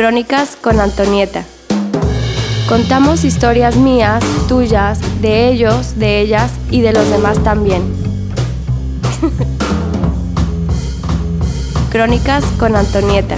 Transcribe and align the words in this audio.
Crónicas 0.00 0.56
con 0.56 0.80
Antonieta. 0.80 1.44
Contamos 2.70 3.22
historias 3.22 3.76
mías, 3.76 4.24
tuyas, 4.48 4.98
de 5.20 5.50
ellos, 5.50 5.98
de 5.98 6.20
ellas 6.20 6.58
y 6.70 6.80
de 6.80 6.94
los 6.94 7.06
demás 7.10 7.44
también. 7.44 7.82
Crónicas 11.92 12.46
con 12.58 12.76
Antonieta. 12.76 13.36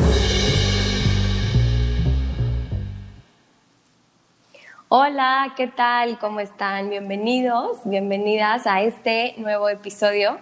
Hola, 4.88 5.54
¿qué 5.56 5.66
tal? 5.66 6.16
¿Cómo 6.20 6.38
están? 6.38 6.90
Bienvenidos, 6.90 7.79
bienvenidas 7.82 8.68
a 8.68 8.82
este 8.82 9.34
nuevo 9.38 9.68
episodio. 9.68 10.38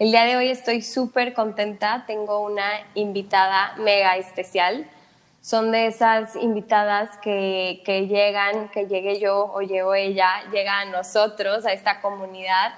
El 0.00 0.10
día 0.10 0.24
de 0.24 0.36
hoy 0.36 0.48
estoy 0.48 0.82
súper 0.82 1.32
contenta, 1.32 2.02
tengo 2.08 2.40
una 2.40 2.68
invitada 2.96 3.74
mega 3.78 4.16
especial 4.16 4.90
son 5.40 5.72
de 5.72 5.86
esas 5.86 6.36
invitadas 6.36 7.16
que, 7.18 7.82
llegan, 8.08 8.68
que 8.68 8.86
llegue 8.86 9.18
yo 9.18 9.50
o 9.52 9.62
llego 9.62 9.94
ella, 9.94 10.28
llega 10.52 10.80
a 10.80 10.84
nosotros, 10.84 11.64
a 11.64 11.72
esta 11.72 12.00
comunidad, 12.00 12.74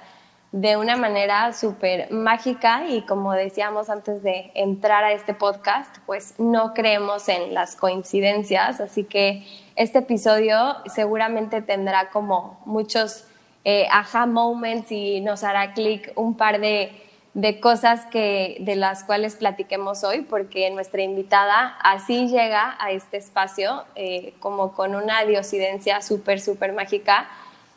de 0.53 0.77
una 0.77 0.95
manera 0.95 1.51
súper 1.51 2.11
mágica 2.11 2.85
y 2.87 3.01
como 3.01 3.33
decíamos 3.33 3.89
antes 3.89 4.21
de 4.21 4.51
entrar 4.53 5.03
a 5.03 5.11
este 5.11 5.33
podcast, 5.33 5.97
pues 6.05 6.35
no 6.39 6.75
creemos 6.75 7.27
en 7.27 7.55
las 7.55 7.75
coincidencias, 7.75 8.79
así 8.79 9.03
que 9.03 9.45
este 9.75 9.99
episodio 9.99 10.75
seguramente 10.85 11.63
tendrá 11.63 12.11
como 12.11 12.61
muchos 12.65 13.25
eh, 13.65 13.87
aha 13.91 14.27
moments 14.27 14.91
y 14.91 15.21
nos 15.21 15.43
hará 15.43 15.73
clic 15.73 16.11
un 16.15 16.37
par 16.37 16.59
de 16.59 17.02
de 17.33 17.59
cosas 17.59 18.05
que, 18.05 18.57
de 18.59 18.75
las 18.75 19.03
cuales 19.03 19.35
platiquemos 19.35 20.03
hoy, 20.03 20.21
porque 20.21 20.69
nuestra 20.69 21.01
invitada 21.01 21.75
así 21.81 22.27
llega 22.27 22.75
a 22.79 22.91
este 22.91 23.17
espacio, 23.17 23.85
eh, 23.95 24.33
como 24.39 24.73
con 24.73 24.93
una 24.95 25.23
diosidencia 25.25 26.01
súper, 26.01 26.39
súper 26.39 26.73
mágica. 26.73 27.27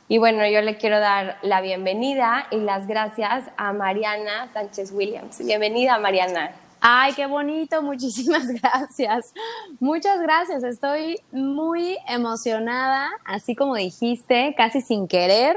Y 0.08 0.18
bueno, 0.18 0.46
yo 0.46 0.60
le 0.60 0.76
quiero 0.76 1.00
dar 1.00 1.38
la 1.42 1.60
bienvenida 1.62 2.46
y 2.50 2.58
las 2.58 2.86
gracias 2.86 3.44
a 3.56 3.72
Mariana 3.72 4.48
Sánchez 4.52 4.92
Williams. 4.92 5.38
Bienvenida, 5.44 5.98
Mariana. 5.98 6.52
Ay, 6.80 7.14
qué 7.14 7.26
bonito, 7.26 7.82
muchísimas 7.82 8.46
gracias. 8.62 9.32
Muchas 9.80 10.20
gracias, 10.20 10.62
estoy 10.62 11.18
muy 11.32 11.96
emocionada, 12.06 13.10
así 13.24 13.56
como 13.56 13.74
dijiste, 13.74 14.54
casi 14.56 14.82
sin 14.82 15.08
querer 15.08 15.56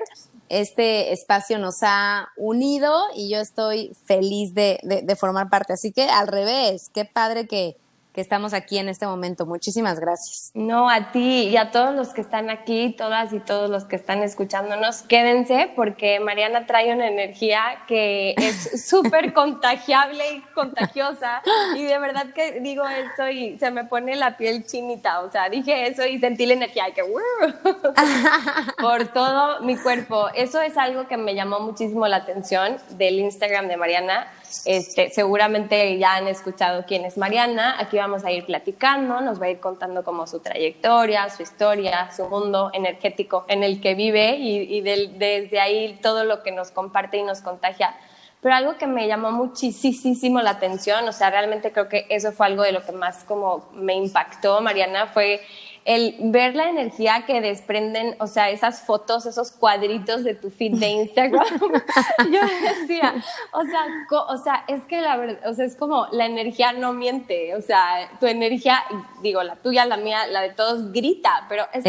este 0.50 1.14
espacio 1.14 1.59
nos 1.59 1.78
ha 1.83 2.30
unido 2.36 3.03
y 3.16 3.30
yo 3.30 3.39
estoy 3.39 3.95
feliz 4.05 4.53
de, 4.53 4.80
de, 4.83 5.16
formar 5.16 5.50
parte. 5.50 5.73
Así 5.73 5.92
que 5.92 6.09
al 6.09 6.28
revés, 6.28 6.89
qué 6.94 7.05
padre 7.05 7.47
que, 7.47 7.78
estamos 8.15 8.53
aquí 8.53 8.77
en 8.77 8.89
este 8.89 9.05
momento. 9.05 9.45
Muchísimas 9.45 9.99
gracias. 9.99 10.52
No, 10.53 10.89
a 10.89 11.11
ti 11.11 11.47
y 11.47 11.57
a 11.57 11.71
todos 11.71 11.95
los 11.95 12.09
que 12.09 12.21
están 12.21 12.49
aquí, 12.49 12.95
todas 12.97 13.33
y 13.33 13.39
todos 13.39 13.69
los 13.69 13.85
que 13.85 13.95
están 13.95 14.23
escuchándonos, 14.23 15.02
quédense 15.03 15.71
porque 15.75 16.19
Mariana 16.19 16.65
trae 16.65 16.93
una 16.93 17.07
energía 17.07 17.61
que 17.87 18.35
es 18.37 18.85
súper 18.89 19.33
contagiable 19.33 20.23
y 20.33 20.41
contagiosa. 20.53 21.41
Y 21.75 21.83
de 21.83 21.99
verdad 21.99 22.33
que 22.33 22.59
digo 22.59 22.83
esto 22.87 23.30
y 23.30 23.57
se 23.57 23.71
me 23.71 23.85
pone 23.85 24.15
la 24.15 24.37
piel 24.37 24.65
chinita. 24.65 25.21
O 25.21 25.31
sea, 25.31 25.49
dije 25.49 25.87
eso 25.87 26.05
y 26.05 26.19
sentí 26.19 26.45
la 26.45 26.53
energía 26.53 26.85
que 26.93 27.03
por 28.80 29.07
todo 29.07 29.61
mi 29.61 29.77
cuerpo. 29.77 30.30
Eso 30.35 30.61
es 30.61 30.77
algo 30.77 31.07
que 31.07 31.17
me 31.17 31.35
llamó 31.35 31.59
muchísimo 31.59 32.07
la 32.07 32.17
atención 32.17 32.77
del 32.91 33.19
Instagram 33.19 33.67
de 33.67 33.77
Mariana 33.77 34.27
este, 34.66 35.09
seguramente 35.09 35.97
ya 35.97 36.16
han 36.16 36.28
escuchado 36.28 36.86
quién 36.88 37.05
es 37.05 37.17
Mariana. 37.17 37.75
Aquí 37.80 37.97
vamos 37.97 38.25
a 38.25 38.31
ir 38.31 38.45
platicando, 38.45 39.22
nos 39.22 39.42
va 39.42 39.45
a 39.45 39.50
ir 39.50 39.59
contando 39.59 40.03
como 40.03 40.28
su 40.28 40.39
trayectoria, 40.39 41.30
su 41.30 41.44
historia, 41.44 42.11
su 42.11 42.28
mundo 42.28 42.72
energético 42.73 43.45
en 43.47 43.64
el 43.64 43.82
que 43.82 43.95
vive 43.95 44.36
y, 44.38 44.82
desde 44.82 45.59
ahí 45.59 45.99
todo 46.02 46.23
lo 46.23 46.43
que 46.43 46.52
nos 46.52 46.71
comparte 46.71 47.17
y 47.17 47.23
nos 47.23 47.42
contagia. 47.42 47.95
Pero 48.42 48.55
algo 48.55 48.77
que 48.77 48.88
me 48.88 49.08
llamó 49.08 49.32
muchísimo 49.32 50.42
la 50.42 50.52
atención, 50.52 51.08
o 51.08 51.11
sea, 51.11 51.30
realmente 51.30 51.71
creo 51.73 51.89
que 51.89 52.05
eso 52.09 52.32
fue 52.32 52.45
algo 52.45 52.64
de 52.64 52.71
lo 52.71 52.83
que 52.86 52.93
más 52.93 53.26
como 53.26 53.70
me 53.73 53.95
impactó, 53.95 54.61
Mariana, 54.61 55.08
fue 55.08 55.42
el 55.89 56.17
ver 56.20 56.55
la 56.55 56.70
energía 56.70 57.23
que 57.26 57.42
desprenden, 57.42 58.16
o 58.20 58.27
sea, 58.27 58.52
esas 58.52 58.82
fotos, 58.86 59.26
esos 59.26 59.50
cuadritos 59.50 60.23
de 60.23 60.36
tu 60.36 60.52
feed 60.52 60.76
de 60.76 60.88
Instagram. 60.88 61.44
yo 62.32 62.39
decía, 62.80 63.16
o 63.52 63.64
sea, 63.64 63.88
o 64.27 64.38
sea, 64.38 64.66
es 64.67 64.83
que 64.83 65.02
la 65.02 65.17
verdad, 65.17 65.50
o 65.50 65.54
sea, 65.55 65.66
es 65.66 65.76
como 65.76 66.05
la 66.11 66.27
energía 66.27 66.73
no 66.73 66.94
miente, 66.94 67.55
o 67.55 67.61
sea, 67.64 68.08
tu 68.20 68.27
energía, 68.27 68.83
digo, 69.23 69.42
la 69.42 69.55
tuya, 69.55 69.83
la 69.86 69.98
mía, 69.98 70.27
la 70.27 70.42
de 70.42 70.52
todos 70.52 70.92
grita, 70.92 71.48
pero 71.50 71.66
es, 71.73 71.83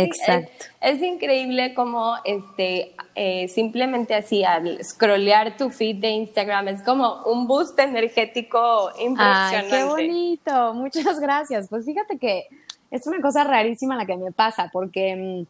es, 0.81 1.03
increíble 1.03 1.75
como 1.75 2.15
este, 2.25 2.97
eh, 3.15 3.49
simplemente 3.49 4.15
así 4.15 4.45
al 4.45 4.83
scrollear 4.83 5.59
tu 5.59 5.69
feed 5.69 5.97
de 5.97 6.09
Instagram 6.09 6.69
es 6.69 6.83
como 6.85 7.23
un 7.25 7.47
boost 7.47 7.79
energético 7.79 8.93
impresionante. 8.99 9.77
qué 9.77 9.85
bonito, 9.85 10.73
muchas 10.73 11.21
gracias. 11.21 11.69
Pues 11.69 11.85
fíjate 11.85 12.17
que 12.17 12.47
es 12.91 13.07
una 13.07 13.21
cosa 13.21 13.45
rarísima 13.45 13.97
la 13.97 14.07
que 14.07 14.17
me 14.17 14.33
pasa, 14.33 14.71
porque 14.73 15.17
mm, 15.17 15.47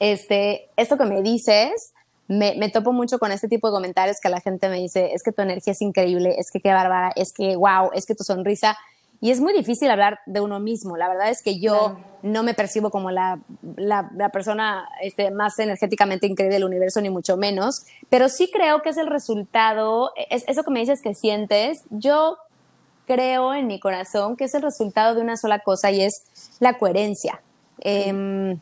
este, 0.00 0.68
esto 0.76 0.96
que 0.96 1.04
me 1.04 1.22
dices, 1.22 1.92
me, 2.28 2.54
me, 2.56 2.68
topo 2.68 2.92
mucho 2.92 3.18
con 3.18 3.32
este 3.32 3.48
tipo 3.48 3.68
de 3.68 3.74
comentarios 3.74 4.20
que 4.20 4.28
la 4.28 4.40
gente 4.40 4.68
me 4.68 4.76
dice, 4.76 5.12
es 5.14 5.22
que 5.22 5.32
tu 5.32 5.42
energía 5.42 5.72
es 5.72 5.82
increíble, 5.82 6.36
es 6.38 6.50
que 6.50 6.60
qué 6.60 6.72
bárbara, 6.72 7.12
es 7.16 7.32
que 7.32 7.56
wow, 7.56 7.90
es 7.94 8.06
que 8.06 8.14
tu 8.14 8.24
sonrisa. 8.24 8.76
Y 9.20 9.32
es 9.32 9.40
muy 9.40 9.52
difícil 9.52 9.90
hablar 9.90 10.20
de 10.26 10.40
uno 10.40 10.60
mismo. 10.60 10.96
La 10.96 11.08
verdad 11.08 11.28
es 11.28 11.42
que 11.42 11.58
yo 11.58 11.98
no 12.22 12.44
me 12.44 12.54
percibo 12.54 12.90
como 12.90 13.10
la, 13.10 13.40
la, 13.76 14.10
la 14.14 14.28
persona 14.28 14.88
este, 15.02 15.32
más 15.32 15.58
energéticamente 15.58 16.28
increíble 16.28 16.54
del 16.54 16.64
universo, 16.64 17.00
ni 17.00 17.10
mucho 17.10 17.36
menos, 17.36 17.84
pero 18.10 18.28
sí 18.28 18.48
creo 18.52 18.80
que 18.82 18.90
es 18.90 18.96
el 18.96 19.08
resultado, 19.08 20.12
es, 20.30 20.44
eso 20.46 20.62
que 20.62 20.70
me 20.70 20.80
dices 20.80 21.02
que 21.02 21.14
sientes, 21.14 21.82
yo 21.90 22.38
creo 23.08 23.54
en 23.54 23.66
mi 23.66 23.80
corazón 23.80 24.36
que 24.36 24.44
es 24.44 24.54
el 24.54 24.62
resultado 24.62 25.14
de 25.14 25.22
una 25.22 25.36
sola 25.36 25.60
cosa 25.60 25.90
y 25.90 26.02
es 26.02 26.22
la 26.60 26.78
coherencia. 26.78 27.40
Em, 27.80 28.60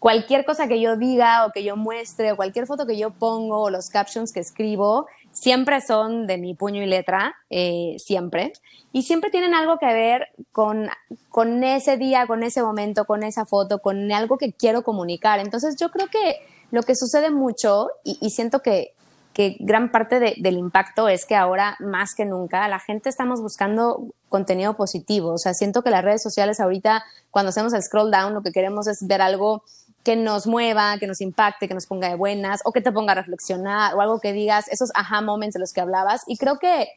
cualquier 0.00 0.44
cosa 0.44 0.66
que 0.66 0.80
yo 0.80 0.96
diga 0.96 1.46
o 1.46 1.52
que 1.52 1.62
yo 1.62 1.76
muestre 1.76 2.32
o 2.32 2.36
cualquier 2.36 2.66
foto 2.66 2.86
que 2.86 2.98
yo 2.98 3.10
pongo 3.10 3.62
o 3.62 3.70
los 3.70 3.88
captions 3.88 4.32
que 4.32 4.40
escribo, 4.40 5.06
siempre 5.30 5.80
son 5.80 6.26
de 6.26 6.36
mi 6.38 6.54
puño 6.54 6.82
y 6.82 6.86
letra, 6.86 7.36
eh, 7.50 7.96
siempre. 7.98 8.52
Y 8.92 9.02
siempre 9.02 9.30
tienen 9.30 9.54
algo 9.54 9.78
que 9.78 9.86
ver 9.86 10.28
con, 10.52 10.88
con 11.30 11.62
ese 11.62 11.96
día, 11.96 12.26
con 12.26 12.42
ese 12.42 12.62
momento, 12.62 13.04
con 13.04 13.22
esa 13.22 13.44
foto, 13.44 13.78
con 13.78 14.10
algo 14.12 14.38
que 14.38 14.52
quiero 14.52 14.82
comunicar. 14.82 15.38
Entonces 15.38 15.76
yo 15.76 15.90
creo 15.90 16.08
que 16.08 16.40
lo 16.70 16.82
que 16.82 16.96
sucede 16.96 17.30
mucho, 17.30 17.90
y 18.02 18.30
siento 18.30 18.60
que 18.60 18.94
que 19.34 19.56
gran 19.58 19.90
parte 19.90 20.20
del 20.20 20.56
impacto 20.56 21.08
es 21.08 21.26
que 21.26 21.34
ahora 21.34 21.76
más 21.80 22.14
que 22.14 22.24
nunca 22.24 22.66
la 22.68 22.78
gente 22.78 23.08
estamos 23.08 23.42
buscando 23.42 24.06
contenido 24.28 24.74
positivo. 24.76 25.32
O 25.32 25.38
sea, 25.38 25.54
siento 25.54 25.82
que 25.82 25.90
las 25.90 26.04
redes 26.04 26.22
sociales 26.22 26.60
ahorita, 26.60 27.04
cuando 27.32 27.50
hacemos 27.50 27.74
el 27.74 27.82
scroll 27.82 28.12
down, 28.12 28.32
lo 28.32 28.42
que 28.42 28.52
queremos 28.52 28.86
es 28.86 29.06
ver 29.06 29.20
algo 29.20 29.64
que 30.04 30.14
nos 30.14 30.46
mueva, 30.46 30.98
que 30.98 31.08
nos 31.08 31.20
impacte, 31.20 31.66
que 31.66 31.74
nos 31.74 31.86
ponga 31.86 32.08
de 32.08 32.14
buenas 32.14 32.60
o 32.64 32.70
que 32.72 32.80
te 32.80 32.92
ponga 32.92 33.12
a 33.12 33.16
reflexionar 33.16 33.94
o 33.94 34.00
algo 34.00 34.20
que 34.20 34.32
digas, 34.32 34.68
esos 34.68 34.90
aha 34.94 35.20
moments 35.20 35.54
de 35.54 35.60
los 35.60 35.72
que 35.72 35.80
hablabas. 35.80 36.22
Y 36.28 36.36
creo 36.36 36.58
que 36.60 36.88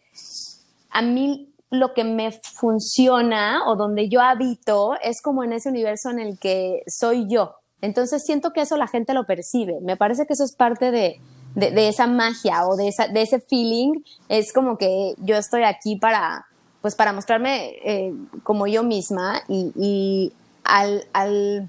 a 0.91 1.01
mí 1.01 1.53
lo 1.71 1.93
que 1.93 2.03
me 2.03 2.31
funciona 2.31 3.61
o 3.65 3.75
donde 3.75 4.09
yo 4.09 4.21
habito 4.21 4.93
es 5.01 5.21
como 5.21 5.43
en 5.43 5.53
ese 5.53 5.69
universo 5.69 6.11
en 6.11 6.19
el 6.19 6.37
que 6.37 6.83
soy 6.85 7.27
yo. 7.27 7.55
Entonces 7.81 8.23
siento 8.23 8.51
que 8.51 8.61
eso 8.61 8.77
la 8.77 8.87
gente 8.87 9.13
lo 9.13 9.25
percibe. 9.25 9.79
Me 9.81 9.97
parece 9.97 10.25
que 10.27 10.33
eso 10.33 10.43
es 10.43 10.55
parte 10.55 10.91
de, 10.91 11.19
de, 11.57 11.87
esa 11.87 12.05
magia 12.05 12.67
o 12.67 12.75
de, 12.75 12.87
esa, 12.87 13.07
de 13.07 13.23
ese 13.23 13.39
feeling, 13.39 14.01
es 14.29 14.53
como 14.53 14.77
que 14.77 15.15
yo 15.17 15.35
estoy 15.37 15.63
aquí 15.63 15.95
para, 15.95 16.45
pues 16.81 16.95
para 16.95 17.13
mostrarme 17.13 17.77
eh, 17.83 18.13
como 18.43 18.67
yo 18.67 18.83
misma 18.83 19.41
y, 19.47 20.33
al, 20.63 21.07
al, 21.13 21.67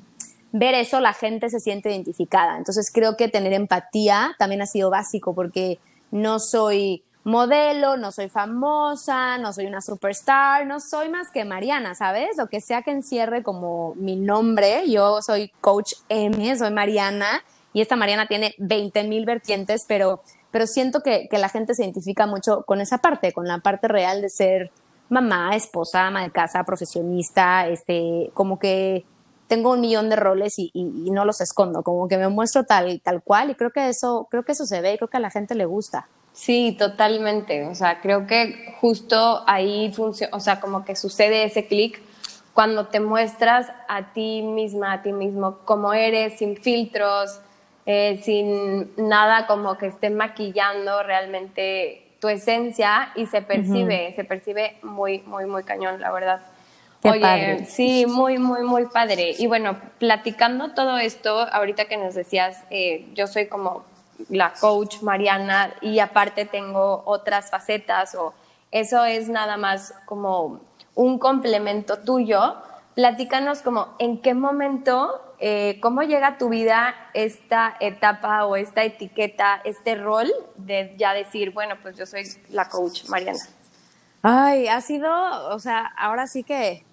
ver 0.53 0.75
eso 0.75 1.01
la 1.01 1.15
gente 1.15 1.49
se 1.49 1.61
siente 1.61 1.91
identificada. 1.91 2.59
Entonces 2.59 2.91
creo 2.93 3.17
que 3.17 3.29
tener 3.29 3.55
empatía 3.55 4.35
también 4.39 4.61
ha 4.61 4.67
sido 4.67 4.91
básico 4.91 5.35
porque 5.35 5.79
no 6.11 6.39
soy 6.39 7.03
modelo, 7.25 7.97
no 7.97 8.13
soy 8.13 8.29
famosa, 8.29 9.39
no 9.39 9.53
soy 9.53 9.67
una 9.67 9.81
superstar, 9.81 10.67
no 10.67 10.81
soy 10.81 11.09
más 11.09 11.31
que 11.31 11.45
Mariana, 11.45 11.95
¿sabes? 11.95 12.37
Lo 12.37 12.49
que 12.49 12.61
sea 12.61 12.83
que 12.83 12.91
encierre 12.91 13.43
como 13.43 13.95
mi 13.95 14.17
nombre, 14.17 14.89
yo 14.91 15.23
soy 15.23 15.51
coach 15.61 15.95
M, 16.09 16.57
soy 16.59 16.71
Mariana 16.73 17.43
y 17.79 17.81
esta 17.81 17.95
Mariana 17.95 18.27
tiene 18.27 18.57
20 18.59 19.05
mil 19.05 19.25
vertientes, 19.25 19.85
pero, 19.87 20.21
pero 20.51 20.67
siento 20.67 21.01
que, 21.01 21.29
que, 21.31 21.39
la 21.39 21.49
gente 21.49 21.77
se 21.77 21.85
identifica 21.85 22.27
mucho 22.27 22.65
con 22.65 22.81
esa 22.81 22.99
parte, 22.99 23.33
con 23.33 23.47
la 23.47 23.59
parte 23.59 23.87
real 23.87 24.21
de 24.21 24.31
ser 24.31 24.73
mamá, 25.09 25.55
esposa, 25.55 26.09
ama 26.09 26.25
de 26.25 26.33
casa, 26.33 26.65
profesionista, 26.65 27.69
este, 27.69 28.33
como 28.35 28.59
que 28.59 29.05
tengo 29.47 29.71
un 29.71 29.81
millón 29.81 30.11
de 30.11 30.17
roles 30.17 30.59
y, 30.59 30.73
no 30.75 31.25
los 31.25 31.41
escondo, 31.41 31.85
como 31.85 32.09
que 32.09 32.19
me 32.19 32.27
muestro 32.29 32.65
tal, 32.65 33.01
tal 33.01 33.23
cual 33.23 33.51
y 33.51 33.55
creo 33.55 33.71
que 33.71 33.89
eso, 33.89 34.27
creo 34.29 34.43
que 34.43 34.51
eso 34.51 34.67
se 34.67 34.81
ve 34.81 34.95
y 34.95 34.97
creo 34.97 35.09
que 35.09 35.19
a 35.19 35.21
la 35.21 35.31
gente 35.31 35.55
le 35.55 35.65
gusta. 35.65 36.09
Sí, 36.33 36.75
totalmente. 36.77 37.65
O 37.69 37.77
sea, 37.77 38.01
creo 38.01 38.27
que 38.27 38.75
justo 38.81 39.45
ahí 39.47 39.93
funciona, 39.93 40.37
o 40.37 40.41
sea, 40.41 40.59
como 40.59 40.85
que 40.85 40.97
sucede 40.97 41.45
ese 41.45 41.69
clic 41.69 42.03
cuando 42.55 42.89
te 42.89 42.99
muestras 42.99 43.69
a 43.87 44.13
ti 44.13 44.43
misma, 44.43 44.95
a 44.95 45.03
ti 45.03 45.13
mismo, 45.13 45.59
como 45.65 45.93
eres, 45.93 46.41
sin 46.41 46.57
filtros, 46.57 47.41
eh, 47.91 48.21
sin 48.23 48.93
nada 48.99 49.47
como 49.47 49.79
que 49.79 49.87
esté 49.87 50.11
maquillando 50.11 51.03
realmente 51.03 52.17
tu 52.21 52.29
esencia 52.29 53.13
y 53.15 53.25
se 53.25 53.41
percibe, 53.41 54.13
se 54.15 54.25
percibe 54.25 54.77
muy, 54.83 55.21
muy, 55.21 55.47
muy 55.47 55.65
cañón, 55.65 55.99
la 55.99 56.13
verdad. 56.13 56.43
Oye, 57.03 57.65
sí, 57.65 58.05
muy, 58.05 58.37
muy, 58.37 58.61
muy 58.63 58.85
padre. 58.85 59.35
Y 59.39 59.47
bueno, 59.47 59.79
platicando 59.99 60.75
todo 60.75 60.99
esto, 60.99 61.39
ahorita 61.51 61.87
que 61.87 61.97
nos 61.97 62.15
decías, 62.15 62.63
eh, 62.69 63.09
yo 63.15 63.27
soy 63.27 63.47
como 63.47 63.87
la 64.29 64.53
coach 64.53 65.01
Mariana 65.01 65.73
y 65.81 66.01
aparte 66.01 66.45
tengo 66.45 67.03
otras 67.07 67.51
facetas 67.51 68.15
o 68.15 68.35
eso 68.71 69.03
es 69.07 69.31
nada 69.31 69.57
más 69.57 69.95
como 70.05 70.61
un 70.95 71.19
complemento 71.19 72.01
tuyo. 72.01 72.57
Platícanos 72.95 73.63
como 73.63 73.95
en 73.99 74.21
qué 74.21 74.35
momento 74.35 75.23
eh, 75.41 75.79
¿cómo 75.81 76.03
llega 76.03 76.27
a 76.27 76.39
tu 76.39 76.49
vida 76.49 76.95
esta 77.15 77.77
etapa 77.81 78.45
o 78.47 78.57
esta 78.57 78.83
etiqueta, 78.85 79.61
este 79.65 79.95
rol 79.95 80.31
de 80.57 80.95
ya 80.97 81.15
decir, 81.15 81.53
bueno, 81.53 81.77
pues 81.83 81.97
yo 81.97 82.07
soy 82.07 82.25
la 82.51 82.69
coach 82.69 83.05
Mariana? 83.09 83.39
Ay, 84.23 84.67
ha 84.67 84.81
sido, 84.81 85.11
o 85.55 85.59
sea, 85.61 85.93
ahora 85.97 86.27
sí 86.27 86.43
que 86.43 86.85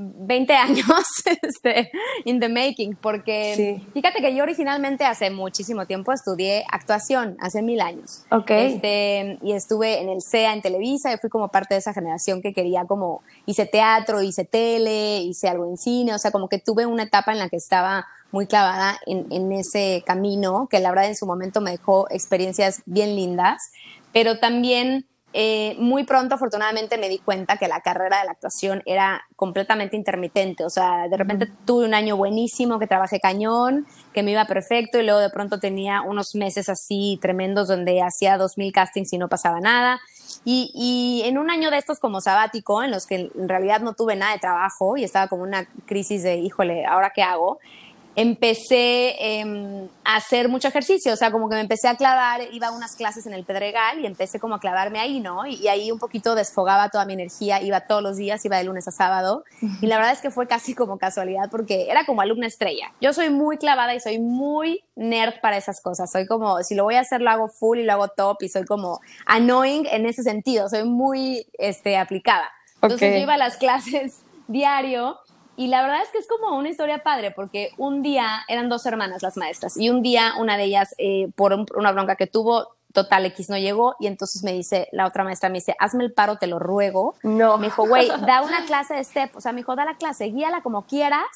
20 0.00 0.52
años 0.54 0.86
este, 1.42 1.90
in 2.24 2.40
the 2.40 2.48
making, 2.48 2.96
porque 2.96 3.82
fíjate 3.92 4.20
que 4.20 4.34
yo 4.34 4.42
originalmente 4.42 5.04
hace 5.04 5.30
muchísimo 5.30 5.86
tiempo 5.86 6.12
estudié 6.12 6.64
actuación, 6.70 7.36
hace 7.40 7.62
mil 7.62 7.80
años. 7.80 8.24
Ok. 8.30 8.50
Este, 8.50 9.38
y 9.42 9.52
estuve 9.52 10.00
en 10.00 10.08
el 10.08 10.22
CEA, 10.22 10.54
en 10.54 10.62
Televisa, 10.62 11.12
y 11.12 11.18
fui 11.18 11.28
como 11.28 11.48
parte 11.48 11.74
de 11.74 11.80
esa 11.80 11.92
generación 11.92 12.40
que 12.40 12.52
quería 12.52 12.84
como, 12.84 13.22
hice 13.46 13.66
teatro, 13.66 14.22
hice 14.22 14.44
tele, 14.44 15.18
hice 15.18 15.48
algo 15.48 15.66
en 15.66 15.76
cine, 15.76 16.14
o 16.14 16.18
sea, 16.18 16.30
como 16.30 16.48
que 16.48 16.58
tuve 16.58 16.86
una 16.86 17.02
etapa 17.02 17.32
en 17.32 17.38
la 17.38 17.48
que 17.48 17.56
estaba 17.56 18.06
muy 18.32 18.46
clavada 18.46 18.98
en, 19.06 19.26
en 19.30 19.52
ese 19.52 20.02
camino, 20.06 20.68
que 20.70 20.80
la 20.80 20.90
verdad 20.90 21.06
en 21.06 21.16
su 21.16 21.26
momento 21.26 21.60
me 21.60 21.72
dejó 21.72 22.08
experiencias 22.10 22.82
bien 22.86 23.16
lindas, 23.16 23.72
pero 24.12 24.38
también 24.38 25.06
eh, 25.32 25.76
muy 25.78 26.04
pronto, 26.04 26.34
afortunadamente, 26.34 26.98
me 26.98 27.08
di 27.08 27.18
cuenta 27.18 27.56
que 27.56 27.68
la 27.68 27.80
carrera 27.80 28.18
de 28.18 28.24
la 28.24 28.32
actuación 28.32 28.82
era 28.84 29.22
completamente 29.36 29.96
intermitente. 29.96 30.64
O 30.64 30.70
sea, 30.70 31.06
de 31.08 31.16
repente 31.16 31.48
tuve 31.64 31.84
un 31.84 31.94
año 31.94 32.16
buenísimo, 32.16 32.80
que 32.80 32.88
trabajé 32.88 33.20
cañón, 33.20 33.86
que 34.12 34.24
me 34.24 34.32
iba 34.32 34.44
perfecto, 34.46 34.98
y 34.98 35.04
luego 35.04 35.20
de 35.20 35.30
pronto 35.30 35.60
tenía 35.60 36.02
unos 36.02 36.34
meses 36.34 36.68
así 36.68 37.18
tremendos 37.22 37.68
donde 37.68 38.02
hacía 38.02 38.38
dos 38.38 38.58
mil 38.58 38.72
castings 38.72 39.12
y 39.12 39.18
no 39.18 39.28
pasaba 39.28 39.60
nada. 39.60 40.00
Y, 40.44 40.72
y, 40.74 41.28
en 41.28 41.38
un 41.38 41.50
año 41.50 41.70
de 41.70 41.78
estos 41.78 42.00
como 42.00 42.20
sabático, 42.20 42.82
en 42.82 42.90
los 42.90 43.06
que 43.06 43.30
en 43.34 43.48
realidad 43.48 43.80
no 43.80 43.94
tuve 43.94 44.16
nada 44.16 44.32
de 44.32 44.38
trabajo 44.38 44.96
y 44.96 45.04
estaba 45.04 45.28
como 45.28 45.42
una 45.42 45.68
crisis 45.86 46.22
de, 46.22 46.36
híjole, 46.36 46.86
¿ahora 46.86 47.12
qué 47.14 47.22
hago? 47.22 47.58
Empecé 48.16 49.14
em, 49.38 49.88
a 50.04 50.16
hacer 50.16 50.48
mucho 50.48 50.68
ejercicio, 50.68 51.12
o 51.12 51.16
sea, 51.16 51.30
como 51.30 51.48
que 51.48 51.54
me 51.54 51.60
empecé 51.60 51.88
a 51.88 51.96
clavar, 51.96 52.40
iba 52.52 52.68
a 52.68 52.70
unas 52.72 52.96
clases 52.96 53.26
en 53.26 53.34
el 53.34 53.44
Pedregal 53.44 54.00
y 54.00 54.06
empecé 54.06 54.40
como 54.40 54.56
a 54.56 54.60
clavarme 54.60 54.98
ahí, 54.98 55.20
¿no? 55.20 55.46
Y, 55.46 55.68
ahí 55.68 55.92
un 55.92 55.98
poquito 55.98 56.34
desfogaba 56.34 56.88
toda 56.88 57.04
mi 57.04 57.12
energía, 57.12 57.62
iba 57.62 57.80
todos 57.82 58.02
los 58.02 58.16
días, 58.16 58.44
iba 58.44 58.58
de 58.58 58.64
lunes 58.64 58.88
a 58.88 58.90
sábado, 58.90 59.44
y 59.80 59.86
la 59.86 59.96
verdad 59.96 60.12
es 60.12 60.20
que 60.20 60.30
fue 60.30 60.48
casi 60.48 60.74
como 60.74 60.98
casualidad 60.98 61.48
porque 61.50 61.90
era 61.90 62.04
como 62.04 62.20
alumna 62.20 62.46
estrella. 62.46 62.92
Yo 63.00 63.12
soy 63.12 63.30
muy 63.30 63.56
clavada 63.56 63.94
y 63.94 64.00
soy 64.00 64.18
muy 64.18 64.82
nerd 64.96 65.40
para 65.40 65.56
esas 65.56 65.80
cosas, 65.80 66.10
soy 66.10 66.26
como, 66.26 66.62
si 66.62 66.74
lo 66.74 66.84
voy 66.84 66.96
a 66.96 67.00
hacer 67.00 67.20
lo 67.20 67.30
hago 67.30 67.48
full 67.48 67.78
y 67.78 67.84
lo 67.84 67.92
hago 67.92 68.08
top 68.08 68.42
y 68.42 68.48
soy 68.48 68.64
como 68.64 69.00
annoying 69.26 69.86
en 69.90 70.06
ese 70.06 70.22
sentido, 70.22 70.68
soy 70.68 70.84
muy 70.84 71.46
este, 71.58 71.96
aplicada. 71.96 72.50
Entonces 72.82 73.14
yo 73.14 73.20
iba 73.20 73.34
a 73.34 73.38
las 73.38 73.56
clases 73.56 74.20
diario 74.48 75.18
y 75.60 75.66
la 75.66 75.82
verdad 75.82 76.00
es 76.02 76.08
que 76.08 76.16
es 76.16 76.26
como 76.26 76.56
una 76.56 76.70
historia 76.70 77.02
padre, 77.02 77.32
porque 77.32 77.72
un 77.76 78.00
día 78.00 78.46
eran 78.48 78.70
dos 78.70 78.86
hermanas 78.86 79.22
las 79.22 79.36
maestras, 79.36 79.76
y 79.76 79.90
un 79.90 80.00
día 80.00 80.32
una 80.38 80.56
de 80.56 80.64
ellas, 80.64 80.94
eh, 80.96 81.28
por 81.34 81.52
una 81.76 81.92
bronca 81.92 82.16
que 82.16 82.26
tuvo, 82.26 82.68
total 82.94 83.26
X 83.26 83.50
no 83.50 83.58
llegó, 83.58 83.94
y 84.00 84.06
entonces 84.06 84.42
me 84.42 84.54
dice, 84.54 84.88
la 84.90 85.06
otra 85.06 85.22
maestra 85.22 85.50
me 85.50 85.56
dice, 85.56 85.76
hazme 85.78 86.02
el 86.02 86.14
paro, 86.14 86.36
te 86.36 86.46
lo 86.46 86.58
ruego. 86.58 87.14
No. 87.22 87.58
Me 87.58 87.66
dijo, 87.66 87.86
güey, 87.86 88.08
da 88.08 88.40
una 88.40 88.64
clase 88.64 88.94
de 88.94 89.04
step, 89.04 89.36
o 89.36 89.42
sea, 89.42 89.52
me 89.52 89.58
dijo, 89.58 89.76
da 89.76 89.84
la 89.84 89.98
clase, 89.98 90.28
guíala 90.28 90.62
como 90.62 90.86
quieras, 90.86 91.26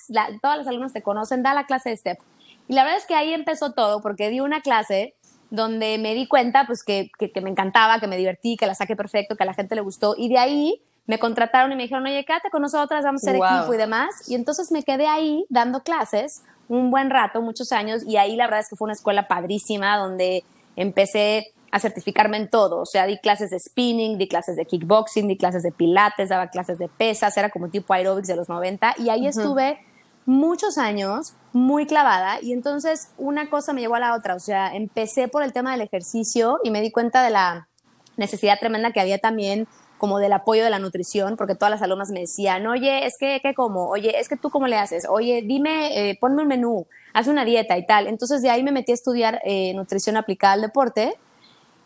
todas 0.40 0.56
las 0.56 0.66
alumnas 0.68 0.94
te 0.94 1.02
conocen, 1.02 1.42
da 1.42 1.52
la 1.52 1.66
clase 1.66 1.90
de 1.90 1.96
step. 1.98 2.18
Y 2.66 2.72
la 2.72 2.84
verdad 2.84 3.00
es 3.00 3.06
que 3.06 3.14
ahí 3.14 3.34
empezó 3.34 3.72
todo, 3.72 4.00
porque 4.00 4.30
di 4.30 4.40
una 4.40 4.62
clase 4.62 5.16
donde 5.50 5.98
me 5.98 6.14
di 6.14 6.26
cuenta, 6.26 6.66
pues, 6.66 6.82
que, 6.82 7.10
que, 7.18 7.30
que 7.30 7.42
me 7.42 7.50
encantaba, 7.50 8.00
que 8.00 8.06
me 8.06 8.16
divertí, 8.16 8.56
que 8.56 8.66
la 8.66 8.74
saqué 8.74 8.96
perfecto, 8.96 9.36
que 9.36 9.42
a 9.42 9.46
la 9.46 9.52
gente 9.52 9.74
le 9.74 9.82
gustó, 9.82 10.14
y 10.16 10.30
de 10.30 10.38
ahí 10.38 10.80
me 11.06 11.18
contrataron 11.18 11.72
y 11.72 11.76
me 11.76 11.82
dijeron, 11.82 12.04
oye, 12.04 12.24
quédate 12.24 12.50
con 12.50 12.62
nosotras, 12.62 13.04
vamos 13.04 13.22
a 13.22 13.26
ser 13.26 13.36
equipo 13.36 13.74
y 13.74 13.76
demás. 13.76 14.28
Y 14.28 14.34
entonces 14.34 14.72
me 14.72 14.82
quedé 14.82 15.06
ahí 15.06 15.44
dando 15.48 15.82
clases 15.82 16.42
un 16.68 16.90
buen 16.90 17.10
rato, 17.10 17.42
muchos 17.42 17.72
años, 17.72 18.02
y 18.06 18.16
ahí 18.16 18.36
la 18.36 18.46
verdad 18.46 18.60
es 18.60 18.68
que 18.68 18.76
fue 18.76 18.86
una 18.86 18.94
escuela 18.94 19.28
padrísima 19.28 19.98
donde 19.98 20.44
empecé 20.76 21.52
a 21.70 21.80
certificarme 21.80 22.36
en 22.36 22.48
todo, 22.48 22.80
o 22.80 22.86
sea, 22.86 23.04
di 23.06 23.18
clases 23.18 23.50
de 23.50 23.58
spinning, 23.58 24.16
di 24.16 24.28
clases 24.28 24.56
de 24.56 24.64
kickboxing, 24.64 25.26
di 25.26 25.36
clases 25.36 25.62
de 25.62 25.72
pilates, 25.72 26.28
daba 26.28 26.48
clases 26.48 26.78
de 26.78 26.88
pesas, 26.88 27.36
era 27.36 27.50
como 27.50 27.68
tipo 27.68 27.92
aerobics 27.92 28.28
de 28.28 28.36
los 28.36 28.48
90, 28.48 28.94
y 28.98 29.10
ahí 29.10 29.26
estuve 29.26 29.78
muchos 30.24 30.78
años 30.78 31.34
muy 31.52 31.86
clavada, 31.86 32.38
y 32.40 32.52
entonces 32.52 33.10
una 33.18 33.50
cosa 33.50 33.72
me 33.72 33.80
llevó 33.80 33.96
a 33.96 34.00
la 34.00 34.14
otra, 34.14 34.36
o 34.36 34.40
sea, 34.40 34.74
empecé 34.74 35.28
por 35.28 35.42
el 35.42 35.52
tema 35.52 35.72
del 35.72 35.82
ejercicio 35.82 36.60
y 36.62 36.70
me 36.70 36.80
di 36.80 36.90
cuenta 36.92 37.22
de 37.22 37.30
la 37.30 37.68
necesidad 38.16 38.58
tremenda 38.60 38.92
que 38.92 39.00
había 39.00 39.18
también 39.18 39.66
como 39.98 40.18
del 40.18 40.32
apoyo 40.32 40.64
de 40.64 40.70
la 40.70 40.78
nutrición, 40.78 41.36
porque 41.36 41.54
todas 41.54 41.70
las 41.70 41.82
alumnas 41.82 42.10
me 42.10 42.20
decían, 42.20 42.66
oye, 42.66 43.06
es 43.06 43.16
que, 43.18 43.40
¿qué 43.42 43.54
como? 43.54 43.88
Oye, 43.88 44.18
es 44.18 44.28
que 44.28 44.36
tú 44.36 44.50
cómo 44.50 44.66
le 44.66 44.76
haces? 44.76 45.06
Oye, 45.08 45.42
dime, 45.42 46.10
eh, 46.10 46.18
ponme 46.20 46.42
un 46.42 46.48
menú, 46.48 46.86
haz 47.12 47.26
una 47.26 47.44
dieta 47.44 47.78
y 47.78 47.86
tal. 47.86 48.06
Entonces 48.06 48.42
de 48.42 48.50
ahí 48.50 48.62
me 48.62 48.72
metí 48.72 48.92
a 48.92 48.94
estudiar 48.94 49.40
eh, 49.44 49.72
nutrición 49.74 50.16
aplicada 50.16 50.54
al 50.54 50.60
deporte 50.60 51.16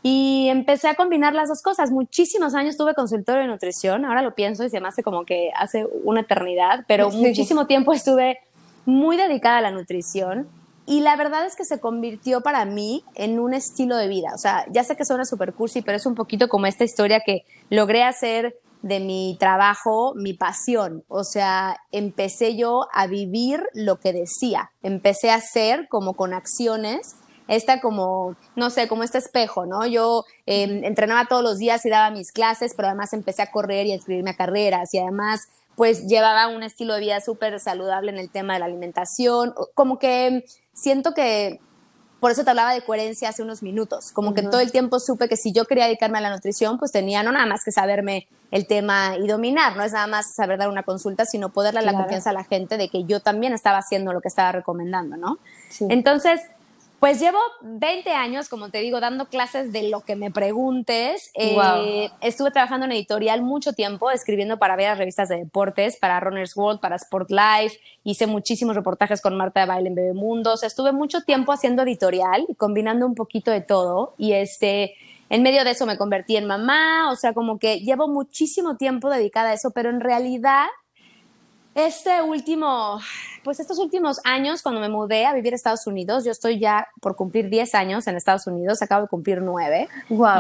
y 0.03 0.49
empecé 0.49 0.89
a 0.89 0.95
combinar 0.95 1.35
las 1.35 1.49
dos 1.49 1.63
cosas. 1.63 1.91
Muchísimos 1.91 2.55
años 2.55 2.77
tuve 2.77 2.95
consultorio 2.95 3.43
de 3.43 3.49
nutrición, 3.49 4.05
ahora 4.05 4.23
lo 4.23 4.35
pienso 4.35 4.65
y 4.65 4.71
se 4.71 4.81
me 4.81 4.89
hace 4.89 5.03
como 5.03 5.25
que 5.25 5.51
hace 5.57 5.87
una 6.05 6.21
eternidad, 6.21 6.85
pero 6.89 7.11
muchísimo 7.13 7.67
tiempo 7.67 7.93
estuve 7.93 8.39
muy 8.85 9.17
dedicada 9.17 9.59
a 9.59 9.61
la 9.61 9.71
nutrición 9.71 10.49
y 10.89 11.01
la 11.01 11.17
verdad 11.17 11.45
es 11.45 11.55
que 11.55 11.67
se 11.67 11.81
convirtió 11.81 12.41
para 12.41 12.65
mí 12.65 13.05
en 13.15 13.39
un 13.39 13.53
estilo 13.53 13.95
de 13.99 14.09
vida. 14.09 14.31
O 14.35 14.39
sea, 14.39 14.65
ya 14.71 14.83
sé 14.85 14.97
que 14.97 15.05
suena 15.05 15.27
super 15.27 15.53
cursi, 15.53 15.83
pero 15.83 15.99
es 15.99 16.07
un 16.07 16.15
poquito 16.15 16.49
como 16.49 16.65
esta 16.65 16.83
historia 16.83 17.21
que 17.21 17.45
logré 17.69 18.05
hacer 18.05 18.57
de 18.81 18.99
mi 18.99 19.37
trabajo 19.39 20.15
mi 20.17 20.33
pasión. 20.33 21.05
O 21.09 21.25
sea, 21.25 21.77
empecé 21.93 22.57
yo 22.57 22.87
a 22.95 23.07
vivir 23.07 23.63
lo 23.75 24.01
que 24.01 24.15
decía. 24.15 24.71
Empecé 24.83 25.31
a 25.31 25.35
hacer 25.35 25.89
como 25.91 26.15
con 26.15 26.33
acciones 26.33 27.17
esta 27.49 27.81
como, 27.81 28.37
no 28.57 28.71
sé, 28.71 28.89
como 28.89 29.03
este 29.03 29.19
espejo, 29.19 29.67
¿no? 29.67 29.87
Yo 29.87 30.25
em, 30.47 30.85
entrenaba 30.85 31.27
todos 31.27 31.43
los 31.43 31.59
días 31.59 31.85
y 31.85 31.91
daba 31.91 32.11
mis 32.11 32.31
clases, 32.31 32.73
pero 32.77 32.89
además 32.89 33.13
empecé 33.13 33.43
a 33.43 33.51
correr 33.51 33.87
y 33.87 33.93
a 33.93 33.95
inscribirme 33.95 34.31
a 34.31 34.37
carreras 34.37 34.93
y 34.93 34.99
además 34.99 35.41
pues 35.79 36.09
llevaba 36.09 36.49
un 36.49 36.65
estilo 36.65 36.95
de 36.95 37.01
vida 37.01 37.21
súper 37.21 37.61
saludable 37.61 38.11
en 38.11 38.19
el 38.19 38.31
tema 38.31 38.55
de 38.55 38.59
la 38.59 38.67
alimentación, 38.67 39.55
como 39.75 40.01
que 40.01 40.45
siento 40.75 41.15
que 41.15 41.61
por 42.19 42.33
eso 42.33 42.43
te 42.43 42.51
hablaba 42.51 42.75
de 42.75 42.83
coherencia 42.83 43.29
hace 43.29 43.45
unos 43.45 43.63
minutos, 43.63 44.11
como 44.11 44.35
que 44.35 44.43
todo 44.43 44.59
el 44.59 44.73
tiempo 44.73 44.99
supe 44.99 45.29
que 45.29 45.37
si 45.37 45.53
yo 45.53 45.67
quería 45.67 45.85
dedicarme 45.85 46.19
a 46.19 46.21
la 46.21 46.31
nutrición, 46.31 46.81
pues 46.81 46.91
tenía 46.91 47.23
no 47.23 47.31
nada 47.31 47.47
más 47.47 47.63
que 47.65 47.71
saberme 47.71 48.27
el 48.51 48.67
tema 48.67 49.15
y 49.19 49.29
dominar, 49.29 49.77
no 49.77 49.85
es 49.85 49.93
nada 49.93 50.09
más 50.09 50.35
saber 50.35 50.59
dar 50.59 50.69
una 50.69 50.83
consulta, 50.83 51.25
sino 51.25 51.51
poder 51.51 51.75
darle 51.75 51.93
la 51.93 51.99
confianza 51.99 52.31
a 52.31 52.33
la 52.33 52.43
gente 52.43 52.77
de 52.77 52.89
que 52.89 53.05
yo 53.05 53.21
también 53.21 53.53
estaba 53.53 53.79
haciendo 53.79 54.13
lo 54.13 54.21
que 54.21 54.27
estaba 54.27 54.51
recomendando, 54.51 55.17
¿no? 55.17 55.39
Entonces, 55.89 56.41
pues 57.01 57.21
llevo 57.21 57.39
20 57.63 58.11
años, 58.11 58.49
como 58.49 58.71
te 58.71 58.79
digo, 58.79 58.99
dando 58.99 59.27
clases 59.27 59.73
de 59.73 59.89
lo 59.89 60.01
que 60.01 60.17
me 60.17 60.33
preguntes. 60.33 61.31
Eh, 61.35 62.11
estuve 62.21 62.51
trabajando 62.51 62.87
en 62.87 62.93
editorial 62.93 63.43
mucho 63.43 63.73
tiempo, 63.73 64.11
escribiendo 64.11 64.59
para 64.59 64.75
varias 64.75 64.99
revistas 64.99 65.29
de 65.29 65.37
deportes, 65.37 65.97
para 65.97 66.19
Runner's 66.19 66.57
World, 66.57 66.81
para 66.81 66.97
Sport 66.97 67.31
Life. 67.31 67.79
Hice 68.03 68.27
muchísimos 68.27 68.75
reportajes 68.75 69.21
con 69.21 69.37
Marta 69.37 69.61
de 69.61 69.67
Baile 69.67 69.89
en 69.91 69.95
Bebemundo. 69.95 70.55
O 70.55 70.57
sea, 70.57 70.67
estuve 70.67 70.91
mucho 70.91 71.21
tiempo 71.23 71.53
haciendo 71.53 71.85
editorial 71.85 72.45
y 72.49 72.57
combinando 72.57 73.07
un 73.07 73.15
poquito 73.15 73.53
de 73.53 73.61
todo. 73.61 74.15
Y 74.19 74.33
este, 74.33 74.95
en 75.31 75.43
medio 75.45 75.63
de 75.63 75.71
eso 75.71 75.87
me 75.87 75.99
convertí 75.99 76.37
en 76.37 76.47
mamá. 76.47 77.13
O 77.13 77.17
sea, 77.17 77.33
como 77.33 77.61
que 77.61 77.79
llevo 77.79 78.09
muchísimo 78.09 78.77
tiempo 78.77 79.09
dedicada 79.09 79.51
a 79.51 79.55
eso, 79.55 79.71
pero 79.71 79.91
en 79.91 80.01
realidad 80.01 80.67
este 81.75 82.23
último, 82.23 83.01
pues 83.45 83.61
estos 83.61 83.79
últimos 83.79 84.21
años, 84.25 84.63
cuando 84.63 84.81
me 84.81 84.89
mudé 84.89 85.27
a 85.27 85.33
vivir 85.33 85.53
a 85.53 85.57
Estados 85.57 85.87
Unidos, 85.87 86.25
yo 86.25 86.33
estoy 86.33 86.59
ya 86.59 86.89
por 87.01 87.15
cumplir 87.15 87.49
10 87.49 87.75
años 87.75 88.07
en 88.07 88.17
Estados 88.17 88.47
Unidos, 88.47 88.83
acabo 88.83 89.03
de 89.03 89.09
cumplir 89.09 89.41
9. 89.43 89.89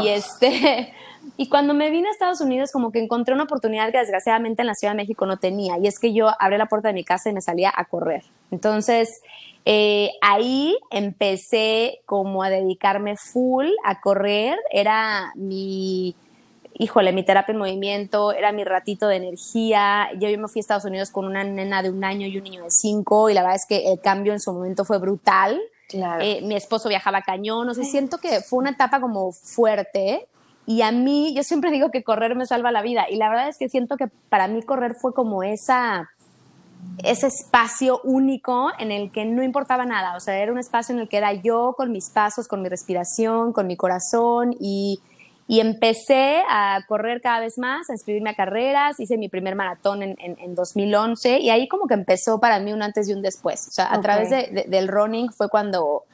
Y 0.02 0.08
este, 0.08 0.92
y 1.36 1.48
cuando 1.48 1.74
me 1.74 1.90
vine 1.90 2.08
a 2.08 2.12
Estados 2.12 2.40
Unidos, 2.40 2.72
como 2.72 2.90
que 2.90 2.98
encontré 2.98 3.34
una 3.34 3.44
oportunidad 3.44 3.92
que 3.92 3.98
desgraciadamente 3.98 4.62
en 4.62 4.66
la 4.66 4.74
Ciudad 4.74 4.94
de 4.94 4.98
México 4.98 5.26
no 5.26 5.36
tenía, 5.36 5.78
y 5.78 5.86
es 5.86 5.98
que 5.98 6.12
yo 6.12 6.30
abrí 6.40 6.58
la 6.58 6.66
puerta 6.66 6.88
de 6.88 6.94
mi 6.94 7.04
casa 7.04 7.30
y 7.30 7.32
me 7.32 7.40
salía 7.40 7.72
a 7.74 7.84
correr. 7.84 8.24
Entonces, 8.50 9.20
eh, 9.64 10.12
ahí 10.22 10.76
empecé 10.90 12.00
como 12.06 12.42
a 12.42 12.50
dedicarme 12.50 13.16
full 13.16 13.66
a 13.84 14.00
correr, 14.00 14.58
era 14.72 15.32
mi 15.34 16.16
híjole, 16.78 17.12
mi 17.12 17.24
terapia 17.24 17.52
en 17.52 17.58
movimiento, 17.58 18.32
era 18.32 18.52
mi 18.52 18.64
ratito 18.64 19.08
de 19.08 19.16
energía. 19.16 20.08
Yo, 20.18 20.28
yo 20.28 20.38
me 20.38 20.48
fui 20.48 20.60
a 20.60 20.62
Estados 20.62 20.84
Unidos 20.84 21.10
con 21.10 21.26
una 21.26 21.44
nena 21.44 21.82
de 21.82 21.90
un 21.90 22.04
año 22.04 22.26
y 22.26 22.38
un 22.38 22.44
niño 22.44 22.62
de 22.62 22.70
cinco 22.70 23.28
y 23.28 23.34
la 23.34 23.42
verdad 23.42 23.56
es 23.56 23.66
que 23.68 23.92
el 23.92 24.00
cambio 24.00 24.32
en 24.32 24.40
su 24.40 24.52
momento 24.52 24.84
fue 24.84 24.98
brutal. 24.98 25.60
Eh, 26.20 26.40
mi 26.42 26.54
esposo 26.54 26.88
viajaba 26.88 27.22
cañón, 27.22 27.68
o 27.68 27.74
sea, 27.74 27.84
siento 27.84 28.18
que 28.18 28.40
fue 28.42 28.58
una 28.58 28.70
etapa 28.70 29.00
como 29.00 29.32
fuerte 29.32 30.28
y 30.66 30.82
a 30.82 30.92
mí, 30.92 31.32
yo 31.34 31.42
siempre 31.42 31.70
digo 31.70 31.90
que 31.90 32.04
correr 32.04 32.36
me 32.36 32.44
salva 32.44 32.70
la 32.70 32.82
vida 32.82 33.06
y 33.08 33.16
la 33.16 33.30
verdad 33.30 33.48
es 33.48 33.56
que 33.56 33.70
siento 33.70 33.96
que 33.96 34.08
para 34.28 34.48
mí 34.48 34.62
correr 34.62 34.94
fue 34.94 35.14
como 35.14 35.42
esa 35.42 36.10
ese 37.02 37.26
espacio 37.28 38.00
único 38.04 38.70
en 38.78 38.92
el 38.92 39.10
que 39.10 39.24
no 39.24 39.42
importaba 39.42 39.84
nada, 39.86 40.14
o 40.14 40.20
sea, 40.20 40.36
era 40.36 40.52
un 40.52 40.58
espacio 40.58 40.94
en 40.94 41.00
el 41.00 41.08
que 41.08 41.16
era 41.16 41.32
yo 41.32 41.74
con 41.76 41.90
mis 41.90 42.10
pasos, 42.10 42.46
con 42.46 42.60
mi 42.62 42.68
respiración, 42.68 43.52
con 43.52 43.66
mi 43.66 43.76
corazón 43.76 44.54
y 44.60 45.00
y 45.50 45.60
empecé 45.60 46.42
a 46.46 46.84
correr 46.86 47.22
cada 47.22 47.40
vez 47.40 47.56
más, 47.56 47.88
a 47.88 47.94
inscribirme 47.94 48.28
a 48.30 48.34
carreras, 48.34 49.00
hice 49.00 49.16
mi 49.16 49.30
primer 49.30 49.56
maratón 49.56 50.02
en, 50.02 50.14
en, 50.18 50.54
2011 50.54 51.38
y 51.38 51.48
ahí 51.48 51.66
como 51.68 51.86
que 51.86 51.94
empezó 51.94 52.38
para 52.38 52.60
mí 52.60 52.70
un 52.74 52.82
antes 52.82 53.08
y 53.08 53.14
un 53.14 53.22
después. 53.22 53.66
O 53.66 53.70
sea, 53.70 53.90
a 53.90 53.98
través 54.02 54.28
de, 54.28 54.66
del 54.68 54.88
running 54.88 55.32
fue 55.32 55.48
cuando 55.48 56.04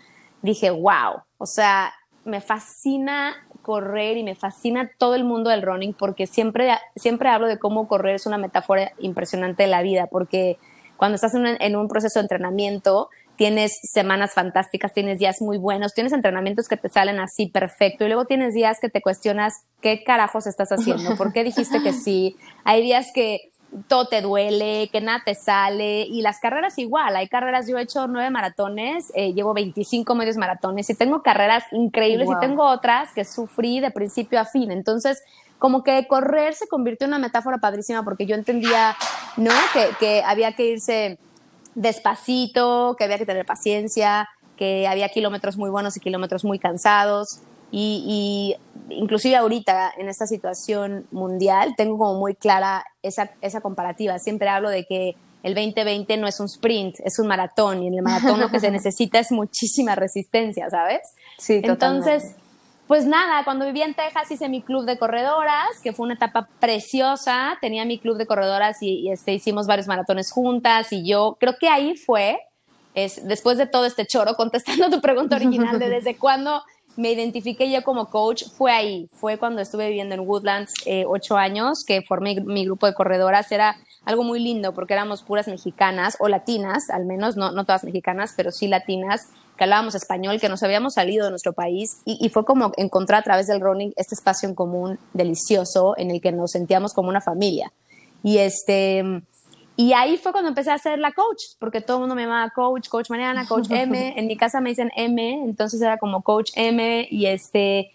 dije, 0.40 0.70
wow, 0.70 1.22
o 1.36 1.46
sea, 1.46 1.92
me 2.24 2.40
fascina 2.40 3.34
correr 3.62 4.16
y 4.18 4.22
me 4.22 4.36
fascina 4.36 4.92
todo 4.98 5.16
el 5.16 5.24
mundo 5.24 5.50
del 5.50 5.62
running 5.62 5.94
porque 5.94 6.28
siempre, 6.28 6.70
siempre 6.94 7.28
hablo 7.28 7.48
de 7.48 7.58
cómo 7.58 7.88
correr 7.88 8.14
es 8.14 8.26
una 8.26 8.38
metáfora 8.38 8.92
impresionante 9.00 9.64
de 9.64 9.68
la 9.68 9.82
vida, 9.82 10.06
porque 10.06 10.58
cuando 10.96 11.16
estás 11.16 11.34
en 11.34 11.44
en 11.60 11.74
un 11.74 11.88
proceso 11.88 12.20
de 12.20 12.22
entrenamiento, 12.22 13.10
tienes 13.36 13.78
semanas 13.82 14.34
fantásticas, 14.34 14.92
tienes 14.92 15.18
días 15.18 15.40
muy 15.40 15.58
buenos, 15.58 15.94
tienes 15.94 16.12
entrenamientos 16.12 16.68
que 16.68 16.76
te 16.76 16.88
salen 16.88 17.18
así 17.20 17.46
perfecto 17.46 18.04
y 18.04 18.08
luego 18.08 18.26
tienes 18.26 18.54
días 18.54 18.78
que 18.80 18.88
te 18.88 19.02
cuestionas 19.02 19.64
qué 19.80 20.04
carajos 20.04 20.46
estás 20.46 20.70
haciendo, 20.70 21.16
por 21.16 21.32
qué 21.32 21.44
dijiste 21.44 21.82
que 21.82 21.92
sí. 21.92 22.36
Hay 22.64 22.82
días 22.82 23.10
que 23.14 23.50
todo 23.88 24.06
te 24.06 24.20
duele, 24.20 24.88
que 24.92 25.00
nada 25.00 25.22
te 25.24 25.34
sale 25.34 26.02
y 26.02 26.22
las 26.22 26.38
carreras 26.38 26.78
igual. 26.78 27.16
Hay 27.16 27.28
carreras, 27.28 27.66
yo 27.66 27.76
he 27.78 27.82
hecho 27.82 28.06
nueve 28.06 28.30
maratones, 28.30 29.10
eh, 29.14 29.32
llevo 29.32 29.52
25 29.52 30.14
medios 30.14 30.36
maratones 30.36 30.88
y 30.90 30.94
tengo 30.94 31.22
carreras 31.22 31.64
increíbles 31.72 32.28
y 32.30 32.40
tengo 32.40 32.64
otras 32.64 33.12
que 33.12 33.24
sufrí 33.24 33.80
de 33.80 33.90
principio 33.90 34.40
a 34.40 34.44
fin. 34.44 34.70
Entonces, 34.70 35.22
como 35.58 35.82
que 35.82 36.06
correr 36.06 36.54
se 36.54 36.68
convirtió 36.68 37.06
en 37.06 37.14
una 37.14 37.18
metáfora 37.18 37.58
padrísima 37.58 38.04
porque 38.04 38.26
yo 38.26 38.36
entendía, 38.36 38.96
¿no? 39.36 39.50
Que, 39.72 39.88
que 39.98 40.22
había 40.22 40.52
que 40.52 40.66
irse 40.66 41.18
despacito, 41.74 42.96
que 42.98 43.04
había 43.04 43.18
que 43.18 43.26
tener 43.26 43.46
paciencia, 43.46 44.28
que 44.56 44.86
había 44.86 45.08
kilómetros 45.08 45.56
muy 45.56 45.70
buenos 45.70 45.96
y 45.96 46.00
kilómetros 46.00 46.44
muy 46.44 46.58
cansados. 46.58 47.40
Y, 47.70 48.54
inclusive 48.88 49.34
ahorita 49.34 49.92
en 49.98 50.08
esta 50.08 50.26
situación 50.26 51.06
mundial 51.10 51.74
tengo 51.76 51.98
como 51.98 52.20
muy 52.20 52.34
clara 52.34 52.84
esa, 53.02 53.30
esa 53.40 53.60
comparativa. 53.60 54.18
Siempre 54.18 54.48
hablo 54.48 54.68
de 54.68 54.84
que 54.84 55.16
el 55.42 55.54
2020 55.54 56.16
no 56.16 56.26
es 56.26 56.38
un 56.40 56.46
sprint, 56.46 56.96
es 57.04 57.18
un 57.18 57.26
maratón 57.26 57.82
y 57.82 57.88
en 57.88 57.94
el 57.94 58.02
maratón 58.02 58.40
lo 58.40 58.48
que 58.50 58.60
se 58.60 58.70
necesita 58.72 59.18
es 59.18 59.32
muchísima 59.32 59.94
resistencia, 59.94 60.70
¿sabes? 60.70 61.00
Sí, 61.38 61.60
Entonces, 61.62 62.36
pues 62.86 63.06
nada, 63.06 63.44
cuando 63.44 63.64
vivía 63.64 63.86
en 63.86 63.94
Texas 63.94 64.30
hice 64.30 64.48
mi 64.48 64.60
club 64.60 64.84
de 64.84 64.98
corredoras, 64.98 65.80
que 65.82 65.92
fue 65.92 66.04
una 66.04 66.14
etapa 66.14 66.48
preciosa. 66.60 67.56
Tenía 67.60 67.84
mi 67.86 67.98
club 67.98 68.18
de 68.18 68.26
corredoras 68.26 68.82
y, 68.82 69.10
este, 69.10 69.32
hicimos 69.32 69.66
varios 69.66 69.86
maratones 69.86 70.30
juntas 70.30 70.92
y 70.92 71.06
yo 71.08 71.36
creo 71.40 71.56
que 71.58 71.68
ahí 71.68 71.96
fue, 71.96 72.38
es, 72.94 73.26
después 73.26 73.56
de 73.56 73.66
todo 73.66 73.86
este 73.86 74.06
choro, 74.06 74.34
contestando 74.36 74.90
tu 74.90 75.00
pregunta 75.00 75.36
original 75.36 75.78
de 75.78 75.88
desde 75.88 76.18
cuándo 76.18 76.62
me 76.96 77.10
identifiqué 77.10 77.70
yo 77.70 77.82
como 77.82 78.10
coach, 78.10 78.44
fue 78.56 78.70
ahí, 78.70 79.08
fue 79.14 79.38
cuando 79.38 79.62
estuve 79.62 79.88
viviendo 79.88 80.14
en 80.14 80.20
Woodlands 80.20 80.74
eh, 80.86 81.04
ocho 81.08 81.36
años, 81.36 81.84
que 81.84 82.02
formé 82.02 82.40
mi 82.40 82.66
grupo 82.66 82.86
de 82.86 82.94
corredoras. 82.94 83.50
Era 83.50 83.76
algo 84.04 84.22
muy 84.22 84.38
lindo 84.38 84.74
porque 84.74 84.92
éramos 84.92 85.22
puras 85.22 85.48
mexicanas 85.48 86.16
o 86.20 86.28
latinas, 86.28 86.90
al 86.90 87.06
menos, 87.06 87.36
no, 87.36 87.50
no 87.50 87.64
todas 87.64 87.82
mexicanas, 87.82 88.34
pero 88.36 88.52
sí 88.52 88.68
latinas 88.68 89.30
que 89.56 89.64
hablábamos 89.64 89.94
español, 89.94 90.40
que 90.40 90.48
nos 90.48 90.62
habíamos 90.62 90.94
salido 90.94 91.24
de 91.24 91.30
nuestro 91.30 91.52
país 91.52 91.98
y, 92.04 92.28
fue 92.30 92.44
como 92.44 92.72
encontrar 92.76 93.20
a 93.20 93.22
través 93.22 93.46
del 93.46 93.60
running 93.60 93.92
este 93.96 94.14
espacio 94.14 94.48
en 94.48 94.54
común 94.54 94.98
delicioso 95.12 95.94
en 95.96 96.10
el 96.10 96.20
que 96.20 96.32
nos 96.32 96.52
sentíamos 96.52 96.92
como 96.92 97.08
una 97.08 97.20
familia. 97.20 97.72
Y 98.22 98.38
este 98.38 99.22
y 99.76 99.92
ahí 99.92 100.18
fue 100.18 100.30
cuando 100.30 100.48
empecé 100.48 100.70
a 100.70 100.78
ser 100.78 101.00
la 101.00 101.12
coach, 101.12 101.42
porque 101.58 101.80
todo 101.80 101.96
el 101.96 102.00
mundo 102.02 102.14
me 102.14 102.22
llamaba 102.22 102.48
coach, 102.50 102.88
coach 102.88 103.10
Mariana, 103.10 103.46
coach 103.46 103.66
M, 103.70 104.14
en 104.16 104.26
mi 104.26 104.36
casa 104.36 104.60
me 104.60 104.70
dicen 104.70 104.90
M, 104.94 105.44
entonces 105.44 105.80
era 105.80 105.98
como 105.98 106.22
coach 106.22 106.50
M 106.54 107.08
y 107.10 107.26
este 107.26 107.90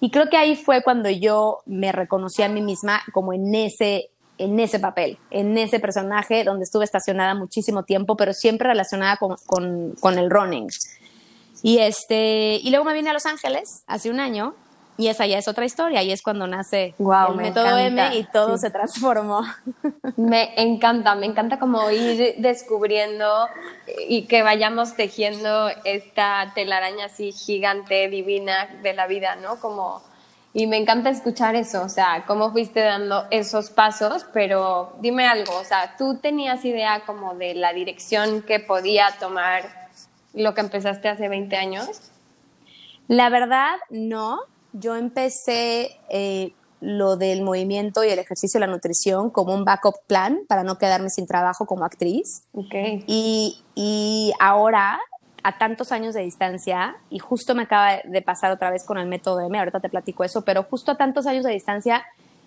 y 0.00 0.10
creo 0.10 0.28
que 0.28 0.36
ahí 0.36 0.56
fue 0.56 0.82
cuando 0.82 1.08
yo 1.08 1.60
me 1.64 1.92
reconocí 1.92 2.42
a 2.42 2.48
mí 2.48 2.60
misma 2.60 3.00
como 3.12 3.32
en 3.32 3.54
ese 3.54 4.10
en 4.38 4.58
ese 4.58 4.80
papel, 4.80 5.18
en 5.30 5.56
ese 5.56 5.78
personaje 5.78 6.42
donde 6.42 6.64
estuve 6.64 6.84
estacionada 6.84 7.34
muchísimo 7.34 7.84
tiempo, 7.84 8.16
pero 8.16 8.32
siempre 8.32 8.68
relacionada 8.68 9.16
con, 9.16 9.36
con, 9.46 9.94
con 10.00 10.18
el 10.18 10.30
running. 10.30 10.66
Y, 11.62 11.78
este, 11.78 12.60
y 12.62 12.70
luego 12.70 12.84
me 12.84 12.94
vine 12.94 13.10
a 13.10 13.12
Los 13.12 13.26
Ángeles 13.26 13.84
hace 13.86 14.10
un 14.10 14.20
año 14.20 14.54
y 14.98 15.08
esa 15.08 15.26
ya 15.26 15.38
es 15.38 15.48
otra 15.48 15.64
historia 15.64 16.02
y 16.02 16.12
es 16.12 16.22
cuando 16.22 16.46
nace 16.46 16.94
el 16.98 17.36
método 17.36 17.78
M 17.78 18.16
y 18.16 18.24
todo 18.24 18.58
se 18.58 18.70
transformó. 18.70 19.42
Me 20.16 20.52
encanta, 20.56 21.14
me 21.14 21.26
encanta 21.26 21.58
como 21.58 21.90
ir 21.90 22.36
descubriendo 22.38 23.48
y 24.08 24.26
que 24.26 24.42
vayamos 24.42 24.94
tejiendo 24.94 25.70
esta 25.84 26.52
telaraña 26.54 27.06
así 27.06 27.32
gigante, 27.32 28.08
divina 28.08 28.66
de 28.82 28.92
la 28.92 29.06
vida, 29.06 29.36
¿no? 29.36 29.58
Como, 29.58 30.02
y 30.52 30.66
me 30.66 30.76
encanta 30.76 31.08
escuchar 31.08 31.56
eso, 31.56 31.82
o 31.82 31.88
sea, 31.88 32.24
cómo 32.26 32.52
fuiste 32.52 32.80
dando 32.80 33.26
esos 33.30 33.70
pasos, 33.70 34.26
pero 34.34 34.92
dime 35.00 35.26
algo, 35.26 35.56
o 35.56 35.64
sea, 35.64 35.96
¿tú 35.96 36.18
tenías 36.18 36.64
idea 36.64 37.02
como 37.06 37.34
de 37.34 37.54
la 37.54 37.72
dirección 37.72 38.42
que 38.42 38.60
podía 38.60 39.08
tomar 39.18 39.81
lo 40.34 40.54
que 40.54 40.60
empezaste 40.60 41.08
hace 41.08 41.28
20 41.28 41.56
años? 41.56 42.10
La 43.08 43.28
verdad, 43.28 43.76
no. 43.90 44.40
Yo 44.72 44.96
empecé 44.96 45.90
eh, 46.08 46.52
lo 46.80 47.16
del 47.16 47.42
movimiento 47.42 48.02
y 48.04 48.08
el 48.08 48.18
ejercicio 48.18 48.58
de 48.58 48.66
la 48.66 48.72
nutrición 48.72 49.30
como 49.30 49.54
un 49.54 49.64
backup 49.64 49.96
plan 50.06 50.40
para 50.48 50.64
no 50.64 50.78
quedarme 50.78 51.10
sin 51.10 51.26
trabajo 51.26 51.66
como 51.66 51.84
actriz. 51.84 52.44
Okay. 52.52 53.04
Y, 53.06 53.62
y 53.74 54.32
ahora, 54.40 54.98
a 55.42 55.58
tantos 55.58 55.92
años 55.92 56.14
de 56.14 56.22
distancia, 56.22 56.96
y 57.10 57.18
justo 57.18 57.54
me 57.54 57.62
acaba 57.62 57.98
de 58.04 58.22
pasar 58.22 58.50
otra 58.50 58.70
vez 58.70 58.84
con 58.84 58.98
el 58.98 59.06
método 59.06 59.40
M, 59.40 59.58
ahorita 59.58 59.80
te 59.80 59.88
platico 59.88 60.24
eso, 60.24 60.42
pero 60.42 60.62
justo 60.64 60.92
a 60.92 60.96
tantos 60.96 61.26
años 61.26 61.44
de 61.44 61.52
distancia 61.52 62.04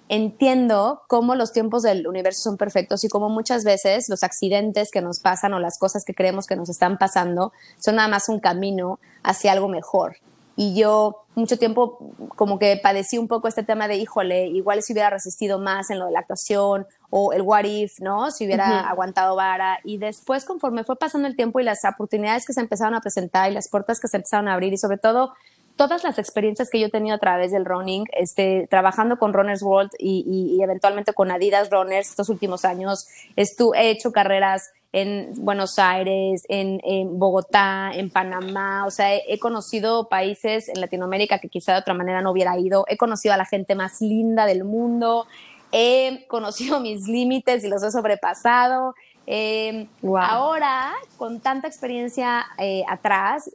entiendo 0.10 1.02
cómo 1.08 1.36
los 1.36 1.52
tiempos 1.52 1.84
del 1.84 2.08
universo 2.08 2.44
son 2.44 2.58
perfectos 2.58 3.04
y 3.04 3.10
cómo 3.10 3.30
muchas 3.30 3.64
veces 3.64 4.08
los 4.10 4.24
accidentes 4.24 4.92
que 4.92 5.02
nos 5.02 5.20
pasan 5.20 5.54
o 5.54 5.60
las 5.60 5.80
cosas 5.80 6.06
que 6.06 6.14
creemos 6.14 6.46
que 6.46 6.56
nos 6.56 6.70
están 6.70 6.98
pasando 6.98 7.54
son 7.78 7.96
nada 7.96 8.08
más 8.08 8.30
un 8.30 8.40
camino 8.40 9.00
hacia 9.24 9.52
algo 9.52 9.68
mejor. 9.68 10.18
Y 10.58 10.74
yo 10.74 11.26
mucho 11.36 11.60
tiempo 11.60 12.14
como 12.38 12.60
que 12.60 12.80
padecí 12.82 13.18
un 13.18 13.28
poco 13.28 13.50
este 13.50 13.64
tema 13.64 13.90
de, 13.90 13.98
híjole, 13.98 14.48
igual 14.48 14.82
si 14.84 14.94
hubiera 14.94 15.10
resistido 15.10 15.60
más 15.60 15.90
en 15.90 16.00
lo 16.00 16.06
de 16.06 16.14
la 16.14 16.20
actuación 16.20 16.88
o 17.10 17.34
el 17.34 17.42
what 17.42 17.66
if, 17.66 18.00
¿no? 18.00 18.32
Si 18.32 18.46
hubiera 18.46 18.80
aguantado 18.90 19.36
vara. 19.36 19.80
Y 19.84 19.98
después 19.98 20.46
conforme 20.46 20.86
fue 20.86 20.96
pasando 20.96 21.28
el 21.28 21.36
tiempo 21.36 21.60
y 21.60 21.66
las 21.66 21.84
oportunidades 21.84 22.46
que 22.46 22.54
se 22.54 22.62
empezaron 22.62 22.96
a 22.96 23.02
presentar 23.02 23.52
y 23.52 23.54
las 23.54 23.68
puertas 23.68 24.00
que 24.00 24.08
se 24.08 24.16
empezaron 24.16 24.48
a 24.48 24.54
abrir 24.54 24.72
y 24.72 24.78
sobre 24.78 24.98
todo 24.98 25.34
todas 25.76 26.04
las 26.04 26.18
experiencias 26.20 26.70
que 26.70 26.80
yo 26.80 26.88
he 26.88 26.90
tenido 26.90 27.16
a 27.16 27.20
través 27.20 27.52
del 27.52 27.66
running, 27.66 28.06
este, 28.14 28.68
trabajando 28.70 29.18
con 29.18 29.34
Runners 29.34 29.62
World 29.62 29.92
y, 30.00 30.60
eventualmente 30.62 31.14
con 31.14 31.32
Adidas 31.32 31.70
Runners 31.70 32.10
estos 32.10 32.30
últimos 32.30 32.66
años, 32.66 33.08
he 33.36 33.90
hecho 33.90 34.12
carreras 34.12 34.72
en 34.94 35.34
Buenos 35.44 35.78
Aires, 35.78 36.46
en, 36.48 36.80
Bogotá, 37.20 37.92
en 37.94 38.10
Panamá, 38.10 38.86
o 38.86 38.92
sea, 38.92 39.14
he, 39.14 39.38
conocido 39.40 40.08
países 40.08 40.70
en 40.70 40.80
Latinoamérica 40.80 41.40
que 41.40 41.50
quizá 41.50 41.74
de 41.74 41.80
otra 41.80 41.94
manera 41.94 42.22
no 42.22 42.32
hubiera 42.32 42.58
ido, 42.58 42.86
he 42.88 42.96
conocido 42.96 43.34
a 43.34 43.38
la 43.38 43.46
gente 43.46 43.76
más 43.76 44.00
linda 44.00 44.46
del 44.46 44.64
mundo, 44.64 45.28
he 45.74 46.26
conocido 46.30 46.80
mis 46.80 47.10
límites 47.10 47.66
y 47.66 47.68
los 47.68 47.84
he 47.84 47.92
sobrepasado. 47.92 48.96
Eh, 49.28 49.88
Ahora, 50.04 50.94
con 51.18 51.40
tanta 51.40 51.68
experiencia 51.68 52.46
eh, 52.58 52.84
atrás, 52.88 53.50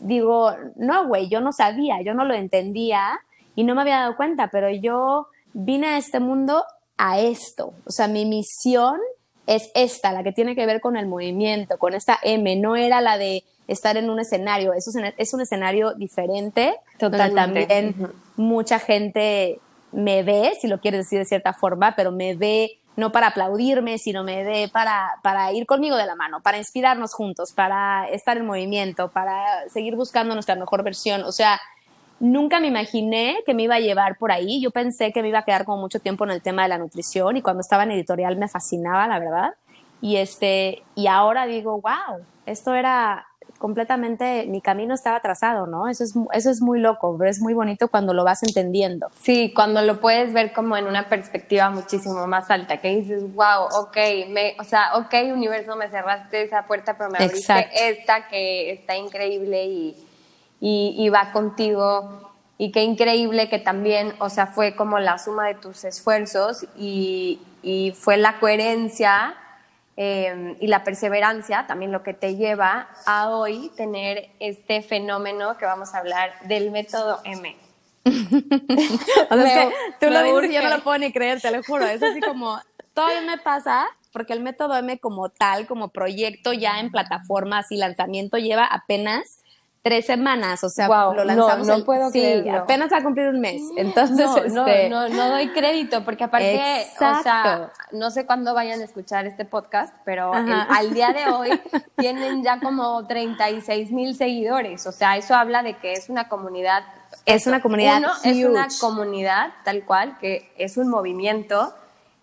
digo, 0.00 0.52
no, 0.76 1.06
güey, 1.06 1.28
yo 1.28 1.40
no 1.40 1.52
sabía, 1.52 2.00
yo 2.02 2.14
no 2.14 2.24
lo 2.24 2.34
entendía 2.34 3.20
y 3.54 3.64
no 3.64 3.74
me 3.74 3.82
había 3.82 4.00
dado 4.00 4.16
cuenta, 4.16 4.48
pero 4.48 4.70
yo 4.70 5.28
vine 5.52 5.88
a 5.88 5.98
este 5.98 6.20
mundo 6.20 6.64
a 6.96 7.20
esto. 7.20 7.74
O 7.84 7.90
sea, 7.90 8.08
mi 8.08 8.24
misión 8.24 8.98
es 9.46 9.70
esta, 9.74 10.12
la 10.12 10.22
que 10.22 10.32
tiene 10.32 10.54
que 10.54 10.66
ver 10.66 10.80
con 10.80 10.96
el 10.96 11.06
movimiento, 11.06 11.78
con 11.78 11.94
esta 11.94 12.18
M, 12.22 12.56
no 12.56 12.76
era 12.76 13.00
la 13.00 13.18
de 13.18 13.44
estar 13.66 13.96
en 13.96 14.10
un 14.10 14.20
escenario, 14.20 14.72
eso 14.72 14.90
es, 15.16 15.34
un 15.34 15.40
escenario 15.40 15.94
diferente, 15.94 16.76
donde 16.98 17.30
también 17.30 17.94
mucha 18.36 18.78
gente 18.78 19.60
me 19.92 20.22
ve, 20.22 20.52
si 20.60 20.66
lo 20.66 20.80
quieres 20.80 21.06
decir 21.06 21.18
de 21.18 21.24
cierta 21.24 21.52
forma, 21.52 21.94
pero 21.96 22.12
me 22.12 22.34
ve 22.34 22.79
no 22.96 23.12
para 23.12 23.28
aplaudirme, 23.28 23.98
sino 23.98 24.24
me 24.24 24.44
dé 24.44 24.68
para, 24.68 25.18
para 25.22 25.52
ir 25.52 25.66
conmigo 25.66 25.96
de 25.96 26.06
la 26.06 26.14
mano, 26.14 26.40
para 26.40 26.58
inspirarnos 26.58 27.14
juntos, 27.14 27.52
para 27.52 28.08
estar 28.08 28.36
en 28.36 28.46
movimiento, 28.46 29.08
para 29.08 29.68
seguir 29.68 29.96
buscando 29.96 30.34
nuestra 30.34 30.56
mejor 30.56 30.82
versión. 30.82 31.22
O 31.24 31.32
sea, 31.32 31.60
nunca 32.18 32.60
me 32.60 32.68
imaginé 32.68 33.38
que 33.46 33.54
me 33.54 33.64
iba 33.64 33.76
a 33.76 33.80
llevar 33.80 34.18
por 34.18 34.32
ahí. 34.32 34.60
Yo 34.60 34.70
pensé 34.70 35.12
que 35.12 35.22
me 35.22 35.28
iba 35.28 35.38
a 35.40 35.44
quedar 35.44 35.64
como 35.64 35.80
mucho 35.80 36.00
tiempo 36.00 36.24
en 36.24 36.30
el 36.30 36.42
tema 36.42 36.62
de 36.62 36.68
la 36.68 36.78
nutrición 36.78 37.36
y 37.36 37.42
cuando 37.42 37.62
estaba 37.62 37.84
en 37.84 37.92
editorial 37.92 38.36
me 38.36 38.48
fascinaba, 38.48 39.08
la 39.08 39.18
verdad. 39.18 39.54
Y 40.02 40.16
este, 40.16 40.82
y 40.94 41.06
ahora 41.06 41.46
digo, 41.46 41.80
wow, 41.80 42.24
esto 42.46 42.74
era 42.74 43.26
completamente, 43.60 44.46
mi 44.46 44.62
camino 44.62 44.94
estaba 44.94 45.20
trazado, 45.20 45.66
¿no? 45.66 45.86
Eso 45.86 46.02
es, 46.02 46.14
eso 46.32 46.50
es 46.50 46.62
muy 46.62 46.80
loco, 46.80 47.14
pero 47.18 47.30
es 47.30 47.42
muy 47.42 47.52
bonito 47.52 47.88
cuando 47.88 48.14
lo 48.14 48.24
vas 48.24 48.42
entendiendo. 48.42 49.08
Sí, 49.20 49.52
cuando 49.54 49.82
lo 49.82 50.00
puedes 50.00 50.32
ver 50.32 50.54
como 50.54 50.78
en 50.78 50.86
una 50.86 51.10
perspectiva 51.10 51.68
muchísimo 51.68 52.26
más 52.26 52.50
alta, 52.50 52.78
que 52.78 52.88
dices, 52.96 53.22
wow, 53.34 53.66
ok, 53.82 53.96
me, 54.30 54.56
o 54.58 54.64
sea, 54.64 54.96
ok, 54.96 55.14
universo, 55.34 55.76
me 55.76 55.90
cerraste 55.90 56.40
esa 56.42 56.62
puerta, 56.62 56.96
pero 56.96 57.10
me 57.10 57.18
abriste 57.18 57.68
esta 57.74 58.28
que 58.28 58.72
está 58.72 58.96
increíble 58.96 59.66
y, 59.66 59.94
y, 60.58 61.08
va 61.10 61.30
contigo. 61.30 62.32
Y 62.56 62.72
qué 62.72 62.82
increíble 62.82 63.50
que 63.50 63.58
también, 63.58 64.14
o 64.20 64.30
sea, 64.30 64.46
fue 64.46 64.74
como 64.74 64.98
la 64.98 65.18
suma 65.18 65.46
de 65.48 65.54
tus 65.54 65.84
esfuerzos 65.84 66.66
y, 66.78 67.42
y 67.62 67.92
fue 67.92 68.16
la 68.16 68.40
coherencia 68.40 69.34
Em, 70.02 70.56
y 70.60 70.66
la 70.68 70.82
perseverancia, 70.82 71.66
también 71.66 71.92
lo 71.92 72.02
que 72.02 72.14
te 72.14 72.34
lleva 72.34 72.88
a 73.04 73.28
hoy 73.28 73.70
tener 73.76 74.30
este 74.40 74.80
fenómeno 74.80 75.58
que 75.58 75.66
vamos 75.66 75.94
a 75.94 75.98
hablar 75.98 76.32
del 76.44 76.70
método 76.70 77.20
M. 77.22 77.54
o 78.06 78.08
sea, 79.36 79.68
que 79.68 79.74
tú 80.00 80.10
lo 80.10 80.22
dices 80.22 80.52
y 80.52 80.54
yo 80.54 80.62
no 80.62 80.74
lo 80.74 80.82
puedo 80.82 80.96
ni 80.96 81.12
creer, 81.12 81.42
te 81.42 81.50
lo 81.50 81.62
juro. 81.62 81.84
Es 81.84 82.02
así 82.02 82.18
como, 82.22 82.58
todavía 82.94 83.20
me 83.20 83.36
pasa, 83.36 83.88
porque 84.10 84.32
el 84.32 84.40
método 84.40 84.74
M 84.78 84.98
como 85.00 85.28
tal, 85.28 85.66
como 85.66 85.90
proyecto 85.90 86.54
ya 86.54 86.80
en 86.80 86.90
plataformas 86.90 87.70
y 87.70 87.76
lanzamiento 87.76 88.38
lleva 88.38 88.64
apenas 88.64 89.40
tres 89.82 90.06
semanas, 90.06 90.62
o 90.62 90.68
sea, 90.68 90.88
lo 90.88 91.24
lanzamos. 91.24 91.66
No, 91.66 91.78
no 91.78 91.84
puedo 91.84 92.10
sí, 92.10 92.48
apenas 92.48 92.92
va 92.92 92.98
a 92.98 93.02
cumplir 93.02 93.28
un 93.28 93.40
mes. 93.40 93.62
Entonces, 93.76 94.52
no, 94.52 94.66
este, 94.66 94.88
no, 94.88 95.08
no, 95.08 95.30
doy 95.30 95.48
crédito, 95.48 96.04
porque 96.04 96.24
aparte, 96.24 96.86
o 96.96 97.22
sea, 97.22 97.72
no 97.92 98.10
sé 98.10 98.26
cuándo 98.26 98.54
vayan 98.54 98.80
a 98.80 98.84
escuchar 98.84 99.26
este 99.26 99.44
podcast, 99.44 99.94
pero 100.04 100.32
al 100.34 100.92
día 100.92 101.12
de 101.12 101.26
hoy 101.26 101.60
tienen 101.96 102.42
ya 102.42 102.60
como 102.60 103.06
36 103.06 103.90
mil 103.90 104.14
seguidores. 104.14 104.86
O 104.86 104.92
sea, 104.92 105.16
eso 105.16 105.34
habla 105.34 105.62
de 105.62 105.76
que 105.78 105.92
es 105.92 106.08
una 106.08 106.28
comunidad. 106.28 106.84
Es 107.24 107.46
una 107.46 107.60
comunidad. 107.60 108.02
es 108.22 108.44
una 108.44 108.68
comunidad 108.80 109.52
tal 109.64 109.84
cual, 109.84 110.18
que 110.18 110.52
es 110.56 110.76
un 110.76 110.88
movimiento 110.88 111.74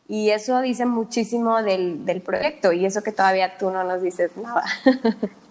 y 0.09 0.29
eso 0.29 0.61
dice 0.61 0.85
muchísimo 0.85 1.61
del, 1.63 2.05
del, 2.05 2.21
proyecto 2.21 2.71
y 2.71 2.85
eso 2.85 3.01
que 3.03 3.11
todavía 3.11 3.57
tú 3.57 3.71
no 3.71 3.83
nos 3.83 4.01
dices 4.01 4.37
nada. 4.37 4.63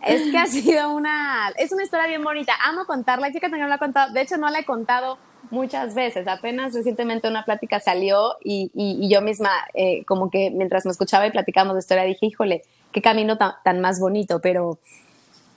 Es 0.07 0.31
que 0.31 0.39
ha 0.39 0.47
sido 0.47 0.95
una, 0.95 1.49
es 1.59 1.73
una 1.73 1.83
historia 1.83 2.07
bien 2.07 2.23
bonita. 2.23 2.53
Amo 2.65 2.87
contarla. 2.87 3.33
Que 3.33 3.49
no 3.49 3.67
la 3.67 3.75
he 3.75 3.79
contado. 3.79 4.13
De 4.13 4.21
hecho, 4.21 4.37
no 4.37 4.49
la 4.51 4.61
he 4.61 4.65
contado 4.65 5.19
muchas 5.51 5.97
veces. 5.97 6.29
Apenas 6.29 6.75
recientemente 6.75 7.27
una 7.27 7.45
plática 7.45 7.81
salió 7.81 8.37
y, 8.41 8.71
y, 8.73 9.09
yo 9.13 9.21
misma, 9.21 9.51
eh, 9.75 10.05
como 10.05 10.31
que 10.31 10.53
mientras 10.53 10.85
me 10.85 10.93
escuchaba 10.93 11.27
y 11.27 11.33
platicamos 11.33 11.75
de 11.75 11.81
historia, 11.81 12.05
dije, 12.05 12.25
híjole, 12.27 12.63
qué 12.93 13.03
camino 13.03 13.37
tan, 13.37 13.55
tan 13.65 13.81
más 13.81 13.99
bonito. 13.99 14.41
Pero 14.41 14.79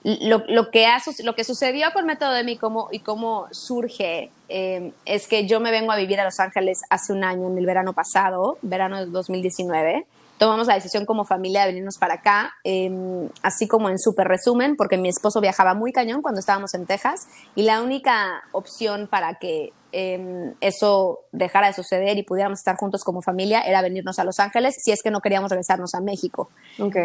lo, 0.03 0.43
lo, 0.47 0.71
que 0.71 0.85
ha, 0.85 1.01
lo 1.23 1.35
que 1.35 1.43
sucedió 1.43 1.91
con 1.91 2.05
Método 2.05 2.31
de 2.31 2.43
mí 2.43 2.57
cómo, 2.57 2.87
y 2.91 2.99
cómo 2.99 3.47
surge 3.51 4.31
em, 4.47 4.91
es 5.05 5.27
que 5.27 5.45
yo 5.45 5.59
me 5.59 5.71
vengo 5.71 5.91
a 5.91 5.97
vivir 5.97 6.19
a 6.19 6.23
Los 6.23 6.39
Ángeles 6.39 6.81
hace 6.89 7.11
un 7.11 7.23
año, 7.23 7.47
en 7.47 7.57
el 7.57 7.65
verano 7.65 7.93
pasado, 7.93 8.57
verano 8.61 8.97
de 8.97 9.07
2019. 9.07 10.05
Tomamos 10.39 10.65
la 10.65 10.73
decisión 10.73 11.05
como 11.05 11.25
familia 11.25 11.61
de 11.61 11.67
venirnos 11.67 11.99
para 11.99 12.15
acá, 12.15 12.53
em, 12.63 13.29
así 13.43 13.67
como 13.67 13.89
en 13.89 13.99
súper 13.99 14.27
resumen, 14.27 14.75
porque 14.75 14.97
mi 14.97 15.09
esposo 15.09 15.39
viajaba 15.39 15.75
muy 15.75 15.91
cañón 15.91 16.23
cuando 16.23 16.39
estábamos 16.39 16.73
en 16.73 16.87
Texas 16.87 17.27
y 17.53 17.61
la 17.61 17.83
única 17.83 18.41
opción 18.51 19.07
para 19.07 19.35
que 19.35 19.73
Em, 19.91 20.53
eso 20.61 21.21
dejara 21.31 21.67
de 21.67 21.73
suceder 21.73 22.15
y 22.19 22.23
pudiéramos 22.23 22.59
estar 22.59 22.75
juntos 22.75 23.03
como 23.03 23.23
familia 23.23 23.61
era 23.61 23.81
venirnos 23.81 24.19
a 24.19 24.23
Los 24.23 24.39
Ángeles 24.39 24.75
si 24.83 24.91
es 24.91 25.01
que 25.01 25.09
no 25.09 25.19
queríamos 25.19 25.49
regresarnos 25.49 25.95
a 25.95 26.01
México. 26.01 26.49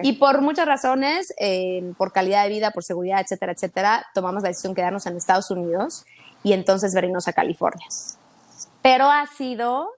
Y 0.02 0.14
por 0.14 0.42
muchas 0.42 0.66
razones, 0.66 1.32
em, 1.38 1.94
por 1.94 2.12
calidad 2.12 2.42
de 2.44 2.50
vida, 2.50 2.72
por 2.72 2.84
seguridad, 2.84 3.20
etcétera, 3.20 3.52
etcétera, 3.52 4.06
tomamos 4.12 4.42
la 4.42 4.50
decisión 4.50 4.74
de 4.74 4.82
quedarnos 4.82 5.06
en 5.06 5.16
Estados 5.16 5.50
Unidos 5.50 6.04
y 6.42 6.52
entonces 6.52 6.92
venirnos 6.94 7.26
a 7.26 7.32
California. 7.32 7.86
Pero 8.82 9.06
ha 9.06 9.26
sido 9.26 9.88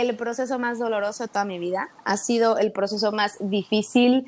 el 0.00 0.16
proceso 0.16 0.58
más 0.58 0.78
doloroso 0.78 1.24
de 1.24 1.28
toda 1.28 1.44
mi 1.44 1.58
vida, 1.58 1.88
ha 2.04 2.16
sido 2.16 2.58
el 2.58 2.72
proceso 2.72 3.12
más 3.12 3.36
difícil 3.40 4.26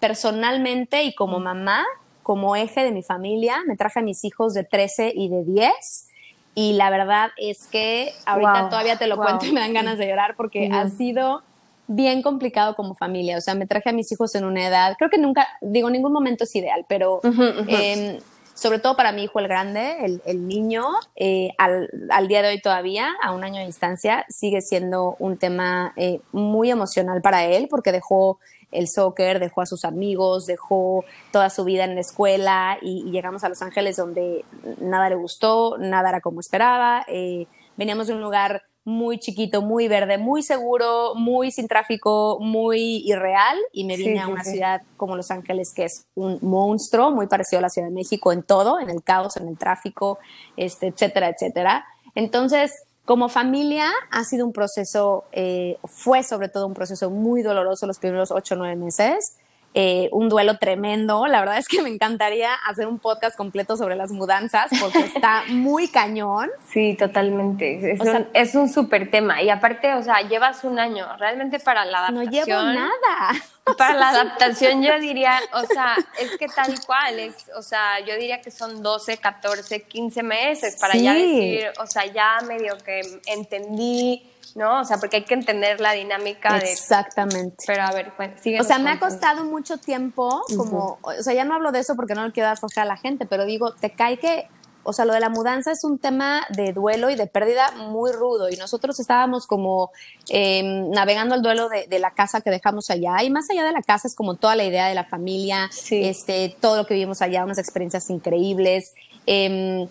personalmente 0.00 1.04
y 1.04 1.14
como 1.14 1.38
mamá, 1.38 1.84
como 2.22 2.56
eje 2.56 2.82
de 2.82 2.90
mi 2.90 3.02
familia. 3.02 3.58
Me 3.66 3.76
traje 3.76 4.00
a 4.00 4.02
mis 4.02 4.24
hijos 4.24 4.54
de 4.54 4.64
13 4.64 5.12
y 5.14 5.28
de 5.28 5.44
10 5.44 6.08
y 6.54 6.74
la 6.74 6.90
verdad 6.90 7.30
es 7.36 7.66
que 7.66 8.12
ahorita 8.26 8.68
todavía 8.68 8.96
te 8.96 9.06
lo 9.06 9.16
cuento 9.16 9.46
y 9.46 9.52
me 9.52 9.60
dan 9.60 9.72
ganas 9.72 9.98
de 9.98 10.06
llorar 10.06 10.34
porque 10.36 10.70
ha 10.72 10.88
sido 10.88 11.42
bien 11.86 12.22
complicado 12.22 12.74
como 12.74 12.94
familia. 12.94 13.38
O 13.38 13.40
sea, 13.40 13.54
me 13.54 13.66
traje 13.66 13.90
a 13.90 13.92
mis 13.92 14.10
hijos 14.12 14.34
en 14.34 14.44
una 14.44 14.66
edad, 14.66 14.94
creo 14.98 15.10
que 15.10 15.18
nunca, 15.18 15.46
digo, 15.60 15.90
ningún 15.90 16.12
momento 16.12 16.44
es 16.44 16.54
ideal, 16.56 16.84
pero 16.88 17.20
em, 17.66 18.18
sobre 18.54 18.78
todo 18.78 18.96
para 18.96 19.12
mi 19.12 19.24
hijo 19.24 19.40
el 19.40 19.48
grande, 19.48 20.20
el, 20.24 20.48
niño, 20.48 20.84
eh, 21.16 21.50
al, 21.58 21.90
al, 22.10 22.28
día 22.28 22.40
de 22.40 22.48
hoy 22.48 22.60
todavía, 22.60 23.12
a 23.20 23.32
un 23.32 23.44
año 23.44 23.58
de 23.60 23.66
distancia, 23.66 24.24
sigue 24.28 24.62
siendo 24.62 25.16
un 25.18 25.36
tema 25.36 25.92
eh, 25.96 26.20
muy 26.32 26.70
emocional 26.70 27.20
para 27.20 27.44
él 27.44 27.66
porque 27.68 27.92
dejó 27.92 28.38
el 28.70 28.88
soccer, 28.88 29.40
dejó 29.40 29.62
a 29.62 29.66
sus 29.66 29.84
amigos, 29.84 30.46
dejó 30.46 31.04
toda 31.30 31.48
su 31.50 31.64
vida 31.64 31.84
en 31.84 31.94
la 31.94 32.00
escuela 32.00 32.78
y, 32.82 33.10
llegamos 33.10 33.44
a 33.44 33.48
Los 33.48 33.62
Ángeles 33.62 33.96
donde 33.96 34.44
nada 34.80 35.08
le 35.08 35.14
gustó, 35.14 35.76
nada 35.78 36.10
era 36.10 36.20
como 36.20 36.40
esperaba. 36.40 37.04
Eh, 37.08 37.46
veníamos 37.76 38.08
de 38.08 38.14
un 38.14 38.20
lugar 38.20 38.62
muy 38.84 39.18
chiquito, 39.18 39.62
muy 39.62 39.88
verde, 39.88 40.18
muy 40.18 40.42
seguro, 40.42 41.14
muy 41.14 41.50
sin 41.50 41.68
tráfico, 41.68 42.38
muy 42.40 43.02
irreal 43.06 43.58
y 43.72 43.84
me 43.84 43.96
vine 43.96 44.20
a 44.20 44.28
una 44.28 44.44
ciudad 44.44 44.82
como 44.96 45.16
Los 45.16 45.30
Ángeles 45.30 45.72
que 45.74 45.84
es 45.84 46.06
un 46.14 46.38
monstruo, 46.42 47.10
muy 47.10 47.26
parecido 47.26 47.60
a 47.60 47.62
la 47.62 47.70
Ciudad 47.70 47.88
de 47.88 47.94
México 47.94 48.32
en 48.32 48.42
todo, 48.42 48.78
en 48.78 48.90
el 48.90 49.02
caos, 49.02 49.36
en 49.38 49.48
el 49.48 49.56
tráfico, 49.56 50.18
este, 50.56 50.88
etcétera, 50.88 51.30
etcétera. 51.30 51.86
Entonces, 52.14 52.72
como 53.04 53.28
familia 53.28 53.90
ha 54.10 54.24
sido 54.24 54.46
un 54.46 54.52
proceso, 54.52 55.24
eh, 55.32 55.78
fue 55.84 56.22
sobre 56.22 56.48
todo 56.48 56.66
un 56.66 56.74
proceso 56.74 57.10
muy 57.10 57.42
doloroso 57.42 57.86
los 57.86 57.98
primeros 57.98 58.30
ocho 58.30 58.54
o 58.54 58.58
nueve 58.58 58.76
meses. 58.76 59.38
Eh, 59.76 60.08
un 60.12 60.28
duelo 60.28 60.56
tremendo. 60.58 61.26
La 61.26 61.40
verdad 61.40 61.58
es 61.58 61.66
que 61.66 61.82
me 61.82 61.88
encantaría 61.88 62.54
hacer 62.54 62.86
un 62.86 63.00
podcast 63.00 63.36
completo 63.36 63.76
sobre 63.76 63.96
las 63.96 64.12
mudanzas 64.12 64.70
porque 64.80 65.00
está 65.00 65.42
muy 65.48 65.88
cañón. 65.88 66.48
Sí, 66.68 66.94
totalmente. 66.96 67.92
Es, 67.92 68.00
un, 68.00 68.28
es 68.32 68.54
un 68.54 68.68
súper 68.68 69.10
tema. 69.10 69.42
Y 69.42 69.50
aparte, 69.50 69.94
o 69.94 70.02
sea, 70.04 70.20
llevas 70.20 70.62
un 70.62 70.78
año 70.78 71.06
realmente 71.18 71.58
para 71.58 71.84
la 71.84 72.06
adaptación. 72.06 72.30
No 72.30 72.30
llevo 72.30 72.62
nada. 72.62 73.32
Para 73.78 73.94
la 73.98 74.10
adaptación 74.10 74.82
yo 74.82 74.98
diría, 75.00 75.40
o 75.54 75.64
sea, 75.64 75.96
es 76.20 76.36
que 76.36 76.48
tal 76.48 76.74
cual, 76.84 77.18
es, 77.18 77.34
o 77.56 77.62
sea, 77.62 77.98
yo 78.00 78.14
diría 78.14 78.40
que 78.40 78.50
son 78.50 78.82
12, 78.82 79.16
14, 79.16 79.82
15 79.84 80.22
meses 80.22 80.76
para 80.78 80.94
ya 80.96 81.14
decir, 81.14 81.72
o 81.78 81.86
sea, 81.86 82.04
ya 82.04 82.40
medio 82.46 82.76
que 82.84 83.00
entendí 83.26 84.22
¿no? 84.54 84.80
O 84.80 84.84
sea, 84.84 84.98
porque 84.98 85.16
hay 85.16 85.24
que 85.24 85.34
entender 85.34 85.80
la 85.80 85.92
dinámica 85.92 86.58
de... 86.58 86.70
Exactamente. 86.70 87.64
Pero 87.66 87.82
a 87.82 87.92
ver, 87.92 88.12
pues, 88.16 88.40
sigue. 88.40 88.60
O 88.60 88.64
sea, 88.64 88.78
me 88.78 88.90
ha 88.90 88.98
costado 88.98 89.44
mucho 89.44 89.78
tiempo, 89.78 90.42
como, 90.56 90.98
o 91.02 91.22
sea, 91.22 91.34
ya 91.34 91.44
no 91.44 91.54
hablo 91.54 91.72
de 91.72 91.80
eso 91.80 91.96
porque 91.96 92.14
no 92.14 92.24
le 92.24 92.32
quiero 92.32 92.48
dar 92.48 92.58
a 92.76 92.84
la 92.84 92.96
gente, 92.96 93.26
pero 93.26 93.44
digo, 93.44 93.72
te 93.74 93.90
cae 93.90 94.18
que, 94.18 94.48
o 94.84 94.92
sea, 94.92 95.04
lo 95.04 95.12
de 95.12 95.20
la 95.20 95.28
mudanza 95.28 95.72
es 95.72 95.82
un 95.82 95.98
tema 95.98 96.46
de 96.50 96.72
duelo 96.72 97.10
y 97.10 97.16
de 97.16 97.26
pérdida 97.26 97.72
muy 97.72 98.12
rudo 98.12 98.48
y 98.48 98.56
nosotros 98.56 99.00
estábamos 99.00 99.46
como 99.46 99.90
em, 100.28 100.90
navegando 100.90 101.34
el 101.34 101.42
duelo 101.42 101.68
de, 101.68 101.98
la 101.98 102.10
casa 102.10 102.40
que 102.40 102.50
dejamos 102.50 102.90
allá 102.90 103.22
y 103.22 103.30
más 103.30 103.48
allá 103.50 103.64
de 103.64 103.72
la 103.72 103.82
casa 103.82 104.08
es 104.08 104.14
como 104.14 104.36
toda 104.36 104.56
la 104.56 104.64
idea 104.64 104.86
de 104.86 104.94
la 104.94 105.04
familia, 105.04 105.70
este, 105.90 106.54
todo 106.60 106.76
lo 106.76 106.86
que 106.86 106.94
vivimos 106.94 107.22
allá, 107.22 107.44
unas 107.44 107.58
experiencias 107.58 108.08
increíbles. 108.10 108.92
Eh, 109.26 109.88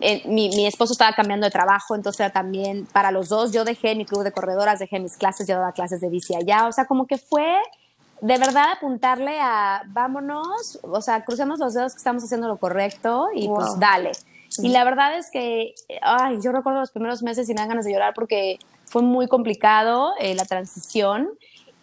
eh, 0.00 0.22
mi, 0.26 0.66
esposo 0.66 0.92
estaba 0.92 1.12
cambiando 1.12 1.44
de 1.44 1.50
trabajo, 1.50 1.94
entonces 1.94 2.20
era 2.20 2.30
también 2.30 2.86
para 2.92 3.10
los 3.10 3.28
dos. 3.28 3.52
Yo 3.52 3.64
dejé 3.64 3.94
mi 3.94 4.04
club 4.04 4.22
de 4.22 4.32
corredoras, 4.32 4.78
dejé 4.78 4.98
mis 4.98 5.16
clases, 5.16 5.46
yo 5.46 5.54
daba 5.54 5.72
clases 5.72 6.00
de 6.00 6.08
bici 6.08 6.34
allá. 6.34 6.66
O 6.66 6.72
sea, 6.72 6.86
como 6.86 7.06
que 7.06 7.18
fue 7.18 7.56
de 8.20 8.38
verdad 8.38 8.72
apuntarle 8.76 9.38
a 9.40 9.82
vámonos, 9.86 10.78
o 10.82 11.00
sea, 11.00 11.24
crucemos 11.24 11.58
los 11.58 11.74
dedos 11.74 11.92
que 11.92 11.98
estamos 11.98 12.24
haciendo 12.24 12.48
lo 12.48 12.56
correcto 12.56 13.28
y 13.34 13.48
pues 13.48 13.78
dale. 13.78 14.12
Y 14.58 14.68
la 14.68 14.84
verdad 14.84 15.18
es 15.18 15.30
que, 15.30 15.74
ay, 16.00 16.38
yo 16.40 16.52
recuerdo 16.52 16.80
los 16.80 16.90
primeros 16.90 17.22
meses 17.22 17.48
dan 17.48 17.68
ganas 17.68 17.84
de 17.84 17.92
llorar 17.92 18.14
porque 18.14 18.58
fue 18.86 19.02
muy 19.02 19.26
complicado 19.26 20.12
eh, 20.20 20.34
la 20.34 20.44
transición. 20.44 21.30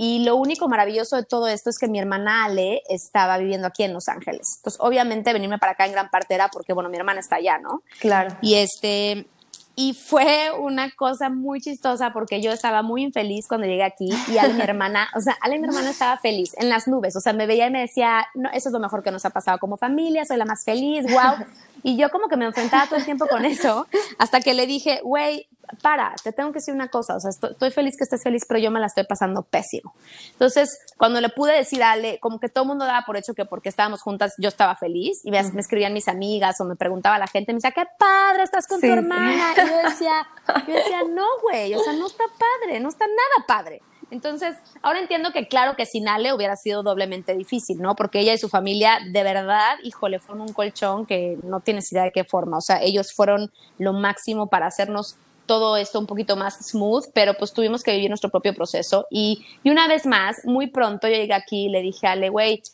Y 0.03 0.25
lo 0.25 0.35
único 0.35 0.67
maravilloso 0.67 1.15
de 1.15 1.23
todo 1.23 1.47
esto 1.47 1.69
es 1.69 1.77
que 1.77 1.87
mi 1.87 1.99
hermana 1.99 2.45
Ale 2.45 2.81
estaba 2.89 3.37
viviendo 3.37 3.67
aquí 3.67 3.83
en 3.83 3.93
Los 3.93 4.07
Ángeles. 4.07 4.55
Entonces, 4.57 4.81
obviamente, 4.81 5.31
venirme 5.31 5.59
para 5.59 5.73
acá 5.73 5.85
en 5.85 5.91
gran 5.91 6.09
parte 6.09 6.33
era 6.33 6.47
porque, 6.47 6.73
bueno, 6.73 6.89
mi 6.89 6.97
hermana 6.97 7.19
está 7.19 7.35
allá, 7.35 7.59
¿no? 7.59 7.83
Claro. 7.99 8.35
Y 8.41 8.55
este, 8.55 9.27
y 9.75 9.93
fue 9.93 10.49
una 10.59 10.89
cosa 10.89 11.29
muy 11.29 11.61
chistosa 11.61 12.13
porque 12.13 12.41
yo 12.41 12.51
estaba 12.51 12.81
muy 12.81 13.03
infeliz 13.03 13.47
cuando 13.47 13.67
llegué 13.67 13.83
aquí 13.83 14.09
y 14.27 14.39
Ale, 14.39 14.55
mi 14.55 14.61
hermana, 14.63 15.07
o 15.15 15.21
sea, 15.21 15.37
Ale, 15.39 15.59
mi 15.59 15.67
hermana 15.67 15.91
estaba 15.91 16.17
feliz 16.17 16.55
en 16.57 16.69
las 16.69 16.87
nubes, 16.87 17.15
o 17.15 17.19
sea, 17.19 17.33
me 17.33 17.45
veía 17.45 17.67
y 17.67 17.71
me 17.71 17.81
decía, 17.81 18.25
no, 18.33 18.49
eso 18.49 18.69
es 18.69 18.73
lo 18.73 18.79
mejor 18.79 19.03
que 19.03 19.11
nos 19.11 19.23
ha 19.25 19.29
pasado 19.29 19.59
como 19.59 19.77
familia, 19.77 20.25
soy 20.25 20.37
la 20.37 20.45
más 20.45 20.63
feliz, 20.65 21.05
wow. 21.11 21.45
Y 21.83 21.97
yo 21.97 22.09
como 22.09 22.27
que 22.27 22.37
me 22.37 22.45
enfrentaba 22.45 22.85
todo 22.85 22.97
el 22.97 23.05
tiempo 23.05 23.27
con 23.27 23.45
eso, 23.45 23.87
hasta 24.17 24.41
que 24.41 24.53
le 24.53 24.67
dije, 24.67 25.01
güey, 25.03 25.47
para, 25.81 26.13
te 26.23 26.31
tengo 26.33 26.51
que 26.51 26.59
decir 26.59 26.73
una 26.73 26.89
cosa, 26.89 27.15
o 27.15 27.19
sea, 27.19 27.29
estoy, 27.29 27.71
feliz 27.71 27.95
que 27.97 28.03
estés 28.03 28.23
feliz, 28.23 28.43
pero 28.47 28.59
yo 28.59 28.71
me 28.71 28.79
la 28.79 28.87
estoy 28.87 29.05
pasando 29.05 29.43
pésimo. 29.43 29.93
Entonces, 30.31 30.79
cuando 30.97 31.21
le 31.21 31.29
pude 31.29 31.53
decir 31.53 31.81
a 31.83 31.91
Ale, 31.91 32.19
como 32.19 32.39
que 32.39 32.49
todo 32.49 32.63
el 32.63 32.69
mundo 32.69 32.85
daba 32.85 33.05
por 33.05 33.17
hecho 33.17 33.33
que 33.33 33.45
porque 33.45 33.69
estábamos 33.69 34.01
juntas 34.01 34.33
yo 34.37 34.49
estaba 34.49 34.75
feliz, 34.75 35.21
y 35.23 35.31
me, 35.31 35.39
escribían 35.39 35.93
mis 35.93 36.07
amigas 36.07 36.59
o 36.59 36.65
me 36.65 36.75
preguntaba 36.75 37.17
la 37.17 37.27
gente, 37.27 37.53
me 37.53 37.57
decía, 37.57 37.71
qué 37.71 37.85
padre, 37.97 38.43
estás 38.43 38.67
con 38.67 38.81
tu 38.81 38.87
hermana. 38.87 39.53
Y 39.55 39.69
yo 39.69 39.89
decía, 39.89 40.27
yo 40.67 40.73
decía, 40.73 41.03
no, 41.09 41.25
güey, 41.41 41.73
o 41.73 41.79
sea, 41.79 41.93
no 41.93 42.07
está 42.07 42.23
padre, 42.37 42.79
no 42.79 42.89
está 42.89 43.05
nada 43.05 43.47
padre. 43.47 43.81
Entonces, 44.11 44.57
ahora 44.81 44.99
entiendo 44.99 45.31
que 45.31 45.47
claro 45.47 45.75
que 45.77 45.85
sin 45.85 46.07
Ale 46.09 46.33
hubiera 46.33 46.57
sido 46.57 46.83
doblemente 46.83 47.35
difícil, 47.35 47.81
¿no? 47.81 47.95
Porque 47.95 48.19
ella 48.19 48.33
y 48.33 48.37
su 48.37 48.49
familia, 48.49 48.99
de 49.09 49.23
verdad, 49.23 49.77
híjole, 49.83 50.19
fueron 50.19 50.41
un 50.41 50.53
colchón 50.53 51.05
que 51.05 51.37
no 51.43 51.61
tienes 51.61 51.91
idea 51.93 52.03
de 52.03 52.11
qué 52.11 52.25
forma. 52.25 52.57
O 52.57 52.61
sea, 52.61 52.81
ellos 52.81 53.13
fueron 53.13 53.51
lo 53.77 53.93
máximo 53.93 54.47
para 54.47 54.67
hacernos 54.67 55.15
todo 55.45 55.77
esto 55.77 55.97
un 55.97 56.07
poquito 56.07 56.35
más 56.35 56.57
smooth, 56.61 57.05
pero 57.13 57.33
pues 57.35 57.53
tuvimos 57.53 57.83
que 57.83 57.93
vivir 57.93 58.09
nuestro 58.09 58.29
propio 58.29 58.53
proceso. 58.53 59.07
Y, 59.09 59.45
una 59.63 59.87
vez 59.87 60.05
más, 60.05 60.41
muy 60.43 60.67
pronto 60.67 61.07
yo 61.07 61.15
llegué 61.15 61.33
aquí 61.33 61.65
y 61.65 61.69
le 61.69 61.81
dije 61.81 62.05
a 62.05 62.11
Ale, 62.11 62.29
wait, 62.29 62.65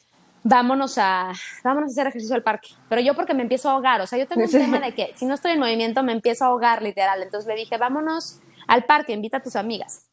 vámonos 0.43 0.97
a, 0.97 1.33
vámonos 1.63 1.91
a 1.91 1.93
hacer 1.93 2.07
ejercicio 2.07 2.35
al 2.35 2.43
parque. 2.43 2.69
Pero 2.89 3.01
yo 3.01 3.13
porque 3.13 3.35
me 3.35 3.43
empiezo 3.43 3.69
a 3.69 3.73
ahogar, 3.73 4.01
o 4.01 4.07
sea, 4.07 4.17
yo 4.17 4.27
tengo 4.27 4.43
un 4.43 4.51
tema 4.51 4.79
de 4.79 4.93
que 4.95 5.13
si 5.15 5.25
no 5.25 5.35
estoy 5.35 5.51
en 5.51 5.59
movimiento 5.59 6.01
me 6.01 6.13
empiezo 6.13 6.45
a 6.45 6.47
ahogar 6.47 6.81
literal. 6.81 7.21
Entonces 7.21 7.47
le 7.47 7.55
dije, 7.55 7.77
vámonos 7.77 8.39
al 8.67 8.85
parque, 8.85 9.13
invita 9.13 9.37
a 9.37 9.43
tus 9.43 9.55
amigas. 9.55 10.06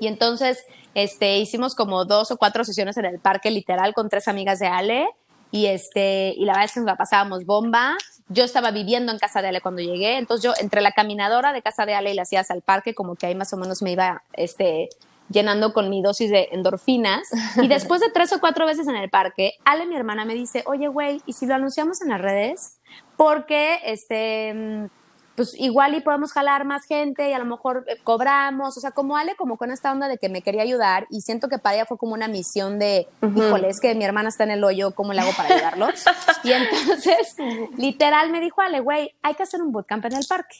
Y 0.00 0.06
entonces 0.06 0.64
este, 0.94 1.38
hicimos 1.38 1.74
como 1.74 2.04
dos 2.04 2.30
o 2.30 2.36
cuatro 2.36 2.64
sesiones 2.64 2.96
en 2.96 3.04
el 3.04 3.18
parque 3.18 3.50
literal 3.50 3.94
con 3.94 4.08
tres 4.08 4.28
amigas 4.28 4.58
de 4.58 4.66
Ale 4.66 5.06
y, 5.50 5.66
este, 5.66 6.34
y 6.36 6.44
la 6.44 6.52
verdad 6.52 6.66
es 6.66 6.72
que 6.72 6.80
nos 6.80 6.86
la 6.86 6.96
pasábamos 6.96 7.46
bomba. 7.46 7.96
Yo 8.28 8.44
estaba 8.44 8.70
viviendo 8.70 9.12
en 9.12 9.18
casa 9.18 9.40
de 9.40 9.48
Ale 9.48 9.60
cuando 9.60 9.80
llegué, 9.80 10.18
entonces 10.18 10.44
yo 10.44 10.52
entre 10.60 10.80
la 10.82 10.92
caminadora 10.92 11.52
de 11.52 11.62
casa 11.62 11.86
de 11.86 11.94
Ale 11.94 12.12
y 12.12 12.14
las 12.14 12.32
idas 12.32 12.50
al 12.50 12.62
parque, 12.62 12.94
como 12.94 13.14
que 13.14 13.26
ahí 13.26 13.34
más 13.34 13.52
o 13.52 13.56
menos 13.56 13.80
me 13.80 13.92
iba 13.92 14.22
este, 14.34 14.90
llenando 15.30 15.72
con 15.72 15.88
mi 15.88 16.02
dosis 16.02 16.30
de 16.30 16.48
endorfinas. 16.52 17.28
Y 17.62 17.68
después 17.68 18.00
de 18.00 18.10
tres 18.10 18.32
o 18.32 18.40
cuatro 18.40 18.66
veces 18.66 18.86
en 18.88 18.96
el 18.96 19.08
parque, 19.08 19.54
Ale, 19.64 19.86
mi 19.86 19.96
hermana, 19.96 20.24
me 20.24 20.34
dice, 20.34 20.62
oye, 20.66 20.88
güey, 20.88 21.22
¿y 21.24 21.32
si 21.32 21.46
lo 21.46 21.54
anunciamos 21.54 22.02
en 22.02 22.10
las 22.10 22.20
redes? 22.20 22.78
Porque, 23.16 23.78
este 23.84 24.90
pues 25.38 25.54
igual 25.56 25.94
y 25.94 26.00
podemos 26.00 26.32
jalar 26.32 26.64
más 26.64 26.84
gente 26.84 27.30
y 27.30 27.32
a 27.32 27.38
lo 27.38 27.44
mejor 27.44 27.84
eh, 27.86 27.96
cobramos, 28.02 28.76
o 28.76 28.80
sea, 28.80 28.90
como 28.90 29.16
Ale, 29.16 29.36
como 29.36 29.56
con 29.56 29.70
esta 29.70 29.92
onda 29.92 30.08
de 30.08 30.18
que 30.18 30.28
me 30.28 30.42
quería 30.42 30.62
ayudar 30.62 31.06
y 31.10 31.20
siento 31.20 31.46
que 31.46 31.58
para 31.58 31.76
ella 31.76 31.86
fue 31.86 31.96
como 31.96 32.14
una 32.14 32.26
misión 32.26 32.80
de, 32.80 33.06
híjole, 33.22 33.68
es 33.68 33.78
que 33.78 33.94
mi 33.94 34.04
hermana 34.04 34.30
está 34.30 34.42
en 34.42 34.50
el 34.50 34.64
hoyo, 34.64 34.96
¿cómo 34.96 35.12
le 35.12 35.20
hago 35.20 35.30
para 35.36 35.54
ayudarlos? 35.54 36.02
y 36.42 36.50
entonces, 36.50 37.36
literal 37.76 38.32
me 38.32 38.40
dijo 38.40 38.60
Ale, 38.62 38.80
güey, 38.80 39.14
hay 39.22 39.34
que 39.34 39.44
hacer 39.44 39.62
un 39.62 39.70
bootcamp 39.70 40.06
en 40.06 40.16
el 40.16 40.26
parque. 40.28 40.56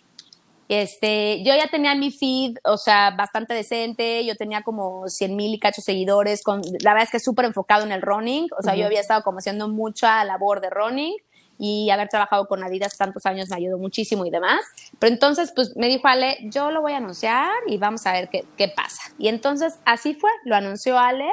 Este, 0.68 1.42
yo 1.42 1.56
ya 1.56 1.66
tenía 1.66 1.96
mi 1.96 2.12
feed, 2.12 2.58
o 2.62 2.76
sea, 2.76 3.10
bastante 3.10 3.54
decente, 3.54 4.24
yo 4.24 4.36
tenía 4.36 4.62
como 4.62 5.08
100 5.08 5.34
mil 5.34 5.54
y 5.54 5.58
cacho 5.58 5.82
seguidores, 5.82 6.44
con, 6.44 6.62
la 6.84 6.92
verdad 6.92 7.06
es 7.06 7.10
que 7.10 7.18
súper 7.18 7.46
enfocado 7.46 7.84
en 7.84 7.90
el 7.90 8.00
running, 8.00 8.46
o 8.56 8.62
sea, 8.62 8.76
yo 8.76 8.86
había 8.86 9.00
estado 9.00 9.24
como 9.24 9.38
haciendo 9.38 9.66
mucha 9.68 10.22
labor 10.24 10.60
de 10.60 10.70
running, 10.70 11.16
y 11.58 11.90
haber 11.90 12.08
trabajado 12.08 12.46
con 12.46 12.62
Adidas 12.62 12.96
tantos 12.96 13.26
años 13.26 13.50
me 13.50 13.56
ayudó 13.56 13.78
muchísimo 13.78 14.24
y 14.24 14.30
demás. 14.30 14.60
Pero 14.98 15.12
entonces, 15.12 15.52
pues 15.54 15.76
me 15.76 15.88
dijo 15.88 16.06
Ale, 16.06 16.38
yo 16.44 16.70
lo 16.70 16.80
voy 16.80 16.92
a 16.92 16.98
anunciar 16.98 17.52
y 17.66 17.78
vamos 17.78 18.06
a 18.06 18.12
ver 18.12 18.28
qué, 18.28 18.44
qué 18.56 18.68
pasa. 18.68 19.02
Y 19.18 19.28
entonces 19.28 19.78
así 19.84 20.14
fue, 20.14 20.30
lo 20.44 20.54
anunció 20.54 20.98
Ale. 20.98 21.28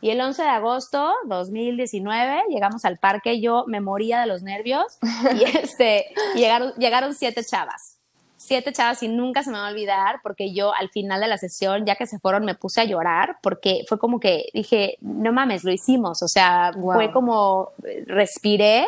Y 0.00 0.10
el 0.10 0.20
11 0.20 0.42
de 0.42 0.48
agosto 0.48 1.14
2019 1.26 2.44
llegamos 2.50 2.84
al 2.84 2.98
parque, 2.98 3.40
yo 3.40 3.64
me 3.66 3.80
moría 3.80 4.20
de 4.20 4.26
los 4.26 4.42
nervios 4.42 4.98
y 5.34 5.44
este, 5.58 6.06
llegaron, 6.34 6.72
llegaron 6.74 7.14
siete 7.14 7.42
chavas. 7.44 7.98
Siete 8.36 8.72
chavas 8.72 9.02
y 9.02 9.08
nunca 9.08 9.42
se 9.42 9.50
me 9.50 9.58
va 9.58 9.66
a 9.66 9.70
olvidar 9.70 10.20
porque 10.22 10.52
yo 10.52 10.72
al 10.74 10.90
final 10.90 11.20
de 11.20 11.26
la 11.26 11.38
sesión, 11.38 11.86
ya 11.86 11.96
que 11.96 12.06
se 12.06 12.18
fueron, 12.18 12.44
me 12.44 12.54
puse 12.54 12.82
a 12.82 12.84
llorar 12.84 13.38
porque 13.42 13.84
fue 13.88 13.98
como 13.98 14.20
que 14.20 14.44
dije, 14.52 14.98
no 15.00 15.32
mames, 15.32 15.64
lo 15.64 15.72
hicimos. 15.72 16.22
O 16.22 16.28
sea, 16.28 16.72
fue 16.80 17.10
como 17.10 17.72
respiré 18.06 18.86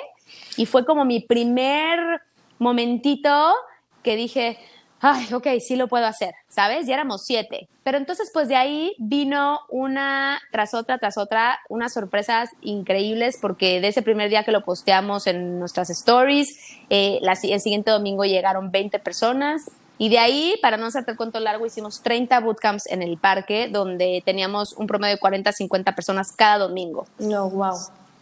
y 0.58 0.66
fue 0.66 0.84
como 0.84 1.04
mi 1.04 1.20
primer 1.20 2.20
momentito 2.58 3.54
que 4.02 4.16
dije, 4.16 4.58
ay, 5.00 5.32
ok, 5.32 5.46
sí 5.60 5.76
lo 5.76 5.86
puedo 5.86 6.04
hacer, 6.04 6.34
¿sabes? 6.48 6.86
Ya 6.86 6.94
éramos 6.94 7.24
siete. 7.24 7.68
Pero 7.84 7.96
entonces, 7.96 8.30
pues 8.34 8.48
de 8.48 8.56
ahí 8.56 8.94
vino 8.98 9.60
una 9.70 10.40
tras 10.50 10.74
otra, 10.74 10.98
tras 10.98 11.16
otra, 11.16 11.60
unas 11.68 11.94
sorpresas 11.94 12.50
increíbles, 12.60 13.38
porque 13.40 13.80
de 13.80 13.88
ese 13.88 14.02
primer 14.02 14.30
día 14.30 14.42
que 14.42 14.50
lo 14.50 14.62
posteamos 14.62 15.28
en 15.28 15.60
nuestras 15.60 15.90
stories, 15.90 16.58
eh, 16.90 17.20
el 17.22 17.60
siguiente 17.60 17.92
domingo 17.92 18.24
llegaron 18.24 18.72
20 18.72 18.98
personas. 18.98 19.70
Y 19.96 20.10
de 20.10 20.18
ahí, 20.18 20.56
para 20.60 20.76
no 20.76 20.86
hacerte 20.86 21.12
el 21.12 21.16
cuento 21.16 21.38
largo, 21.40 21.66
hicimos 21.66 22.02
30 22.02 22.40
bootcamps 22.40 22.86
en 22.88 23.02
el 23.02 23.16
parque, 23.16 23.68
donde 23.68 24.22
teníamos 24.24 24.72
un 24.74 24.88
promedio 24.88 25.14
de 25.14 25.20
40 25.20 25.52
50 25.52 25.94
personas 25.94 26.32
cada 26.32 26.58
domingo. 26.58 27.06
No, 27.18 27.48
wow 27.48 27.76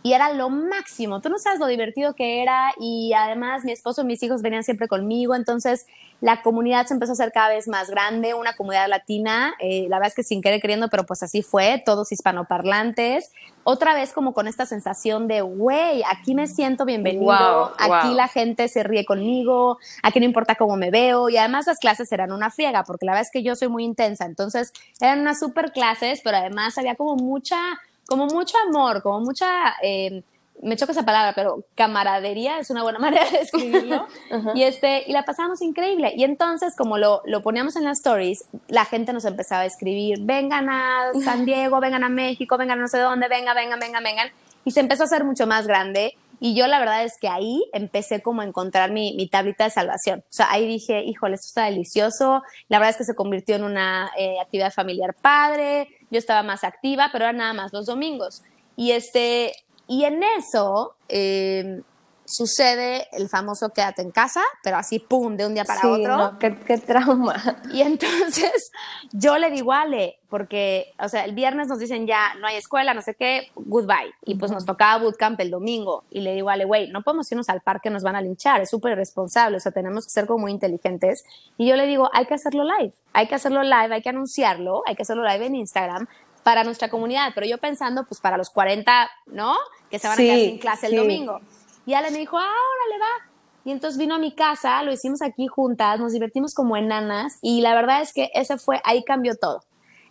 y 0.06 0.12
era 0.12 0.32
lo 0.32 0.50
máximo. 0.50 1.20
Tú 1.20 1.30
no 1.30 1.38
sabes 1.40 1.58
lo 1.58 1.66
divertido 1.66 2.14
que 2.14 2.40
era 2.40 2.72
y 2.78 3.12
además 3.12 3.64
mi 3.64 3.72
esposo 3.72 4.02
y 4.02 4.04
mis 4.04 4.22
hijos 4.22 4.40
venían 4.40 4.62
siempre 4.62 4.86
conmigo, 4.86 5.34
entonces 5.34 5.84
la 6.20 6.42
comunidad 6.42 6.86
se 6.86 6.94
empezó 6.94 7.10
a 7.10 7.14
hacer 7.14 7.32
cada 7.32 7.48
vez 7.48 7.66
más 7.66 7.90
grande, 7.90 8.32
una 8.32 8.54
comunidad 8.54 8.88
latina, 8.88 9.54
eh, 9.58 9.88
la 9.88 9.96
verdad 9.96 10.10
es 10.10 10.14
que 10.14 10.22
sin 10.22 10.42
querer 10.42 10.60
queriendo, 10.60 10.88
pero 10.90 11.04
pues 11.06 11.24
así 11.24 11.42
fue, 11.42 11.82
todos 11.84 12.12
hispanoparlantes. 12.12 13.32
Otra 13.64 13.94
vez 13.94 14.12
como 14.12 14.32
con 14.32 14.46
esta 14.46 14.64
sensación 14.64 15.26
de, 15.26 15.40
güey, 15.40 16.04
aquí 16.08 16.36
me 16.36 16.46
siento 16.46 16.84
bienvenido, 16.84 17.74
aquí 17.76 18.14
la 18.14 18.28
gente 18.28 18.68
se 18.68 18.84
ríe 18.84 19.04
conmigo, 19.04 19.78
aquí 20.04 20.20
no 20.20 20.26
importa 20.26 20.54
cómo 20.54 20.76
me 20.76 20.92
veo 20.92 21.30
y 21.30 21.36
además 21.36 21.66
las 21.66 21.80
clases 21.80 22.12
eran 22.12 22.30
una 22.30 22.50
friega, 22.50 22.84
porque 22.84 23.06
la 23.06 23.12
verdad 23.12 23.26
es 23.26 23.32
que 23.32 23.42
yo 23.42 23.56
soy 23.56 23.66
muy 23.66 23.82
intensa, 23.82 24.24
entonces 24.24 24.72
eran 25.00 25.18
unas 25.18 25.40
super 25.40 25.72
clases, 25.72 26.20
pero 26.22 26.36
además 26.36 26.78
había 26.78 26.94
como 26.94 27.16
mucha 27.16 27.58
como 28.06 28.26
mucho 28.26 28.56
amor, 28.68 29.02
como 29.02 29.20
mucha, 29.20 29.74
eh, 29.82 30.22
me 30.62 30.76
choca 30.76 30.92
esa 30.92 31.04
palabra, 31.04 31.32
pero 31.34 31.64
camaradería 31.74 32.58
es 32.58 32.70
una 32.70 32.82
buena 32.82 32.98
manera 33.00 33.28
de 33.30 33.38
escribirlo. 33.38 34.06
y, 34.54 34.62
este, 34.62 35.04
y 35.06 35.12
la 35.12 35.24
pasamos 35.24 35.60
increíble. 35.62 36.12
Y 36.16 36.24
entonces, 36.24 36.74
como 36.76 36.98
lo, 36.98 37.22
lo 37.26 37.42
poníamos 37.42 37.76
en 37.76 37.84
las 37.84 37.98
stories, 37.98 38.44
la 38.68 38.84
gente 38.84 39.12
nos 39.12 39.24
empezaba 39.24 39.62
a 39.62 39.66
escribir, 39.66 40.18
vengan 40.22 40.68
a 40.70 41.10
San 41.24 41.44
Diego, 41.46 41.80
vengan 41.80 42.04
a 42.04 42.08
México, 42.08 42.56
vengan 42.56 42.78
a 42.78 42.82
no 42.82 42.88
sé 42.88 42.98
dónde, 42.98 43.28
venga, 43.28 43.54
vengan, 43.54 43.78
vengan, 43.80 44.02
vengan. 44.02 44.28
Y 44.64 44.72
se 44.72 44.80
empezó 44.80 45.04
a 45.04 45.06
hacer 45.06 45.24
mucho 45.24 45.46
más 45.46 45.66
grande. 45.66 46.16
Y 46.38 46.54
yo 46.54 46.66
la 46.66 46.78
verdad 46.78 47.02
es 47.02 47.16
que 47.18 47.28
ahí 47.28 47.64
empecé 47.72 48.20
como 48.20 48.42
a 48.42 48.44
encontrar 48.44 48.90
mi, 48.90 49.14
mi 49.16 49.26
tablita 49.26 49.64
de 49.64 49.70
salvación. 49.70 50.20
O 50.20 50.32
sea, 50.32 50.50
ahí 50.50 50.66
dije, 50.66 51.02
híjole, 51.02 51.36
esto 51.36 51.46
está 51.46 51.64
delicioso. 51.64 52.42
La 52.68 52.78
verdad 52.78 52.90
es 52.90 52.96
que 52.98 53.04
se 53.04 53.14
convirtió 53.14 53.56
en 53.56 53.64
una 53.64 54.10
eh, 54.18 54.38
actividad 54.40 54.70
familiar 54.70 55.14
padre 55.14 55.88
yo 56.10 56.18
estaba 56.18 56.42
más 56.42 56.64
activa, 56.64 57.10
pero 57.12 57.24
era 57.24 57.32
nada 57.32 57.52
más 57.52 57.72
los 57.72 57.86
domingos. 57.86 58.42
Y, 58.76 58.92
este, 58.92 59.52
y 59.86 60.04
en 60.04 60.22
eso 60.22 60.94
eh, 61.08 61.82
sucede 62.26 63.06
el 63.12 63.28
famoso 63.28 63.70
quédate 63.70 64.02
en 64.02 64.10
casa, 64.10 64.42
pero 64.62 64.76
así, 64.76 64.98
pum, 64.98 65.36
de 65.36 65.46
un 65.46 65.54
día 65.54 65.64
para 65.64 65.88
otro. 65.88 66.38
qué, 66.38 66.58
qué, 66.58 66.78
trauma. 66.78 67.62
Y 67.72 67.82
entonces 67.82 68.70
yo 69.12 69.38
le 69.38 69.50
digo, 69.50 69.72
Ale, 69.72 70.18
porque, 70.28 70.92
o 70.98 71.08
sea, 71.08 71.24
el 71.24 71.34
viernes 71.34 71.68
nos 71.68 71.78
dicen 71.78 72.06
ya, 72.06 72.34
no 72.40 72.46
hay 72.46 72.56
escuela, 72.56 72.94
no 72.94 73.02
sé 73.02 73.14
qué, 73.14 73.50
goodbye. 73.54 74.12
Y 74.24 74.34
pues 74.34 74.50
nos 74.50 74.64
tocaba 74.64 75.02
bootcamp 75.02 75.40
el 75.40 75.50
domingo. 75.50 76.04
Y 76.10 76.20
le 76.20 76.34
digo, 76.34 76.50
Ale, 76.50 76.64
güey, 76.64 76.90
no 76.90 77.02
podemos 77.02 77.30
irnos 77.30 77.48
al 77.48 77.60
parque, 77.60 77.90
nos 77.90 78.02
van 78.02 78.16
a 78.16 78.20
linchar, 78.20 78.60
es 78.60 78.70
súper 78.70 78.92
irresponsable, 78.92 79.56
o 79.56 79.60
sea, 79.60 79.72
tenemos 79.72 80.04
que 80.04 80.10
ser 80.10 80.26
como 80.26 80.40
muy 80.40 80.52
inteligentes. 80.52 81.24
Y 81.56 81.68
yo 81.68 81.76
le 81.76 81.86
digo, 81.86 82.10
hay 82.12 82.26
que 82.26 82.34
hacerlo 82.34 82.64
live, 82.64 82.92
hay 83.12 83.28
que 83.28 83.34
hacerlo 83.34 83.62
live, 83.62 83.94
hay 83.94 84.02
que 84.02 84.08
anunciarlo, 84.08 84.82
hay 84.86 84.96
que 84.96 85.02
hacerlo 85.02 85.24
live 85.24 85.46
en 85.46 85.54
Instagram 85.54 86.08
para 86.42 86.64
nuestra 86.64 86.88
comunidad. 86.88 87.32
Pero 87.34 87.46
yo 87.46 87.58
pensando, 87.58 88.04
pues 88.04 88.20
para 88.20 88.36
los 88.36 88.50
40, 88.50 89.10
¿no? 89.26 89.56
Que 89.90 89.98
se 89.98 90.08
van 90.08 90.14
a 90.14 90.16
quedar 90.18 90.38
sin 90.38 90.58
clase 90.58 90.86
el 90.86 90.96
domingo. 90.96 91.40
Y 91.86 91.94
Ale 91.94 92.10
me 92.10 92.18
dijo, 92.18 92.36
ah, 92.36 92.42
órale, 92.42 93.00
va. 93.00 93.32
Y 93.64 93.70
entonces 93.72 93.98
vino 93.98 94.14
a 94.14 94.18
mi 94.18 94.32
casa, 94.32 94.82
lo 94.82 94.92
hicimos 94.92 95.22
aquí 95.22 95.46
juntas, 95.48 95.98
nos 95.98 96.12
divertimos 96.12 96.54
como 96.54 96.76
enanas 96.76 97.38
y 97.42 97.62
la 97.62 97.74
verdad 97.74 98.00
es 98.00 98.12
que 98.12 98.30
ese 98.34 98.58
fue, 98.58 98.80
ahí 98.84 99.02
cambió 99.02 99.34
todo. 99.36 99.64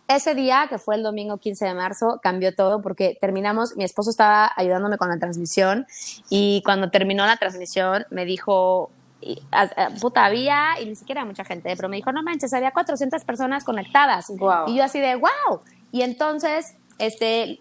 Ese 0.08 0.34
día, 0.34 0.66
que 0.68 0.78
fue 0.78 0.94
el 0.94 1.02
domingo 1.02 1.38
15 1.38 1.64
de 1.64 1.74
marzo, 1.74 2.20
cambió 2.22 2.54
todo 2.54 2.82
porque 2.82 3.16
terminamos, 3.20 3.76
mi 3.76 3.84
esposo 3.84 4.10
estaba 4.10 4.52
ayudándome 4.56 4.98
con 4.98 5.08
la 5.08 5.18
transmisión 5.18 5.86
y 6.28 6.62
cuando 6.64 6.90
terminó 6.90 7.24
la 7.24 7.38
transmisión 7.38 8.04
me 8.10 8.24
dijo, 8.24 8.90
puta, 10.00 10.26
había, 10.26 10.80
y 10.80 10.86
ni 10.86 10.94
siquiera 10.94 11.24
mucha 11.24 11.44
gente, 11.44 11.74
pero 11.76 11.88
me 11.88 11.96
dijo, 11.96 12.12
no 12.12 12.22
manches, 12.22 12.52
había 12.52 12.72
400 12.72 13.24
personas 13.24 13.64
conectadas. 13.64 14.30
Y 14.66 14.76
yo 14.76 14.84
así 14.84 15.00
de, 15.00 15.16
wow. 15.16 15.62
Y 15.92 16.02
entonces, 16.02 16.76
este, 16.98 17.60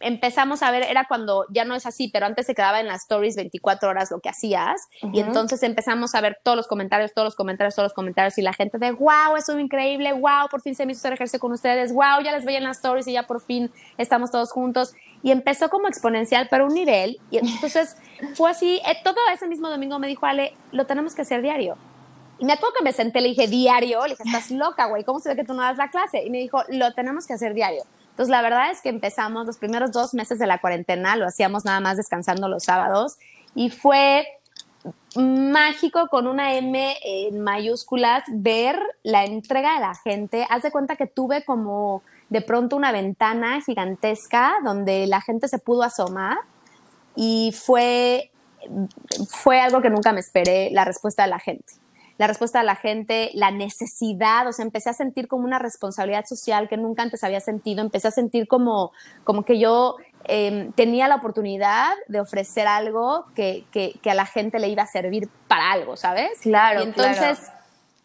empezamos 0.00 0.62
a 0.62 0.70
ver, 0.70 0.84
era 0.84 1.06
cuando 1.06 1.46
ya 1.50 1.64
no 1.64 1.74
es 1.74 1.86
así, 1.86 2.08
pero 2.08 2.26
antes 2.26 2.46
se 2.46 2.54
quedaba 2.54 2.80
en 2.80 2.86
las 2.86 3.02
stories 3.02 3.36
24 3.36 3.88
horas 3.88 4.10
lo 4.10 4.20
que 4.20 4.28
hacías. 4.28 4.88
Y 5.12 5.20
entonces 5.20 5.62
empezamos 5.62 6.14
a 6.14 6.20
ver 6.20 6.38
todos 6.42 6.56
los 6.56 6.66
comentarios, 6.66 7.12
todos 7.12 7.26
los 7.26 7.36
comentarios, 7.36 7.74
todos 7.74 7.86
los 7.86 7.94
comentarios. 7.94 8.38
Y 8.38 8.42
la 8.42 8.52
gente 8.52 8.78
de, 8.78 8.92
wow, 8.92 9.36
eso 9.36 9.52
es 9.52 9.60
increíble, 9.60 10.12
wow, 10.12 10.48
por 10.50 10.62
fin 10.62 10.74
se 10.74 10.86
me 10.86 10.92
hizo 10.92 11.00
hacer 11.00 11.12
ejercicio 11.12 11.40
con 11.40 11.52
ustedes, 11.52 11.92
wow, 11.92 12.22
ya 12.24 12.32
les 12.32 12.44
veía 12.44 12.58
en 12.58 12.64
las 12.64 12.78
stories 12.78 13.06
y 13.08 13.12
ya 13.12 13.24
por 13.24 13.40
fin 13.40 13.70
estamos 13.98 14.30
todos 14.30 14.52
juntos. 14.52 14.94
Y 15.22 15.30
empezó 15.30 15.68
como 15.68 15.88
exponencial, 15.88 16.48
pero 16.50 16.66
un 16.66 16.74
nivel. 16.74 17.20
Y 17.30 17.38
entonces 17.38 17.96
fue 18.34 18.50
así, 18.50 18.80
eh, 18.86 18.98
todo 19.04 19.16
ese 19.32 19.48
mismo 19.48 19.68
domingo 19.68 19.98
me 19.98 20.08
dijo, 20.08 20.26
Ale, 20.26 20.54
lo 20.72 20.86
tenemos 20.86 21.14
que 21.14 21.22
hacer 21.22 21.42
diario. 21.42 21.76
Y 22.38 22.44
me 22.44 22.52
acuerdo 22.52 22.74
que 22.78 22.84
me 22.84 22.92
senté, 22.92 23.20
le 23.20 23.28
dije, 23.28 23.46
diario, 23.46 24.02
le 24.02 24.10
dije, 24.10 24.22
estás 24.24 24.50
loca, 24.50 24.86
güey, 24.86 25.04
¿cómo 25.04 25.20
se 25.20 25.30
ve 25.30 25.36
que 25.36 25.44
tú 25.44 25.54
no 25.54 25.62
das 25.62 25.78
la 25.78 25.90
clase? 25.90 26.22
Y 26.22 26.30
me 26.30 26.38
dijo, 26.38 26.62
lo 26.68 26.92
tenemos 26.92 27.26
que 27.26 27.32
hacer 27.32 27.54
diario. 27.54 27.84
Entonces, 28.16 28.30
la 28.30 28.40
verdad 28.40 28.70
es 28.70 28.80
que 28.80 28.88
empezamos 28.88 29.44
los 29.44 29.58
primeros 29.58 29.92
dos 29.92 30.14
meses 30.14 30.38
de 30.38 30.46
la 30.46 30.58
cuarentena, 30.58 31.16
lo 31.16 31.26
hacíamos 31.26 31.66
nada 31.66 31.80
más 31.80 31.98
descansando 31.98 32.48
los 32.48 32.64
sábados 32.64 33.18
y 33.54 33.68
fue 33.68 34.26
mágico 35.16 36.08
con 36.08 36.26
una 36.26 36.54
M 36.54 36.96
en 37.04 37.40
mayúsculas 37.42 38.22
ver 38.28 38.80
la 39.02 39.26
entrega 39.26 39.74
de 39.74 39.80
la 39.80 39.94
gente. 39.96 40.46
Haz 40.48 40.62
de 40.62 40.70
cuenta 40.70 40.96
que 40.96 41.06
tuve 41.06 41.44
como 41.44 42.02
de 42.30 42.40
pronto 42.40 42.74
una 42.74 42.90
ventana 42.90 43.60
gigantesca 43.60 44.54
donde 44.64 45.06
la 45.06 45.20
gente 45.20 45.46
se 45.46 45.58
pudo 45.58 45.82
asomar 45.82 46.38
y 47.16 47.52
fue, 47.54 48.30
fue 49.28 49.60
algo 49.60 49.82
que 49.82 49.90
nunca 49.90 50.14
me 50.14 50.20
esperé, 50.20 50.70
la 50.70 50.86
respuesta 50.86 51.24
de 51.24 51.28
la 51.28 51.38
gente 51.38 51.74
la 52.18 52.26
respuesta 52.26 52.60
de 52.60 52.64
la 52.64 52.76
gente, 52.76 53.30
la 53.34 53.50
necesidad, 53.50 54.46
o 54.46 54.52
sea, 54.52 54.64
empecé 54.64 54.90
a 54.90 54.94
sentir 54.94 55.28
como 55.28 55.44
una 55.44 55.58
responsabilidad 55.58 56.24
social 56.24 56.68
que 56.68 56.76
nunca 56.76 57.02
antes 57.02 57.22
había 57.24 57.40
sentido, 57.40 57.82
empecé 57.82 58.08
a 58.08 58.10
sentir 58.10 58.48
como, 58.48 58.92
como 59.24 59.44
que 59.44 59.58
yo 59.58 59.96
em, 60.24 60.72
tenía 60.72 61.08
la 61.08 61.16
oportunidad 61.16 61.92
de 62.08 62.20
ofrecer 62.20 62.66
algo 62.66 63.26
que, 63.34 63.64
que, 63.70 64.10
a 64.10 64.14
la 64.14 64.26
gente 64.26 64.58
le 64.58 64.68
iba 64.68 64.82
a 64.82 64.86
servir 64.86 65.28
para 65.48 65.72
algo, 65.72 65.96
¿sabes? 65.96 66.40
Claro. 66.40 66.80
entonces 66.80 67.50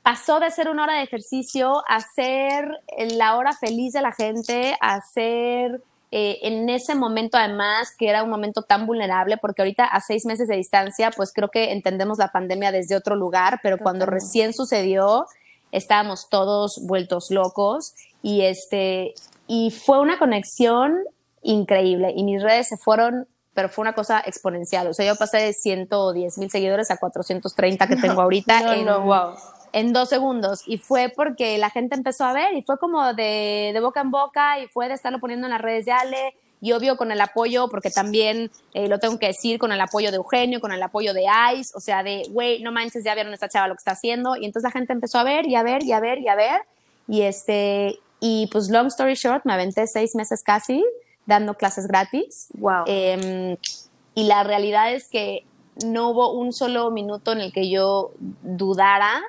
pasó 0.02 0.40
de 0.40 0.50
ser 0.52 0.70
una 0.70 0.84
hora 0.84 0.96
de 0.96 1.04
ejercicio 1.04 1.84
a 1.88 2.00
ser 2.00 2.68
la 2.98 3.38
hora 3.38 3.54
feliz 3.54 3.94
de 3.94 4.02
la 4.02 4.12
gente, 4.12 4.76
a 4.82 5.00
ser 5.02 5.82
eh, 6.12 6.40
en 6.42 6.70
ese 6.70 6.94
momento 6.94 7.38
además, 7.38 7.94
que 7.98 8.10
era 8.10 8.24
un 8.24 8.30
momento 8.30 8.64
tan 8.64 8.86
vulnerable, 8.86 9.38
porque 9.38 9.62
ahorita 9.62 9.86
a 9.86 10.02
seis 10.02 10.26
meses 10.26 10.48
de 10.48 10.58
distancia, 10.58 11.12
pues 11.12 11.32
creo 11.34 11.50
que 11.50 11.72
entendemos 11.72 12.18
la 12.18 12.32
pandemia 12.32 12.72
desde 12.72 12.96
otro 12.96 13.16
lugar, 13.16 13.60
pero 13.64 13.78
cuando 13.78 14.06
recién 14.06 14.54
sucedió, 14.54 15.26
estábamos 15.72 16.28
todos 16.30 16.82
vueltos 16.86 17.32
locos 17.32 17.94
y 18.22 18.42
este, 18.42 19.14
y 19.48 19.72
fue 19.72 20.02
una 20.02 20.20
conexión 20.20 20.98
increíble. 21.42 22.14
Y 22.16 22.24
mis 22.24 22.44
redes 22.44 22.68
se 22.68 22.78
fueron 22.78 23.28
pero 23.54 23.68
fue 23.68 23.82
una 23.82 23.92
cosa 23.94 24.22
exponencial. 24.26 24.88
O 24.88 24.94
sea, 24.94 25.06
yo 25.06 25.18
pasé 25.18 25.38
de 25.40 25.52
110 25.52 26.38
mil 26.38 26.50
seguidores 26.50 26.90
a 26.90 26.96
430 26.96 27.86
que 27.86 27.96
tengo 27.98 28.22
ahorita 28.22 28.76
en, 28.76 28.86
wow 28.86 29.34
en 29.74 29.94
dos 29.94 30.10
segundos. 30.10 30.64
Y 30.66 30.78
fue 30.78 31.12
porque 31.16 31.58
la 31.58 31.70
gente 31.70 31.96
empezó 31.96 32.26
a 32.26 32.34
ver 32.34 32.54
y 32.54 32.62
fue 32.62 32.78
como 32.78 33.14
de, 33.14 33.72
de, 33.74 33.80
boca 33.80 34.02
en 34.02 34.12
boca 34.12 34.60
y 34.60 34.68
fue 34.68 34.88
de 34.88 34.96
estarlo 34.96 35.20
poniendo 35.20 35.48
en 35.48 35.52
las 35.52 35.62
redes 35.62 35.86
de 35.86 35.92
Ale 35.92 36.36
y 36.62 36.74
obvio 36.74 36.96
con 36.96 37.12
el 37.12 37.20
apoyo, 37.20 37.70
porque 37.70 37.90
también 37.90 38.52
eh, 38.74 38.88
lo 38.88 39.00
tengo 39.00 39.18
que 39.18 39.28
decir, 39.28 39.58
con 39.58 39.72
el 39.72 39.82
apoyo 39.82 40.12
de 40.12 40.18
Eugenio, 40.18 40.62
con 40.62 40.72
el 40.72 40.84
apoyo 40.84 41.12
de 41.14 41.26
Ice, 41.56 41.74
o 41.76 41.80
sea, 41.80 42.04
de, 42.04 42.28
güey, 42.30 42.62
no 42.62 42.72
manches, 42.72 43.04
ya 43.04 43.16
vieron 43.16 43.34
esta 43.34 43.50
chava 43.50 43.68
lo 43.68 43.74
que 43.74 43.80
está 43.80 43.92
haciendo. 43.92 44.36
Y 44.36 44.46
entonces 44.46 44.64
la 44.64 44.72
gente 44.72 44.94
empezó 44.94 45.18
a 45.18 45.24
ver 45.24 45.48
y 45.48 45.56
a 45.56 45.64
ver 45.64 45.84
y 45.84 45.92
a 45.92 46.00
ver 46.00 46.20
y 46.20 46.28
a 46.28 46.36
ver. 46.36 46.62
Y 47.08 47.24
este, 47.24 48.00
y 48.20 48.48
pues 48.52 48.70
long 48.70 48.88
story 48.88 49.16
short, 49.16 49.44
me 49.44 49.54
aventé 49.54 49.88
seis 49.88 50.14
meses 50.16 50.44
casi 50.44 50.86
dando 51.26 51.56
clases 51.56 51.88
gratis. 51.88 52.50
Wow. 52.54 52.84
Em, 52.86 53.58
y 54.14 54.26
la 54.26 54.44
realidad 54.44 54.94
es 54.94 55.10
que 55.10 55.44
no 55.84 56.10
hubo 56.10 56.32
un 56.32 56.54
solo 56.54 56.92
minuto 56.92 57.32
en 57.32 57.42
el 57.42 57.52
que 57.52 57.72
yo 57.72 58.12
dudara 58.44 59.24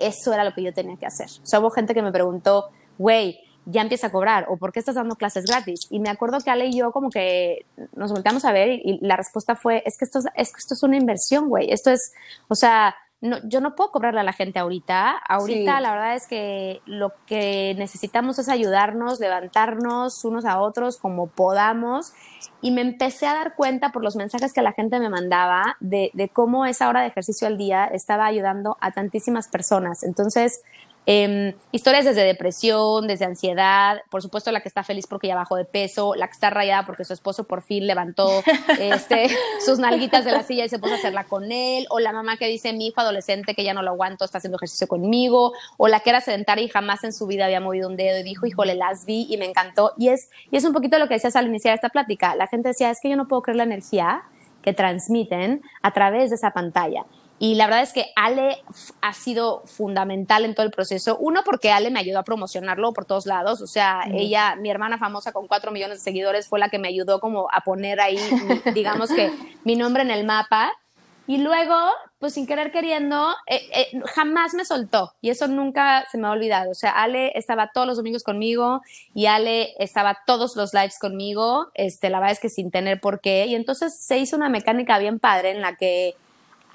eso 0.00 0.32
era 0.32 0.44
lo 0.44 0.52
que 0.52 0.62
yo 0.62 0.72
tenía 0.72 0.96
que 0.96 1.06
hacer. 1.06 1.28
O 1.42 1.46
sea, 1.46 1.60
hubo 1.60 1.70
gente 1.70 1.94
que 1.94 2.02
me 2.02 2.12
preguntó, 2.12 2.70
güey, 2.98 3.40
ya 3.66 3.82
empieza 3.82 4.08
a 4.08 4.12
cobrar 4.12 4.46
o 4.48 4.56
por 4.56 4.72
qué 4.72 4.80
estás 4.80 4.94
dando 4.94 5.16
clases 5.16 5.44
gratis. 5.44 5.86
Y 5.90 6.00
me 6.00 6.10
acuerdo 6.10 6.40
que 6.40 6.50
Ale 6.50 6.66
y 6.66 6.76
yo 6.76 6.92
como 6.92 7.10
que 7.10 7.66
nos 7.94 8.10
volteamos 8.12 8.44
a 8.44 8.52
ver 8.52 8.70
y, 8.70 8.98
la 9.02 9.16
respuesta 9.16 9.56
fue, 9.56 9.82
es 9.86 9.96
que 9.98 10.04
esto 10.04 10.18
es, 10.34 10.52
que 10.52 10.58
esto 10.58 10.74
es 10.74 10.82
una 10.82 10.96
inversión, 10.96 11.48
güey. 11.48 11.70
Esto 11.70 11.90
es, 11.90 12.12
o 12.48 12.54
sea, 12.54 12.94
no, 13.22 13.38
yo 13.44 13.60
no 13.60 13.74
puedo 13.74 13.90
cobrarle 13.90 14.20
a 14.20 14.24
la 14.24 14.32
gente 14.32 14.58
ahorita. 14.58 15.10
Ahorita 15.10 15.80
la 15.80 15.92
verdad 15.92 16.14
es 16.14 16.26
que 16.26 16.80
lo 16.86 17.12
que 17.26 17.74
necesitamos 17.76 18.38
es 18.38 18.48
ayudarnos, 18.48 19.20
levantarnos 19.20 20.24
unos 20.24 20.46
a 20.46 20.58
otros 20.60 20.96
como 20.96 21.26
podamos. 21.26 22.12
Y 22.62 22.70
me 22.70 22.80
empecé 22.80 23.26
a 23.26 23.34
dar 23.34 23.54
cuenta 23.56 23.92
por 23.92 24.02
los 24.02 24.16
mensajes 24.16 24.54
que 24.54 24.62
la 24.62 24.72
gente 24.72 24.98
me 24.98 25.10
mandaba 25.10 25.76
de, 25.80 26.10
de 26.14 26.30
cómo 26.30 26.64
esa 26.64 26.88
hora 26.88 27.02
de 27.02 27.08
ejercicio 27.08 27.46
al 27.46 27.58
día 27.58 27.84
estaba 27.84 28.24
ayudando 28.24 28.78
a 28.80 28.92
tantísimas 28.92 29.48
personas. 29.48 30.02
Entonces, 30.02 30.62
Em, 31.12 31.54
historias 31.72 32.04
desde 32.04 32.22
depresión, 32.22 33.08
desde 33.08 33.24
ansiedad, 33.24 34.00
por 34.10 34.22
supuesto 34.22 34.52
la 34.52 34.60
que 34.60 34.68
está 34.68 34.84
feliz 34.84 35.08
porque 35.08 35.26
ya 35.26 35.34
bajó 35.34 35.56
de 35.56 35.64
peso, 35.64 36.14
la 36.14 36.28
que 36.28 36.34
está 36.34 36.50
rayada 36.50 36.86
porque 36.86 37.04
su 37.04 37.12
esposo 37.12 37.48
por 37.48 37.62
fin 37.62 37.88
levantó 37.88 38.30
este, 38.78 39.28
sus 39.58 39.80
nalguitas 39.80 40.24
de 40.24 40.30
la 40.30 40.44
silla 40.44 40.66
y 40.66 40.68
se 40.68 40.78
puso 40.78 40.94
a 40.94 40.98
hacerla 40.98 41.24
con 41.24 41.50
él, 41.50 41.88
o 41.90 41.98
la 41.98 42.12
mamá 42.12 42.36
que 42.36 42.46
dice 42.46 42.72
mi 42.72 42.86
hijo 42.86 43.00
adolescente 43.00 43.56
que 43.56 43.64
ya 43.64 43.74
no 43.74 43.82
lo 43.82 43.90
aguanto 43.90 44.24
está 44.24 44.38
haciendo 44.38 44.54
ejercicio 44.54 44.86
conmigo, 44.86 45.52
o 45.78 45.88
la 45.88 45.98
que 45.98 46.10
era 46.10 46.20
sedentaria 46.20 46.64
y 46.64 46.68
jamás 46.68 47.02
en 47.02 47.12
su 47.12 47.26
vida 47.26 47.46
había 47.46 47.60
movido 47.60 47.88
un 47.88 47.96
dedo 47.96 48.20
y 48.20 48.22
dijo, 48.22 48.46
híjole, 48.46 48.76
las 48.76 49.04
vi 49.04 49.26
y 49.28 49.36
me 49.36 49.46
encantó. 49.46 49.94
Y 49.98 50.10
es, 50.10 50.30
y 50.52 50.58
es 50.58 50.64
un 50.64 50.72
poquito 50.72 50.96
lo 51.00 51.08
que 51.08 51.14
decías 51.14 51.34
al 51.34 51.48
iniciar 51.48 51.74
esta 51.74 51.88
plática. 51.88 52.36
La 52.36 52.46
gente 52.46 52.68
decía, 52.68 52.88
es 52.88 53.00
que 53.00 53.10
yo 53.10 53.16
no 53.16 53.26
puedo 53.26 53.42
creer 53.42 53.56
la 53.56 53.64
energía 53.64 54.22
que 54.62 54.74
transmiten 54.74 55.60
a 55.82 55.92
través 55.92 56.30
de 56.30 56.36
esa 56.36 56.52
pantalla. 56.52 57.04
Y 57.42 57.54
la 57.54 57.64
verdad 57.64 57.82
es 57.82 57.94
que 57.94 58.12
Ale 58.16 58.62
ha 59.00 59.14
sido 59.14 59.62
fundamental 59.64 60.44
en 60.44 60.54
todo 60.54 60.66
el 60.66 60.70
proceso. 60.70 61.16
Uno, 61.18 61.40
porque 61.42 61.72
Ale 61.72 61.90
me 61.90 61.98
ayudó 61.98 62.18
a 62.18 62.22
promocionarlo 62.22 62.92
por 62.92 63.06
todos 63.06 63.24
lados. 63.24 63.62
O 63.62 63.66
sea, 63.66 64.02
ella, 64.12 64.56
mi 64.56 64.68
hermana 64.68 64.98
famosa 64.98 65.32
con 65.32 65.48
cuatro 65.48 65.72
millones 65.72 65.98
de 65.98 66.04
seguidores, 66.04 66.48
fue 66.48 66.58
la 66.58 66.68
que 66.68 66.78
me 66.78 66.88
ayudó 66.88 67.18
como 67.18 67.48
a 67.50 67.62
poner 67.62 67.98
ahí, 67.98 68.18
digamos 68.74 69.10
que, 69.10 69.32
mi 69.64 69.74
nombre 69.74 70.02
en 70.02 70.10
el 70.10 70.26
mapa. 70.26 70.70
Y 71.26 71.38
luego, 71.38 71.74
pues 72.18 72.34
sin 72.34 72.46
querer 72.46 72.72
queriendo, 72.72 73.30
eh, 73.46 73.62
eh, 73.72 74.00
jamás 74.14 74.52
me 74.52 74.66
soltó. 74.66 75.14
Y 75.22 75.30
eso 75.30 75.48
nunca 75.48 76.04
se 76.12 76.18
me 76.18 76.26
ha 76.26 76.32
olvidado. 76.32 76.70
O 76.70 76.74
sea, 76.74 76.90
Ale 76.90 77.32
estaba 77.36 77.70
todos 77.72 77.86
los 77.86 77.96
domingos 77.96 78.22
conmigo 78.22 78.82
y 79.14 79.26
Ale 79.26 79.72
estaba 79.78 80.18
todos 80.26 80.56
los 80.56 80.74
lives 80.74 80.98
conmigo. 80.98 81.68
Este, 81.72 82.10
la 82.10 82.18
verdad 82.18 82.32
es 82.32 82.40
que 82.40 82.50
sin 82.50 82.70
tener 82.70 83.00
por 83.00 83.22
qué. 83.22 83.46
Y 83.46 83.54
entonces 83.54 83.98
se 83.98 84.18
hizo 84.18 84.36
una 84.36 84.50
mecánica 84.50 84.98
bien 84.98 85.18
padre 85.18 85.52
en 85.52 85.62
la 85.62 85.76
que 85.76 86.16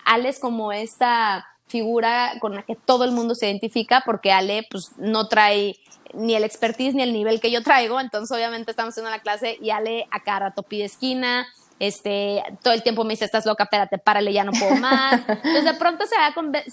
Ale 0.05 0.29
es 0.29 0.39
como 0.39 0.71
esta 0.71 1.47
figura 1.67 2.33
con 2.39 2.55
la 2.55 2.63
que 2.63 2.75
todo 2.75 3.03
el 3.03 3.11
mundo 3.11 3.35
se 3.35 3.47
identifica 3.47 4.03
porque 4.05 4.31
Ale 4.31 4.67
pues 4.69 4.91
no 4.97 5.27
trae 5.27 5.77
ni 6.13 6.35
el 6.35 6.43
expertise 6.43 6.93
ni 6.93 7.03
el 7.03 7.11
nivel 7.11 7.41
que 7.41 7.51
yo 7.51 7.63
traigo, 7.63 7.99
entonces 7.99 8.35
obviamente 8.35 8.71
estamos 8.71 8.93
haciendo 8.93 9.09
la 9.09 9.19
clase 9.19 9.57
y 9.59 9.71
Ale 9.71 10.07
a 10.11 10.21
cada 10.21 10.39
rato 10.39 10.63
pide 10.63 10.85
esquina, 10.85 11.47
este, 11.79 12.41
todo 12.63 12.73
el 12.73 12.83
tiempo 12.83 13.03
me 13.03 13.13
dice, 13.13 13.25
estás 13.25 13.45
loca, 13.45 13.63
espérate, 13.63 13.97
párale, 13.97 14.31
ya 14.31 14.43
no 14.43 14.51
puedo 14.51 14.75
más. 14.75 15.21
Entonces 15.27 15.65
de 15.65 15.73
pronto 15.73 16.05
se, 16.05 16.15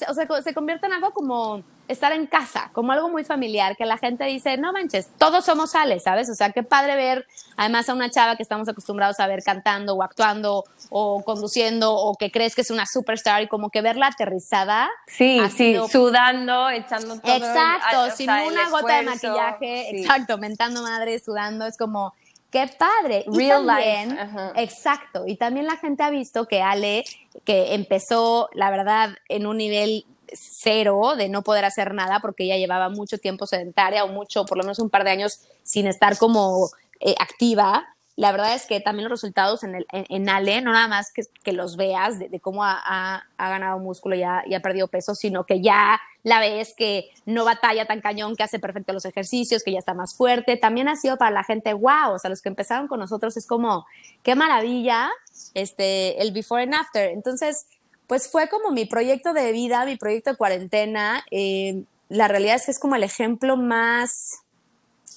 o 0.09 0.15
sea, 0.15 0.43
se 0.43 0.55
convierte 0.55 0.87
en 0.87 0.93
algo 0.93 1.11
como 1.11 1.63
estar 1.89 2.13
en 2.13 2.27
casa, 2.27 2.71
como 2.73 2.93
algo 2.93 3.09
muy 3.09 3.25
familiar, 3.25 3.77
que 3.77 3.85
la 3.85 3.99
gente 3.99 4.25
dice, 4.25 4.57
no 4.57 4.73
manches, 4.73 5.09
todos 5.19 5.45
somos 5.45 5.75
Ale, 5.75 5.99
¿sabes? 6.01 6.31
O 6.31 6.35
sea, 6.35 6.51
qué 6.51 6.63
padre 6.63 6.97
ver 6.97 7.27
además 7.57 7.89
a 7.89 7.95
una 7.95 8.11
chava 8.11 8.37
que 8.37 8.43
estamos 8.43 8.69
acostumbrados 8.69 9.21
a 9.21 9.27
ver 9.27 9.43
cantando 9.45 9.95
o 9.95 10.03
actuando 10.03 10.65
o 10.91 11.23
conduciendo 11.25 11.95
o 11.95 12.15
que 12.15 12.31
crees 12.31 12.55
que 12.55 12.63
es 12.63 12.71
una 12.71 12.87
superstar 12.87 13.43
y 13.43 13.49
como 13.49 13.71
que 13.71 13.83
verla 13.83 14.07
aterrizada. 14.07 14.89
Sí, 15.07 15.41
sí, 15.55 15.77
sudando, 15.91 16.71
echando 16.71 17.19
todo. 17.19 17.35
Exacto, 17.35 18.17
sin 18.17 18.31
una 18.31 18.71
gota 18.71 18.97
de 18.97 19.03
maquillaje, 19.03 20.01
exacto, 20.01 20.39
mentando 20.39 20.83
madre, 20.83 21.19
sudando, 21.19 21.67
es 21.67 21.77
como 21.77 22.15
Qué 22.53 22.71
padre. 22.79 23.25
Real 23.27 23.67
life. 23.67 24.15
Exacto. 24.57 25.27
Y 25.27 25.37
también 25.37 25.67
la 25.67 25.79
gente 25.79 26.03
ha 26.03 26.11
visto 26.11 26.47
que 26.47 26.61
Ale, 26.61 27.03
que 27.45 27.75
empezó, 27.75 28.51
la 28.53 28.71
verdad, 28.71 29.17
en 29.31 29.47
un 29.47 29.57
nivel 29.57 30.05
cero 30.35 31.15
de 31.17 31.31
no 31.31 31.43
poder 31.43 31.65
hacer 31.65 31.95
nada 31.95 32.21
porque 32.21 32.45
ella 32.45 32.59
llevaba 32.59 32.91
mucho 32.91 33.17
tiempo 33.17 33.47
sedentaria 33.47 34.05
o 34.05 34.09
mucho, 34.09 34.45
por 34.45 34.59
lo 34.59 34.65
menos 34.65 34.79
un 34.79 34.91
par 34.91 35.05
de 35.05 35.11
años 35.11 35.41
sin 35.63 35.87
estar 35.87 36.19
como 36.19 36.69
eh, 37.01 37.15
activa. 37.19 37.89
La 38.17 38.31
verdad 38.31 38.55
es 38.55 38.67
que 38.67 38.81
también 38.81 39.09
los 39.09 39.21
resultados 39.21 39.65
en, 39.65 39.75
el, 39.75 39.87
en, 39.91 40.29
Ale, 40.29 40.61
no 40.61 40.73
nada 40.73 40.87
más 40.87 41.13
que, 41.13 41.23
que 41.43 41.53
los 41.53 41.77
veas 41.77 42.19
de, 42.19 42.41
cómo 42.41 42.63
ha, 42.63 43.25
ha, 43.39 43.49
ganado 43.49 43.79
músculo 43.79 44.15
y 44.15 44.23
ha, 44.23 44.43
y 44.47 44.55
ha 44.55 44.61
perdido 44.61 44.87
peso, 44.89 45.15
sino 45.15 45.45
que 45.45 45.63
ya 45.63 45.99
la 46.23 46.39
ves 46.39 46.75
que 46.77 47.11
no 47.25 47.47
batalla 47.47 47.87
tan 47.87 48.03
cañón, 48.03 48.37
que 48.37 48.43
hace 48.43 48.59
perfecto 48.59 48.93
los 48.93 49.07
ejercicios, 49.07 49.63
que 49.63 49.73
ya 49.73 49.79
está 49.79 49.95
más 49.95 50.15
fuerte. 50.15 50.59
También 50.59 50.89
ha 50.89 50.97
sido 50.97 51.17
para 51.17 51.31
la 51.31 51.43
gente, 51.43 51.73
wow, 51.73 52.13
o 52.13 52.19
sea, 52.19 52.29
los 52.29 52.43
que 52.43 52.51
empezaron 52.51 52.87
con 52.87 53.01
nosotros 53.01 53.37
es 53.39 53.47
como, 53.47 53.87
qué 54.23 54.35
maravilla, 54.35 55.11
este, 55.55 56.21
el 56.21 56.33
before 56.33 56.63
and 56.63 56.75
after. 56.75 57.09
Entonces, 57.09 57.67
pues 58.07 58.31
fue 58.31 58.49
como 58.49 58.73
mi 58.73 58.85
proyecto 58.85 59.33
de 59.33 59.53
vida, 59.53 59.87
mi 59.87 59.97
proyecto 59.97 60.33
de 60.33 60.37
cuarentena. 60.37 61.25
Eh, 61.31 61.85
la 62.11 62.29
realidad 62.29 62.57
es 62.57 62.67
que 62.67 62.73
es 62.73 62.79
como 62.79 62.95
el 62.95 63.05
ejemplo 63.05 63.57
más 63.57 64.43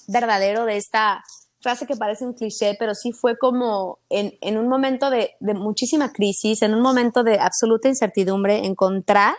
verdadero 0.08 0.64
de 0.64 0.78
esta 0.78 1.22
frase 1.66 1.84
que 1.84 1.96
parece 1.96 2.24
un 2.24 2.32
cliché, 2.32 2.76
pero 2.78 2.94
sí 2.94 3.10
fue 3.10 3.36
como 3.36 3.98
en, 4.08 4.38
en 4.40 4.56
un 4.56 4.68
momento 4.68 5.10
de, 5.10 5.32
de, 5.40 5.52
muchísima 5.52 6.12
crisis, 6.12 6.62
en 6.62 6.72
un 6.74 6.80
momento 6.80 7.24
de 7.24 7.40
absoluta 7.40 7.88
incertidumbre, 7.88 8.64
encontrar 8.64 9.34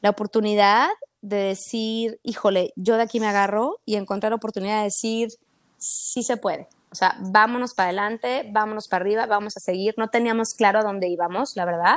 la 0.00 0.10
oportunidad 0.10 0.88
de 1.22 1.36
decir, 1.38 2.20
híjole, 2.22 2.72
yo 2.76 2.96
de 2.96 3.02
aquí 3.02 3.18
me 3.18 3.26
agarro 3.26 3.80
y 3.84 3.96
encontrar 3.96 4.30
la 4.30 4.36
oportunidad 4.36 4.78
de 4.78 4.84
decir, 4.84 5.30
sí 5.76 6.22
se 6.22 6.36
puede. 6.36 6.68
O 6.92 6.94
sea, 6.94 7.16
vámonos 7.18 7.74
para 7.74 7.88
adelante, 7.88 8.48
vámonos 8.52 8.86
para 8.86 9.02
arriba, 9.02 9.26
vamos 9.26 9.56
a 9.56 9.60
seguir. 9.60 9.94
No 9.96 10.06
teníamos 10.06 10.54
claro 10.54 10.78
a 10.78 10.84
dónde 10.84 11.08
íbamos, 11.08 11.56
la 11.56 11.64
verdad, 11.64 11.96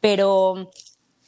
pero 0.00 0.70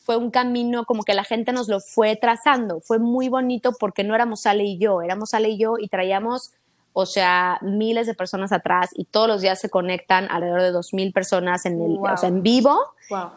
fue 0.05 0.17
un 0.17 0.31
camino 0.31 0.85
como 0.85 1.03
que 1.03 1.13
la 1.13 1.25
gente 1.25 1.53
nos 1.53 1.69
lo 1.69 1.81
fue 1.81 2.17
trazando. 2.17 2.81
Fue 2.81 2.99
muy 2.99 3.29
bonito 3.29 3.73
porque 3.79 4.05
no 4.05 4.15
éramos 4.15 4.47
Ale 4.47 4.65
y 4.65 4.79
yo, 4.79 5.03
éramos 5.03 5.35
Ale 5.35 5.51
y 5.51 5.59
yo 5.59 5.75
y 5.79 5.89
traíamos, 5.89 6.53
o 6.93 7.07
sea, 7.07 7.59
miles 7.63 8.07
de 8.07 8.15
personas 8.15 8.53
atrás 8.53 8.91
y 8.95 9.05
todos 9.05 9.27
los 9.27 9.41
días 9.41 9.61
se 9.61 9.71
conectan 9.71 10.29
alrededor 10.31 10.63
de 10.63 10.73
2.000 10.73 11.13
personas 11.13 11.65
en, 11.65 11.81
el, 11.81 11.99
o 11.99 12.17
sea, 12.17 12.29
en 12.29 12.43
vivo 12.43 12.79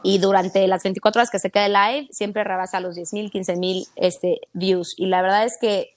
y 0.04 0.20
durante 0.20 0.68
las 0.68 0.84
24 0.84 1.20
horas 1.20 1.30
que 1.30 1.40
se 1.40 1.52
queda 1.52 1.68
live 1.68 2.08
siempre 2.12 2.44
rebasa 2.44 2.80
los 2.80 2.96
10.000, 2.96 3.32
15.000 3.32 3.88
este, 3.96 4.42
views. 4.54 4.94
Y 4.98 5.08
la 5.08 5.22
verdad 5.22 5.46
es 5.46 5.58
que 5.60 5.96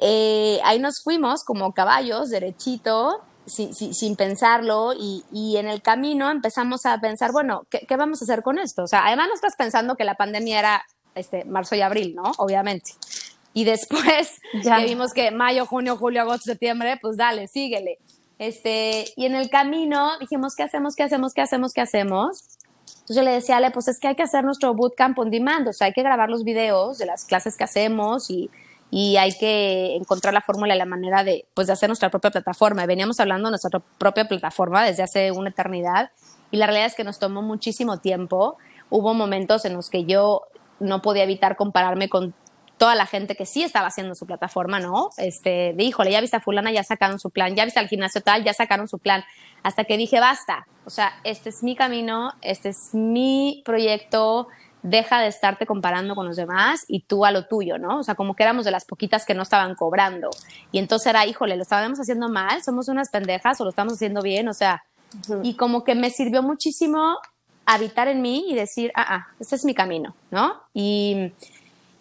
eh, 0.00 0.60
ahí 0.64 0.78
nos 0.78 1.02
fuimos 1.02 1.44
como 1.44 1.72
caballos, 1.72 2.30
derechito, 2.30 3.22
sin, 3.46 4.16
pensarlo, 4.16 4.92
y, 4.94 5.56
en 5.56 5.68
el 5.68 5.82
camino 5.82 6.30
empezamos 6.30 6.86
a 6.86 6.98
pensar, 6.98 7.32
bueno, 7.32 7.66
¿qué, 7.70 7.96
vamos 7.96 8.20
a 8.20 8.24
hacer 8.24 8.42
con 8.42 8.58
esto? 8.58 8.82
O 8.82 8.86
sea, 8.86 9.06
además 9.06 9.28
no 9.28 9.34
estás 9.34 9.54
pensando 9.56 9.96
que 9.96 10.04
la 10.04 10.14
pandemia 10.14 10.58
era 10.58 10.84
este, 11.14 11.44
marzo 11.44 11.74
y 11.74 11.82
abril, 11.82 12.14
¿no? 12.14 12.32
Obviamente. 12.38 12.92
Y 13.54 13.64
después 13.64 14.40
ya 14.62 14.80
vimos 14.80 15.14
que 15.14 15.30
mayo, 15.30 15.64
junio, 15.64 15.96
julio, 15.96 16.20
agosto, 16.20 16.44
septiembre, 16.44 16.98
pues 17.00 17.16
dale, 17.16 17.48
síguele. 17.48 17.98
Este, 18.38 19.06
y 19.16 19.24
en 19.24 19.34
el 19.34 19.48
camino 19.48 20.18
dijimos, 20.18 20.54
¿qué 20.54 20.64
hacemos? 20.64 20.94
¿Qué 20.94 21.04
hacemos? 21.04 21.32
¿Qué 21.32 21.40
hacemos? 21.40 21.72
¿Qué 21.72 21.80
hacemos? 21.80 22.44
Entonces 22.86 23.16
yo 23.16 23.22
le 23.22 23.30
decía, 23.30 23.56
Ale, 23.56 23.70
pues 23.70 23.88
es 23.88 23.98
que 23.98 24.08
hay 24.08 24.14
que 24.14 24.22
hacer 24.22 24.44
nuestro 24.44 24.74
bootcamp 24.74 25.18
on 25.18 25.30
demand, 25.30 25.68
o 25.68 25.72
sea, 25.72 25.86
hay 25.86 25.92
que 25.92 26.02
grabar 26.02 26.28
los 26.28 26.44
videos 26.44 26.98
de 26.98 27.06
las 27.06 27.24
clases 27.24 27.56
que 27.56 27.64
hacemos 27.64 28.30
y 28.30 28.50
y 28.96 29.16
hay 29.16 29.36
que 29.36 29.96
encontrar 29.96 30.32
la 30.32 30.40
fórmula 30.40 30.72
y 30.72 30.78
la 30.78 30.84
manera 30.84 31.24
de, 31.24 31.46
pues, 31.52 31.66
de 31.66 31.72
hacer 31.72 31.88
nuestra 31.88 32.10
propia 32.10 32.30
plataforma. 32.30 32.86
Veníamos 32.86 33.18
hablando 33.18 33.48
de 33.48 33.50
nuestra 33.50 33.80
propia 33.98 34.28
plataforma 34.28 34.84
desde 34.84 35.02
hace 35.02 35.32
una 35.32 35.50
eternidad 35.50 36.12
y 36.52 36.58
la 36.58 36.66
realidad 36.66 36.86
es 36.86 36.94
que 36.94 37.02
nos 37.02 37.18
tomó 37.18 37.42
muchísimo 37.42 37.98
tiempo. 37.98 38.56
Hubo 38.90 39.12
momentos 39.12 39.64
en 39.64 39.74
los 39.74 39.90
que 39.90 40.04
yo 40.04 40.42
no 40.78 41.02
podía 41.02 41.24
evitar 41.24 41.56
compararme 41.56 42.08
con 42.08 42.34
toda 42.84 42.94
la 42.94 43.06
gente 43.06 43.34
que 43.34 43.46
sí 43.46 43.62
estaba 43.62 43.86
haciendo 43.86 44.14
su 44.14 44.26
plataforma, 44.26 44.78
¿no? 44.78 45.08
Este, 45.16 45.72
de 45.74 45.84
híjole, 45.84 46.10
ya 46.10 46.20
viste 46.20 46.36
a 46.36 46.40
fulana, 46.40 46.70
ya 46.70 46.84
sacaron 46.84 47.18
su 47.18 47.30
plan, 47.30 47.56
ya 47.56 47.64
viste 47.64 47.80
al 47.80 47.88
gimnasio 47.88 48.20
tal, 48.20 48.44
ya 48.44 48.52
sacaron 48.52 48.88
su 48.88 48.98
plan, 48.98 49.24
hasta 49.62 49.84
que 49.84 49.96
dije, 49.96 50.20
basta, 50.20 50.66
o 50.84 50.90
sea, 50.90 51.14
este 51.24 51.48
es 51.48 51.62
mi 51.62 51.76
camino, 51.76 52.34
este 52.42 52.68
es 52.68 52.92
mi 52.92 53.62
proyecto, 53.64 54.48
deja 54.82 55.18
de 55.18 55.28
estarte 55.28 55.64
comparando 55.64 56.14
con 56.14 56.26
los 56.26 56.36
demás 56.36 56.84
y 56.86 57.00
tú 57.04 57.24
a 57.24 57.30
lo 57.30 57.46
tuyo, 57.46 57.78
¿no? 57.78 58.00
O 58.00 58.02
sea, 58.02 58.16
como 58.16 58.36
que 58.36 58.42
éramos 58.42 58.66
de 58.66 58.70
las 58.70 58.84
poquitas 58.84 59.24
que 59.24 59.32
no 59.32 59.44
estaban 59.44 59.76
cobrando. 59.76 60.28
Y 60.70 60.78
entonces 60.78 61.06
era, 61.06 61.24
híjole, 61.24 61.56
lo 61.56 61.62
estábamos 61.62 61.98
haciendo 62.00 62.28
mal, 62.28 62.62
somos 62.62 62.88
unas 62.88 63.08
pendejas 63.08 63.58
o 63.62 63.64
lo 63.64 63.70
estamos 63.70 63.94
haciendo 63.94 64.20
bien, 64.20 64.46
o 64.46 64.52
sea, 64.52 64.84
y 65.42 65.56
como 65.56 65.84
que 65.84 65.94
me 65.94 66.10
sirvió 66.10 66.42
muchísimo 66.42 67.16
habitar 67.64 68.08
en 68.08 68.20
mí 68.20 68.44
y 68.46 68.54
decir, 68.54 68.92
ah, 68.94 69.06
ah, 69.08 69.26
este 69.40 69.56
es 69.56 69.64
mi 69.64 69.72
camino, 69.72 70.14
¿no? 70.30 70.60
Y 70.74 71.32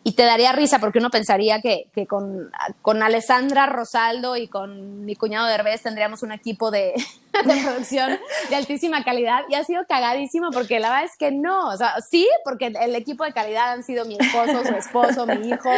y 0.06 0.14
te 0.14 0.24
daría 0.24 0.52
risa 0.52 0.80
porque 0.80 1.00
uno 1.00 1.10
pensaría 1.10 1.62
que, 1.62 1.88
que 1.96 2.06
con, 2.08 2.52
con, 2.82 3.02
Alessandra 3.02 3.68
Rosaldo 3.68 4.36
y 4.36 4.48
con 4.48 5.06
mi 5.06 5.16
cuñado 5.16 5.48
de 5.48 5.54
Herbes 5.54 5.82
tendríamos 5.82 6.24
un 6.24 6.34
equipo 6.34 6.72
de, 6.72 6.94
de, 7.46 7.62
producción 7.64 8.20
de 8.50 8.56
altísima 8.56 9.04
calidad. 9.04 9.44
Y 9.50 9.56
ha 9.56 9.64
sido 9.64 9.86
cagadísimo 9.88 10.52
porque 10.52 10.80
la 10.80 10.90
verdad 10.90 11.06
es 11.06 11.18
que 11.18 11.32
no, 11.32 11.70
o 11.70 11.78
sea, 11.78 11.96
sí, 12.02 12.28
porque 12.44 12.74
el 12.82 12.96
equipo 12.96 13.24
de 13.24 13.32
calidad 13.32 13.72
han 13.72 13.84
sido 13.84 14.06
mi 14.06 14.18
esposo, 14.20 14.66
su 14.66 14.74
esposo, 14.76 15.26
mi 15.26 15.48
hijo, 15.48 15.70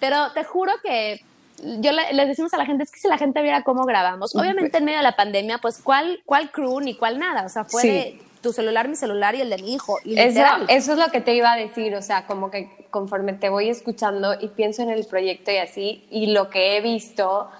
pero 0.00 0.32
te 0.32 0.44
juro 0.44 0.72
que 0.82 1.22
yo 1.80 1.92
le, 1.92 2.12
les 2.12 2.28
decimos 2.28 2.54
a 2.54 2.56
la 2.56 2.64
gente, 2.64 2.84
es 2.84 2.90
que 2.90 3.00
si 3.00 3.08
la 3.08 3.18
gente 3.18 3.42
viera 3.42 3.64
cómo 3.64 3.84
grabamos, 3.84 4.34
obviamente 4.34 4.78
en 4.78 4.84
medio 4.84 4.98
de 4.98 5.04
la 5.04 5.16
pandemia, 5.16 5.58
pues 5.58 5.78
cuál, 5.82 6.22
cuál 6.24 6.50
crew 6.52 6.80
ni 6.80 6.94
cuál 6.94 7.18
nada, 7.18 7.44
o 7.44 7.48
sea, 7.48 7.64
fue 7.64 7.82
de 7.82 8.27
tu 8.40 8.52
celular, 8.52 8.88
mi 8.88 8.96
celular 8.96 9.34
y 9.34 9.40
el 9.40 9.50
de 9.50 9.58
mi 9.58 9.74
hijo. 9.74 9.98
eso, 10.04 10.42
eso 10.68 10.92
es 10.92 10.98
lo 10.98 11.10
que 11.10 11.20
te 11.20 11.34
iba 11.34 11.52
a 11.52 11.56
decir, 11.56 11.94
o 11.94 12.02
sea, 12.02 12.26
como 12.26 12.50
que 12.50 12.86
conforme 12.90 13.32
te 13.32 13.48
voy 13.48 13.68
escuchando 13.68 14.34
y 14.40 14.48
pienso 14.48 14.82
en 14.82 14.90
el 14.90 15.06
proyecto 15.06 15.50
y 15.50 15.58
así, 15.58 16.06
y 16.10 16.28
lo 16.28 16.50
que 16.50 16.76
he 16.76 16.80
visto, 16.80 17.50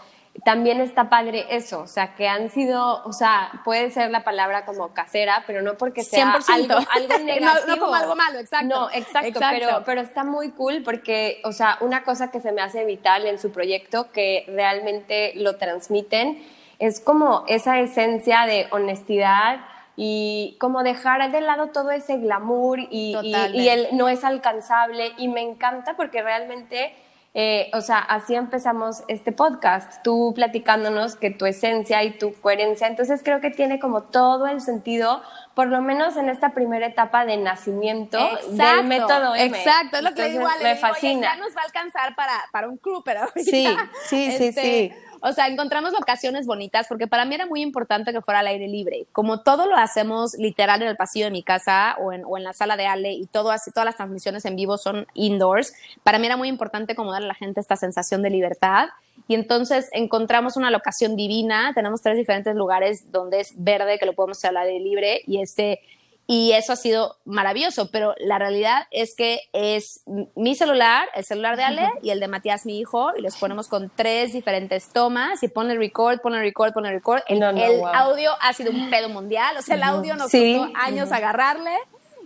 también 0.44 0.80
está 0.80 1.08
padre 1.08 1.46
eso, 1.50 1.80
o 1.80 1.86
sea, 1.86 2.14
que 2.14 2.28
han 2.28 2.50
sido, 2.50 3.02
o 3.04 3.12
sea, 3.12 3.60
puede 3.64 3.90
ser 3.90 4.10
la 4.10 4.24
palabra 4.24 4.64
como 4.64 4.94
casera, 4.94 5.42
pero 5.46 5.62
no 5.62 5.74
porque 5.76 6.04
sea 6.04 6.38
algo, 6.48 6.76
algo 6.76 7.18
negativo. 7.24 7.66
no, 7.66 7.78
como 7.78 7.94
algo 7.94 8.14
malo, 8.14 8.38
exacto. 8.38 8.66
No, 8.68 8.90
exacto, 8.90 9.40
Pero, 9.50 9.82
pero 9.84 10.00
está 10.00 10.24
muy 10.24 10.50
cool 10.50 10.82
porque, 10.84 11.40
o 11.44 11.52
sea, 11.52 11.78
una 11.80 12.04
cosa 12.04 12.30
que 12.30 12.40
se 12.40 12.52
me 12.52 12.60
hace 12.60 12.84
vital 12.84 13.26
en 13.26 13.38
su 13.38 13.50
proyecto, 13.50 14.12
que 14.12 14.44
realmente 14.48 15.32
lo 15.36 15.56
transmiten, 15.56 16.42
es 16.78 17.00
como 17.00 17.44
esa 17.48 17.80
esencia 17.80 18.46
de 18.46 18.68
honestidad, 18.70 19.60
y 20.00 20.56
como 20.60 20.84
dejar 20.84 21.28
de 21.32 21.40
lado 21.40 21.70
todo 21.70 21.90
ese 21.90 22.18
glamour 22.18 22.78
y, 22.78 23.16
y, 23.20 23.68
el 23.68 23.88
no 23.96 24.08
es 24.08 24.22
alcanzable 24.22 25.10
y 25.18 25.26
me 25.26 25.42
encanta 25.42 25.96
porque 25.96 26.22
realmente, 26.22 26.94
eh, 27.34 27.68
o 27.74 27.80
sea, 27.80 27.98
así 27.98 28.36
empezamos 28.36 29.02
este 29.08 29.32
podcast, 29.32 30.00
tú 30.04 30.32
platicándonos 30.36 31.16
que 31.16 31.32
tu 31.32 31.46
esencia 31.46 32.04
y 32.04 32.16
tu 32.16 32.32
coherencia, 32.34 32.86
entonces 32.86 33.22
creo 33.24 33.40
que 33.40 33.50
tiene 33.50 33.80
como 33.80 34.04
todo 34.04 34.46
el 34.46 34.60
sentido, 34.60 35.20
por 35.56 35.66
lo 35.66 35.82
menos 35.82 36.16
en 36.16 36.28
esta 36.28 36.50
primera 36.50 36.86
etapa 36.86 37.24
de 37.24 37.36
nacimiento 37.36 38.18
del 38.50 38.84
método 38.84 39.34
M. 39.34 39.46
Exacto, 39.58 39.96
es 39.96 40.04
lo 40.04 40.14
que 40.14 40.28
igual 40.28 40.62
me 40.62 40.76
fascina. 40.76 41.34
ya 41.34 41.36
nos 41.42 41.56
va 41.56 41.62
a 41.62 41.64
alcanzar 41.64 42.14
para, 42.14 42.34
para 42.52 42.68
un 42.68 42.76
crew, 42.76 43.02
pero 43.04 43.22
sí, 43.34 43.66
sí, 44.06 44.30
sí, 44.30 44.46
este, 44.46 44.62
sí 44.62 44.92
o 45.20 45.32
sea, 45.32 45.48
encontramos 45.48 45.92
locaciones 45.92 46.46
bonitas 46.46 46.86
porque 46.88 47.06
para 47.06 47.24
mí 47.24 47.34
era 47.34 47.46
muy 47.46 47.62
importante 47.62 48.12
que 48.12 48.20
fuera 48.20 48.40
al 48.40 48.46
aire 48.46 48.68
libre. 48.68 49.06
Como 49.12 49.42
todo 49.42 49.66
lo 49.66 49.76
hacemos 49.76 50.34
literal 50.38 50.82
en 50.82 50.88
el 50.88 50.96
pasillo 50.96 51.26
de 51.26 51.30
mi 51.30 51.42
casa 51.42 51.96
o 52.00 52.12
en, 52.12 52.24
la 52.42 52.52
sala 52.52 52.76
de 52.76 52.86
Ale 52.86 53.12
y 53.12 53.26
todo 53.26 53.50
así, 53.50 53.70
todas 53.70 53.84
las 53.84 53.96
transmisiones 53.96 54.44
en 54.44 54.56
vivo 54.56 54.78
son 54.78 55.06
indoors, 55.14 55.72
para 56.02 56.18
mí 56.18 56.26
era 56.26 56.36
muy 56.36 56.48
importante 56.48 56.94
como 56.94 57.12
darle 57.12 57.26
a 57.26 57.28
la 57.28 57.34
gente 57.34 57.60
esta 57.60 57.76
sensación 57.76 58.22
de 58.22 58.30
libertad. 58.30 58.88
Y 59.26 59.34
entonces 59.34 59.88
encontramos 59.92 60.56
una 60.56 60.70
locación 60.70 61.16
divina, 61.16 61.72
tenemos 61.74 62.00
tres 62.00 62.16
diferentes 62.16 62.54
lugares 62.54 63.10
donde 63.10 63.40
es 63.40 63.52
verde, 63.56 63.98
que 63.98 64.06
lo 64.06 64.14
podemos 64.14 64.38
hacer 64.38 64.50
al 64.50 64.58
aire 64.58 64.80
libre, 64.80 65.22
y 65.26 65.42
este 65.42 65.80
y 66.30 66.52
eso 66.52 66.74
ha 66.74 66.76
sido 66.76 67.16
maravilloso, 67.24 67.90
pero 67.90 68.14
la 68.18 68.38
realidad 68.38 68.82
es 68.90 69.16
que 69.16 69.40
es 69.54 70.02
mi 70.36 70.54
celular, 70.54 71.08
el 71.14 71.24
celular 71.24 71.56
de 71.56 71.62
Ale 71.62 71.88
y 72.02 72.10
el 72.10 72.20
de 72.20 72.28
Matías, 72.28 72.66
mi 72.66 72.78
hijo, 72.78 73.12
y 73.16 73.22
los 73.22 73.38
ponemos 73.38 73.66
con 73.66 73.90
tres 73.96 74.34
diferentes 74.34 74.90
tomas 74.90 75.42
y 75.42 75.48
pone 75.48 75.74
record, 75.74 76.20
pone 76.20 76.38
record, 76.38 76.74
pone 76.74 76.92
record. 76.92 77.22
El, 77.28 77.42
el 77.42 77.82
audio 77.82 78.32
ha 78.42 78.52
sido 78.52 78.70
un 78.72 78.90
pedo 78.90 79.08
mundial, 79.08 79.56
o 79.56 79.62
sea, 79.62 79.76
el 79.76 79.82
audio 79.82 80.16
nos 80.16 80.30
costó 80.30 80.68
años 80.74 81.12
agarrarle 81.12 81.74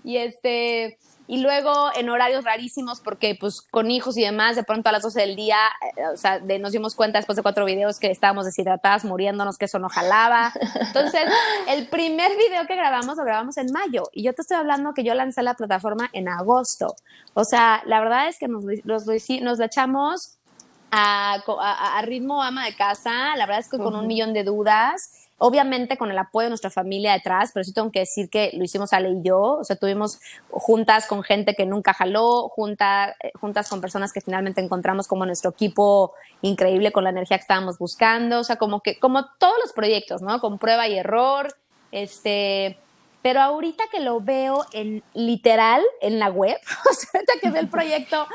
y 0.03 0.17
este 0.17 0.99
y 1.27 1.39
luego 1.39 1.91
en 1.95 2.09
horarios 2.11 2.45
rarísimos, 2.45 3.01
porque 3.01 3.37
pues 3.39 3.63
con 3.63 3.91
hijos 3.91 4.17
y 4.17 4.23
demás, 4.23 4.57
de 4.57 4.65
pronto 4.65 4.89
a 4.89 4.93
las 4.93 5.03
12 5.03 5.21
del 5.21 5.37
día, 5.37 5.59
eh, 5.97 6.07
o 6.13 6.17
sea, 6.17 6.41
de, 6.41 6.59
nos 6.59 6.73
dimos 6.73 6.95
cuenta 6.95 7.19
después 7.19 7.37
de 7.37 7.43
cuatro 7.43 7.65
videos 7.65 7.99
que 7.99 8.11
estábamos 8.11 8.45
deshidratadas, 8.45 9.05
muriéndonos, 9.05 9.57
que 9.57 9.67
eso 9.67 9.79
no 9.79 9.89
jalaba. 9.89 10.53
Entonces, 10.81 11.23
el 11.69 11.87
primer 11.89 12.37
video 12.37 12.67
que 12.67 12.77
grabamos 12.77 13.17
lo 13.17 13.25
grabamos 13.25 13.57
en 13.57 13.73
mayo. 13.73 14.05
Y 14.13 14.25
yo 14.25 14.33
te 14.33 14.43
estoy 14.43 14.57
hablando 14.57 14.95
que 14.95 15.05
yo 15.05 15.15
lancé 15.15 15.43
la 15.43 15.55
plataforma 15.55 16.11
en 16.13 16.29
agosto. 16.29 16.97
O 17.35 17.45
sea, 17.45 17.83
la 17.87 18.01
verdad 18.01 18.29
es 18.29 18.39
que 18.39 18.49
nos, 18.49 18.65
nos, 18.85 19.07
nos 19.07 19.59
la 19.59 19.65
echamos 19.65 20.39
a, 20.91 21.35
a, 21.35 22.03
ritmo 22.03 22.43
ama 22.43 22.67
de 22.67 22.75
casa, 22.75 23.35
la 23.37 23.47
verdad 23.47 23.61
es 23.61 23.69
que 23.71 23.79
con 23.79 23.97
un 23.97 24.07
millón 24.07 24.35
de 24.35 24.45
dudas 24.45 25.22
obviamente 25.39 25.97
con 25.97 26.11
el 26.11 26.19
apoyo 26.19 26.45
de 26.45 26.51
nuestra 26.51 26.71
familia 26.71 27.13
detrás, 27.13 27.51
pero 27.53 27.65
sí 27.65 27.73
tengo 27.73 27.91
que 27.91 28.01
decir 28.01 28.31
que 28.31 28.51
lo 28.55 28.65
hicimos 28.65 28.93
Ale 28.93 29.11
y 29.11 29.23
yo, 29.23 29.41
o 29.41 29.65
sea, 29.65 29.77
tuvimos 29.77 30.21
juntas 30.51 31.07
con 31.07 31.23
gente 31.23 31.55
que 31.55 31.67
nunca 31.67 31.95
jaló, 31.95 32.53
eh, 32.57 33.33
juntas 33.41 33.69
con 33.69 33.81
personas 33.81 34.13
que 34.13 34.21
finalmente 34.21 34.61
encontramos 34.61 35.09
como 35.09 35.27
nuestro 35.27 35.51
equipo 35.51 36.13
increíble 36.43 36.93
con 36.93 37.05
la 37.05 37.11
energía 37.11 37.39
que 37.39 37.43
estábamos 37.43 37.79
buscando, 37.79 38.41
o 38.41 38.45
sea, 38.45 38.57
como 38.57 38.81
que, 38.81 38.99
como 38.99 39.27
todos 39.39 39.55
los 39.63 39.73
proyectos, 39.73 40.23
¿no? 40.23 40.41
Con 40.41 40.59
prueba 40.59 40.87
y 40.89 40.99
error, 40.99 41.57
este, 41.91 42.79
pero 43.23 43.41
ahorita 43.41 43.85
que 43.91 44.01
lo 44.01 44.21
veo 44.21 44.67
en 44.73 45.03
literal 45.15 45.83
en 46.01 46.19
la 46.19 46.29
web, 46.29 46.57
o 46.91 46.93
sea, 46.93 47.09
ahorita 47.15 47.33
que 47.41 47.51
veo 47.51 47.63
el 47.63 47.69
proyecto 47.69 48.27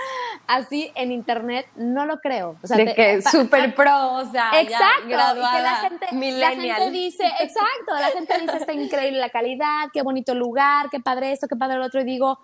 así 0.47 0.91
en 0.95 1.11
internet, 1.11 1.67
no 1.75 2.05
lo 2.05 2.19
creo. 2.19 2.57
O 2.63 2.67
sea, 2.67 2.77
de 2.77 2.95
que 2.95 3.21
super 3.21 3.75
pro, 3.75 4.13
o 4.13 4.31
sea, 4.31 4.51
exacto, 4.59 5.07
graduada, 5.07 5.53
y 5.53 5.55
que 5.55 5.61
la 5.61 5.75
gente, 5.75 6.31
la 6.39 6.51
gente 6.51 6.91
dice, 6.91 7.25
exacto, 7.39 7.93
la 7.99 8.07
gente 8.07 8.39
dice 8.39 8.57
está 8.57 8.73
increíble 8.73 9.19
la 9.19 9.29
calidad, 9.29 9.89
qué 9.91 10.01
bonito 10.01 10.33
lugar, 10.33 10.89
qué 10.89 10.99
padre 10.99 11.31
esto, 11.31 11.47
qué 11.47 11.55
padre 11.55 11.77
lo 11.77 11.85
otro, 11.85 12.01
y 12.01 12.05
digo, 12.05 12.39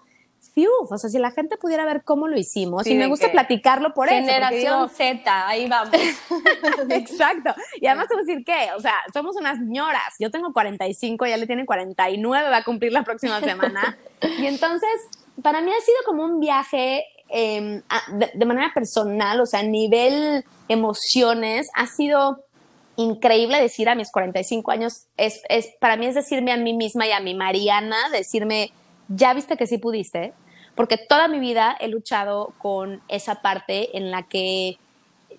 o 0.89 0.97
sea, 0.97 1.09
si 1.09 1.17
la 1.17 1.31
gente 1.31 1.57
pudiera 1.57 1.85
ver 1.85 2.03
cómo 2.03 2.27
lo 2.27 2.37
hicimos, 2.37 2.85
y 2.87 2.95
me 2.95 3.07
gusta 3.07 3.31
platicarlo 3.31 3.93
por 3.93 4.07
eso. 4.07 4.15
Generación 4.15 4.89
Z, 4.89 5.47
ahí 5.47 5.67
vamos. 5.67 5.93
Exacto. 6.89 7.53
Y 7.81 7.87
además 7.87 8.07
te 8.07 8.15
voy 8.15 8.23
a 8.23 8.25
decir 8.25 8.45
que, 8.45 8.71
o 8.77 8.79
sea, 8.79 8.95
somos 9.13 9.35
unas 9.35 9.57
señoras. 9.57 10.15
Yo 10.19 10.29
tengo 10.31 10.53
45, 10.53 11.25
ya 11.25 11.37
le 11.37 11.47
tienen 11.47 11.65
49, 11.65 12.49
va 12.49 12.57
a 12.57 12.63
cumplir 12.63 12.91
la 12.91 13.03
próxima 13.03 13.39
semana. 13.41 13.97
y 14.39 14.45
entonces, 14.45 14.89
para 15.41 15.61
mí 15.61 15.71
ha 15.71 15.81
sido 15.81 15.97
como 16.05 16.23
un 16.23 16.39
viaje 16.39 17.05
em, 17.29 17.81
de, 18.33 18.45
manera 18.45 18.71
personal, 18.73 19.41
o 19.41 19.45
sea, 19.45 19.61
a 19.61 19.63
nivel 19.63 20.45
emociones, 20.67 21.69
ha 21.75 21.87
sido 21.87 22.43
increíble 22.95 23.59
decir 23.59 23.89
a 23.89 23.95
mis 23.95 24.11
45 24.11 24.69
años, 24.69 25.07
es, 25.17 25.41
es, 25.49 25.69
para 25.79 25.97
mí 25.97 26.05
es 26.05 26.13
decirme 26.13 26.51
a 26.51 26.57
mí 26.57 26.73
misma 26.73 27.07
y 27.07 27.11
a 27.11 27.19
mi 27.19 27.33
Mariana, 27.33 27.97
decirme, 28.11 28.71
ya 29.07 29.33
viste 29.33 29.57
que 29.57 29.67
sí 29.67 29.77
pudiste, 29.77 30.33
porque 30.75 30.97
toda 30.97 31.27
mi 31.27 31.39
vida 31.39 31.75
he 31.79 31.87
luchado 31.87 32.53
con 32.57 33.01
esa 33.07 33.41
parte 33.41 33.97
en 33.97 34.11
la 34.11 34.23
que 34.23 34.77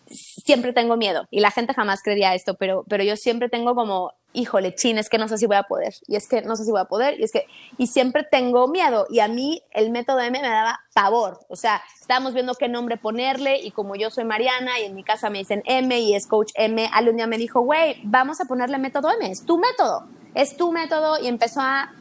siempre 0.07 0.73
tengo 0.73 0.97
miedo 0.97 1.27
y 1.31 1.41
la 1.41 1.51
gente 1.51 1.75
jamás 1.75 2.03
creía 2.03 2.35
esto, 2.35 2.55
pero, 2.55 2.85
pero 2.89 3.05
yo 3.05 3.17
siempre 3.17 3.49
tengo 3.49 3.75
como, 3.75 4.13
híjole, 4.33 4.75
chin, 4.75 4.99
es 4.99 5.09
que 5.09 5.19
no 5.19 5.29
sé 5.29 5.39
si 5.39 5.47
voy 5.47 5.57
a 5.57 5.63
poder, 5.63 5.95
y 6.07 6.17
es 6.17 6.29
que 6.29 6.43
no 6.43 6.57
sé 6.57 6.65
si 6.65 6.71
voy 6.71 6.81
a 6.81 6.87
poder, 6.87 7.19
y 7.19 7.25
es 7.25 7.33
que, 7.33 7.47
y 7.79 7.87
siempre 7.87 8.25
tengo 8.29 8.69
miedo, 8.69 9.07
y 9.09 9.21
a 9.21 9.29
mí 9.29 9.63
el 9.71 9.91
método 9.91 10.21
M 10.21 10.39
me 10.39 10.47
daba 10.47 10.81
pavor, 10.93 11.41
o 11.49 11.57
sea, 11.57 11.83
estábamos 12.01 12.35
viendo 12.35 12.55
qué 12.55 12.69
nombre 12.69 12.97
ponerle, 12.97 13.59
y 13.61 13.71
como 13.71 13.95
yo 13.97 14.11
soy 14.11 14.25
Mariana, 14.25 14.79
y 14.81 14.85
en 14.85 14.95
mi 14.95 15.05
casa 15.05 15.31
me 15.31 15.39
dicen 15.39 15.63
M, 15.65 15.99
y 15.99 16.15
es 16.15 16.27
coach 16.27 16.51
M, 16.55 16.89
Ale 16.93 17.11
un 17.11 17.17
día 17.17 17.27
me 17.27 17.39
dijo, 17.39 17.61
güey, 17.61 18.01
vamos 18.03 18.41
a 18.41 18.45
ponerle 18.45 18.79
método 18.79 19.11
M, 19.13 19.31
es 19.31 19.47
tu 19.47 19.59
método, 19.59 20.07
es 20.35 20.57
tu 20.57 20.73
método, 20.73 21.19
y 21.23 21.29
empezó 21.29 21.61
a 21.61 21.93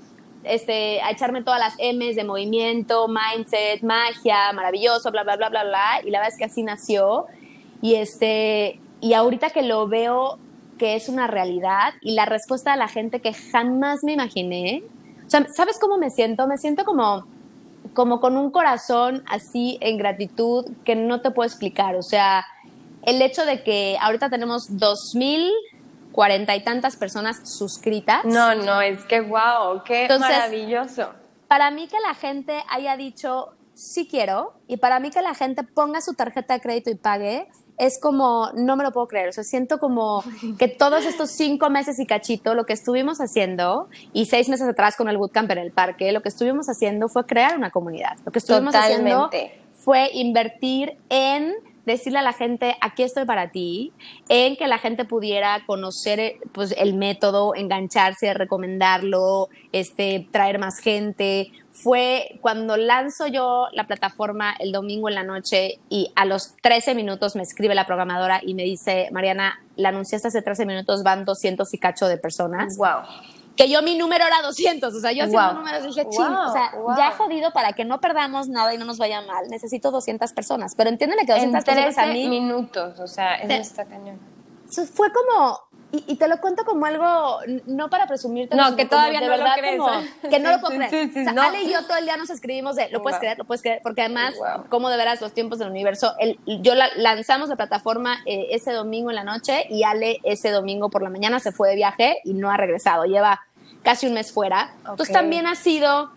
este, 0.43 1.01
a 1.01 1.11
echarme 1.11 1.43
todas 1.43 1.59
las 1.59 1.73
M's 1.79 2.15
de 2.15 2.23
movimiento, 2.23 3.07
mindset, 3.07 3.81
magia, 3.81 4.51
maravilloso, 4.53 5.11
bla, 5.11 5.23
bla, 5.23 5.35
bla, 5.35 5.49
bla. 5.49 6.01
Y 6.05 6.09
la 6.09 6.19
verdad 6.19 6.33
es 6.33 6.37
que 6.37 6.45
así 6.45 6.63
nació. 6.63 7.25
Y, 7.81 7.95
este, 7.95 8.79
y 9.01 9.13
ahorita 9.13 9.49
que 9.49 9.61
lo 9.61 9.87
veo 9.87 10.37
que 10.77 10.95
es 10.95 11.09
una 11.09 11.27
realidad 11.27 11.93
y 12.01 12.13
la 12.13 12.25
respuesta 12.25 12.71
de 12.71 12.77
la 12.77 12.87
gente 12.87 13.21
que 13.21 13.33
jamás 13.33 14.03
me 14.03 14.13
imaginé. 14.13 14.83
O 15.25 15.29
sea, 15.29 15.47
¿sabes 15.53 15.79
cómo 15.79 15.97
me 15.97 16.09
siento? 16.09 16.47
Me 16.47 16.57
siento 16.57 16.83
como, 16.83 17.25
como 17.93 18.19
con 18.19 18.37
un 18.37 18.51
corazón 18.51 19.23
así 19.27 19.77
en 19.81 19.97
gratitud 19.97 20.65
que 20.83 20.95
no 20.95 21.21
te 21.21 21.31
puedo 21.31 21.47
explicar. 21.47 21.95
O 21.95 22.03
sea, 22.03 22.45
el 23.03 23.21
hecho 23.21 23.45
de 23.45 23.63
que 23.63 23.97
ahorita 24.01 24.29
tenemos 24.29 24.77
2000 24.77 25.51
cuarenta 26.13 26.55
y 26.55 26.63
tantas 26.63 26.95
personas 26.95 27.41
suscritas. 27.43 28.23
No, 28.23 28.55
no, 28.55 28.79
es 28.79 29.03
que 29.03 29.19
wow, 29.19 29.83
qué 29.83 30.07
maravilloso. 30.17 31.13
Para 31.49 31.69
mí 31.71 31.87
que 31.87 31.99
la 31.99 32.13
gente 32.13 32.63
haya 32.69 32.95
dicho 32.95 33.53
sí 33.73 34.07
quiero 34.07 34.53
y 34.67 34.77
para 34.77 34.99
mí 34.99 35.09
que 35.09 35.21
la 35.21 35.33
gente 35.33 35.63
ponga 35.63 35.99
su 35.99 36.13
tarjeta 36.13 36.53
de 36.53 36.61
crédito 36.61 36.89
y 36.91 36.95
pague 36.95 37.49
es 37.77 37.99
como, 37.99 38.51
no 38.53 38.75
me 38.75 38.83
lo 38.83 38.91
puedo 38.91 39.07
creer, 39.07 39.29
o 39.29 39.33
sea, 39.33 39.43
siento 39.43 39.79
como 39.79 40.23
que 40.59 40.67
todos 40.67 41.05
estos 41.05 41.31
cinco 41.31 41.71
meses 41.71 41.99
y 41.99 42.05
cachito, 42.05 42.53
lo 42.53 42.65
que 42.65 42.73
estuvimos 42.73 43.19
haciendo, 43.19 43.89
y 44.13 44.27
seis 44.27 44.47
meses 44.47 44.67
atrás 44.67 44.95
con 44.95 45.09
el 45.09 45.17
bootcamp 45.17 45.49
en 45.51 45.57
el 45.57 45.71
parque, 45.71 46.11
lo 46.11 46.21
que 46.21 46.29
estuvimos 46.29 46.69
haciendo 46.69 47.09
fue 47.09 47.25
crear 47.25 47.57
una 47.57 47.71
comunidad. 47.71 48.17
Lo 48.25 48.31
que 48.31 48.39
estuvimos 48.39 48.75
haciendo 48.75 49.29
fue 49.73 50.11
invertir 50.13 50.97
en 51.09 51.55
decirle 51.85 52.19
a 52.19 52.21
la 52.21 52.33
gente, 52.33 52.75
aquí 52.81 53.03
estoy 53.03 53.25
para 53.25 53.51
ti, 53.51 53.91
en 54.29 54.55
que 54.55 54.67
la 54.67 54.77
gente 54.77 55.05
pudiera 55.05 55.63
conocer 55.65 56.19
eh, 56.19 56.39
pues, 56.51 56.73
el 56.77 56.93
método, 56.93 57.55
engancharse, 57.55 58.33
recomendarlo, 58.33 59.49
este, 59.71 60.27
traer 60.31 60.59
más 60.59 60.79
gente. 60.79 61.51
Fue 61.71 62.37
cuando 62.41 62.77
lanzo 62.77 63.27
yo 63.27 63.67
la 63.73 63.87
plataforma 63.87 64.53
el 64.59 64.71
domingo 64.71 65.09
en 65.09 65.15
la 65.15 65.23
noche 65.23 65.79
y 65.89 66.11
a 66.15 66.25
los 66.25 66.55
13 66.61 66.93
minutos 66.93 67.35
me 67.35 67.41
escribe 67.41 67.73
la 67.73 67.85
programadora 67.85 68.41
y 68.43 68.53
me 68.53 68.63
dice, 68.63 69.09
Mariana, 69.11 69.59
la 69.75 69.89
anunciaste 69.89 70.27
hace 70.27 70.41
13 70.41 70.65
minutos, 70.65 71.03
van 71.03 71.25
200 71.25 71.73
y 71.73 71.77
cacho 71.79 72.07
de 72.07 72.17
personas. 72.17 72.77
Wow 72.77 73.01
que 73.55 73.69
yo 73.69 73.81
mi 73.81 73.95
número 73.95 74.25
era 74.25 74.41
200, 74.41 74.93
o 74.93 74.99
sea, 74.99 75.11
yo 75.11 75.25
haciendo 75.25 75.53
números 75.53 75.83
dije, 75.83 76.07
ching, 76.09 76.23
o 76.23 76.51
sea, 76.51 76.71
ya 76.97 77.11
jodido 77.11 77.51
para 77.51 77.73
que 77.73 77.85
no 77.85 77.99
perdamos 78.01 78.47
nada 78.47 78.73
y 78.73 78.77
no 78.77 78.85
nos 78.85 78.97
vaya 78.97 79.21
mal, 79.21 79.47
necesito 79.49 79.91
200 79.91 80.33
personas, 80.33 80.73
pero 80.75 80.89
entiéndeme 80.89 81.25
que 81.25 81.33
200 81.33 81.63
personas 81.63 81.97
a 81.97 82.05
mí... 82.07 82.27
minutos, 82.27 82.99
o 82.99 83.07
sea, 83.07 83.35
eso 83.35 83.53
está 83.53 83.85
cañón. 83.85 84.19
Fue 84.93 85.11
como, 85.11 85.59
y, 85.93 86.15
te 86.15 86.27
lo 86.27 86.41
cuento 86.41 86.65
como 86.65 86.87
algo, 86.87 87.39
no 87.67 87.87
para 87.89 88.07
presumirte. 88.07 88.55
No, 88.55 88.75
que 88.75 88.85
todavía 88.85 89.21
no 89.21 89.37
lo 89.37 89.45
crees. 89.55 89.81
que 90.29 90.39
no 90.39 90.51
lo 90.51 90.59
puedo 90.59 90.75
creer. 90.75 91.09
o 91.09 91.13
sea, 91.13 91.47
Ale 91.47 91.63
y 91.63 91.71
yo 91.71 91.85
todo 91.85 91.97
el 91.97 92.05
día 92.05 92.17
nos 92.17 92.31
escribimos 92.31 92.75
de, 92.75 92.89
lo 92.89 93.03
puedes 93.03 93.19
creer, 93.19 93.37
lo 93.37 93.45
puedes 93.45 93.61
creer, 93.61 93.79
porque 93.83 94.01
además, 94.01 94.33
como 94.69 94.89
de 94.89 94.97
veras 94.97 95.21
los 95.21 95.33
tiempos 95.33 95.59
del 95.59 95.69
universo, 95.69 96.15
el, 96.19 96.39
yo 96.45 96.73
lanzamos 96.95 97.49
la 97.49 97.55
plataforma 97.55 98.17
eh, 98.25 98.47
ese 98.51 98.71
domingo 98.71 99.11
en 99.11 99.17
la 99.17 99.23
noche 99.23 99.67
y 99.69 99.83
Ale 99.83 100.19
ese 100.23 100.49
domingo 100.49 100.89
por 100.89 101.03
la 101.03 101.11
mañana 101.11 101.39
se 101.39 101.51
fue 101.51 101.69
de 101.69 101.75
viaje 101.75 102.17
y 102.23 102.33
no 102.33 102.49
ha 102.49 102.57
regresado. 102.57 103.05
Lleva 103.05 103.41
casi 103.83 104.07
un 104.07 104.13
mes 104.13 104.31
fuera. 104.31 104.73
Entonces 104.79 105.13
también 105.13 105.45
ha 105.45 105.55
sido 105.55 106.11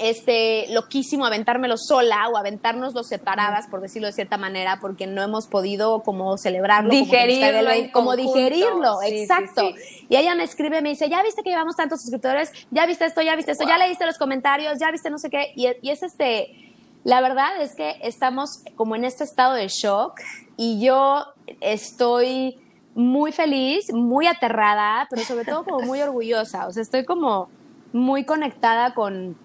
este, 0.00 0.66
loquísimo 0.72 1.26
aventármelo 1.26 1.76
sola 1.76 2.28
o 2.28 2.36
aventárnoslo 2.36 3.04
separadas, 3.04 3.66
por 3.66 3.80
decirlo 3.80 4.06
de 4.08 4.14
cierta 4.14 4.38
manera, 4.38 4.78
porque 4.80 5.06
no 5.06 5.22
hemos 5.22 5.46
podido 5.46 6.02
como 6.02 6.38
celebrarlo. 6.38 6.90
Digerirlo. 6.90 7.70
Como, 7.92 8.16
digerirlo, 8.16 9.02
exacto. 9.02 9.70
y 10.08 10.16
ella 10.16 10.34
me 10.34 10.44
escribe, 10.44 10.80
me 10.80 10.88
dice, 10.88 11.08
ya 11.08 11.22
viste 11.22 11.42
que 11.42 11.50
llevamos 11.50 11.76
tantos 11.76 12.00
suscriptores, 12.00 12.50
ya 12.70 12.86
viste 12.86 13.04
esto, 13.04 13.20
ya 13.20 13.36
viste 13.36 13.52
esto, 13.52 13.66
ya 13.66 13.76
leíste 13.76 14.06
los 14.06 14.18
comentarios, 14.18 14.78
ya 14.78 14.90
viste 14.90 15.10
no 15.10 15.18
sé 15.18 15.28
qué. 15.28 15.52
Y, 15.54 15.68
y 15.82 15.90
es 15.90 16.02
este, 16.02 16.74
la 17.04 17.20
verdad 17.20 17.60
es 17.60 17.74
que 17.74 17.96
estamos 18.02 18.62
como 18.76 18.96
en 18.96 19.04
este 19.04 19.24
estado 19.24 19.54
de 19.54 19.68
shock 19.68 20.18
y 20.56 20.80
yo 20.84 21.26
estoy 21.60 22.58
muy 22.94 23.32
feliz, 23.32 23.92
muy 23.92 24.26
aterrada, 24.26 25.06
pero 25.10 25.22
sobre 25.22 25.44
todo 25.44 25.64
como 25.64 25.80
muy 25.80 26.00
orgullosa. 26.02 26.66
O 26.66 26.72
sea, 26.72 26.82
estoy 26.82 27.04
como 27.04 27.48
muy 27.92 28.24
conectada 28.24 28.94
con 28.94 29.36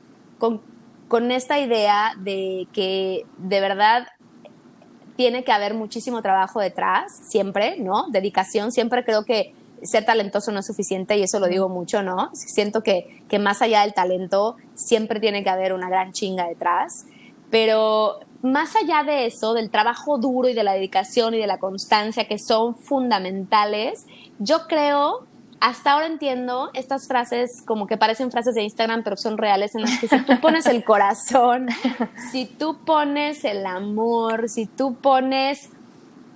con, 1.07 1.31
esta 1.31 1.59
idea 1.59 2.13
de 2.19 2.67
que 2.73 3.25
de 3.37 3.59
verdad 3.61 4.07
tiene 5.15 5.43
que 5.43 5.51
haber 5.51 5.73
muchísimo 5.73 6.21
trabajo 6.21 6.59
detrás, 6.59 7.19
siempre, 7.29 7.77
¿no? 7.79 8.07
Dedicación, 8.09 8.71
siempre 8.71 9.03
creo 9.05 9.23
que 9.23 9.53
ser 9.81 10.05
talentoso 10.05 10.51
no 10.51 10.59
es 10.59 10.65
suficiente 10.65 11.17
y 11.17 11.23
eso 11.23 11.39
lo 11.39 11.47
digo 11.47 11.69
mucho, 11.69 12.01
¿no? 12.01 12.31
Siento 12.33 12.81
que, 12.81 13.23
que 13.29 13.39
más 13.39 13.61
allá 13.61 13.81
del 13.81 13.93
talento, 13.93 14.57
siempre 14.73 15.19
tiene 15.19 15.43
que 15.43 15.49
haber 15.49 15.73
una 15.73 15.89
gran 15.89 16.11
chinga 16.11 16.47
detrás, 16.47 17.05
pero 17.49 18.19
más 18.41 18.75
allá 18.75 19.03
de 19.03 19.25
eso, 19.25 19.53
del 19.53 19.69
trabajo 19.69 20.17
duro 20.17 20.49
y 20.49 20.53
de 20.53 20.63
la 20.63 20.73
dedicación 20.73 21.33
y 21.33 21.39
de 21.39 21.47
la 21.47 21.59
constancia 21.59 22.27
que 22.27 22.37
son 22.37 22.75
fundamentales, 22.75 24.05
yo 24.39 24.67
creo 24.67 25.25
hasta 25.59 25.93
ahora 25.93 26.07
entiendo 26.07 26.69
estas 26.73 27.07
frases 27.07 27.63
como 27.65 27.87
que 27.87 27.97
parecen 27.97 28.31
frases 28.31 28.55
de 28.55 28.63
Instagram, 28.63 29.03
pero 29.03 29.17
son 29.17 29.37
reales, 29.37 29.73
en 29.75 29.81
las 29.81 29.99
que 29.99 30.07
si 30.07 30.19
tú 30.19 30.39
pones 30.39 30.65
el 30.65 30.83
corazón, 30.83 31.67
si 32.31 32.45
tú 32.45 32.77
pones 32.85 33.43
el 33.45 33.65
amor, 33.65 34.49
si 34.49 34.65
tú 34.65 34.95
pones 34.95 35.69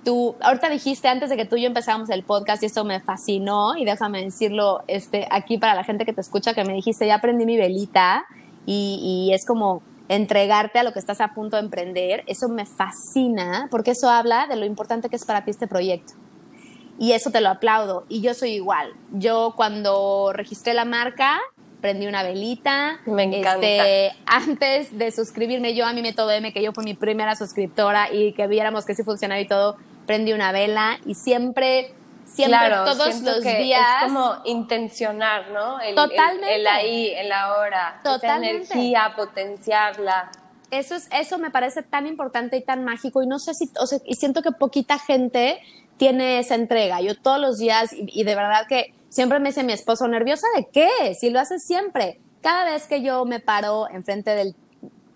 tu... 0.03 0.35
Ahorita 0.41 0.69
dijiste 0.69 1.07
antes 1.07 1.29
de 1.29 1.37
que 1.37 1.45
tú 1.45 1.57
y 1.57 1.61
yo 1.61 1.67
empezáramos 1.67 2.09
el 2.09 2.23
podcast 2.23 2.63
y 2.63 2.67
esto 2.67 2.85
me 2.85 3.01
fascinó 3.01 3.77
y 3.77 3.85
déjame 3.85 4.23
decirlo 4.23 4.83
este, 4.87 5.27
aquí 5.29 5.57
para 5.57 5.75
la 5.75 5.83
gente 5.83 6.05
que 6.05 6.13
te 6.13 6.21
escucha, 6.21 6.53
que 6.53 6.63
me 6.63 6.73
dijiste, 6.73 7.05
ya 7.05 7.15
aprendí 7.15 7.45
mi 7.45 7.57
velita 7.57 8.25
y, 8.65 9.27
y 9.29 9.33
es 9.33 9.45
como 9.45 9.83
entregarte 10.07 10.79
a 10.79 10.83
lo 10.83 10.91
que 10.91 10.99
estás 10.99 11.21
a 11.21 11.33
punto 11.33 11.57
de 11.57 11.63
emprender. 11.63 12.23
Eso 12.25 12.47
me 12.47 12.65
fascina 12.65 13.67
porque 13.69 13.91
eso 13.91 14.09
habla 14.09 14.47
de 14.47 14.55
lo 14.55 14.65
importante 14.65 15.09
que 15.09 15.17
es 15.17 15.25
para 15.25 15.43
ti 15.43 15.51
este 15.51 15.67
proyecto 15.67 16.13
y 16.99 17.13
eso 17.13 17.31
te 17.31 17.39
lo 17.39 17.49
aplaudo. 17.49 18.05
Y 18.09 18.21
yo 18.21 18.33
soy 18.33 18.51
igual. 18.51 18.93
Yo 19.13 19.53
cuando 19.55 20.31
registré 20.33 20.73
la 20.73 20.83
marca, 20.83 21.39
prendí 21.79 22.07
una 22.07 22.23
velita. 22.23 22.99
Me 23.05 23.23
encanta. 23.23 23.65
Este, 23.65 24.11
antes 24.25 24.97
de 24.97 25.11
suscribirme 25.11 25.73
yo 25.73 25.85
a 25.85 25.93
mi 25.93 26.01
método 26.01 26.31
M, 26.31 26.51
que 26.51 26.61
yo 26.61 26.73
fui 26.73 26.83
mi 26.83 26.93
primera 26.93 27.35
suscriptora 27.37 28.11
y 28.11 28.33
que 28.33 28.47
viéramos 28.47 28.85
que 28.85 28.95
sí 28.95 29.03
funcionaba 29.03 29.39
y 29.39 29.47
todo, 29.47 29.77
prendí 30.05 30.33
una 30.33 30.51
vela 30.51 30.99
y 31.05 31.15
siempre, 31.15 31.93
siempre, 32.25 32.69
todos 32.69 33.21
los 33.21 33.43
días. 33.43 33.81
Es 34.01 34.11
como 34.11 34.35
intencionar, 34.43 35.51
¿no? 35.51 35.79
El, 35.79 35.95
totalmente. 35.95 36.55
El, 36.55 36.67
ahí, 36.67 37.13
el 37.15 37.31
ahora. 37.31 38.01
Totalmente. 38.03 38.63
Esa 38.63 38.73
energía, 38.73 39.13
potenciarla. 39.15 40.31
Eso, 40.69 40.95
es, 40.95 41.07
eso 41.11 41.37
me 41.37 41.49
parece 41.49 41.81
tan 41.81 42.05
importante 42.05 42.57
y 42.57 42.61
tan 42.61 42.83
mágico 42.83 43.23
y 43.23 43.27
no 43.27 43.39
sé 43.39 43.53
si, 43.55 43.71
o 43.79 43.87
sea, 43.87 43.99
y 44.05 44.15
siento 44.15 44.43
que 44.43 44.51
poquita 44.51 44.99
gente 44.99 45.59
tiene 45.99 46.39
esa 46.39 46.55
entrega. 46.55 47.01
Yo 47.01 47.13
todos 47.13 47.39
los 47.39 47.59
días, 47.59 47.91
y, 47.93 48.23
de 48.23 48.33
verdad 48.33 48.65
que 48.67 48.93
siempre 49.09 49.39
me 49.39 49.49
dice 49.49 49.63
mi 49.63 49.73
esposo, 49.73 50.07
¿nerviosa 50.07 50.47
de 50.55 50.67
qué? 50.71 51.13
Si 51.13 51.29
lo 51.29 51.39
haces 51.39 51.61
siempre. 51.63 52.19
Cada 52.41 52.71
vez 52.71 52.87
que 52.87 53.03
yo 53.03 53.25
me 53.25 53.41
paro 53.41 53.89
enfrente 53.89 54.31
del 54.31 54.55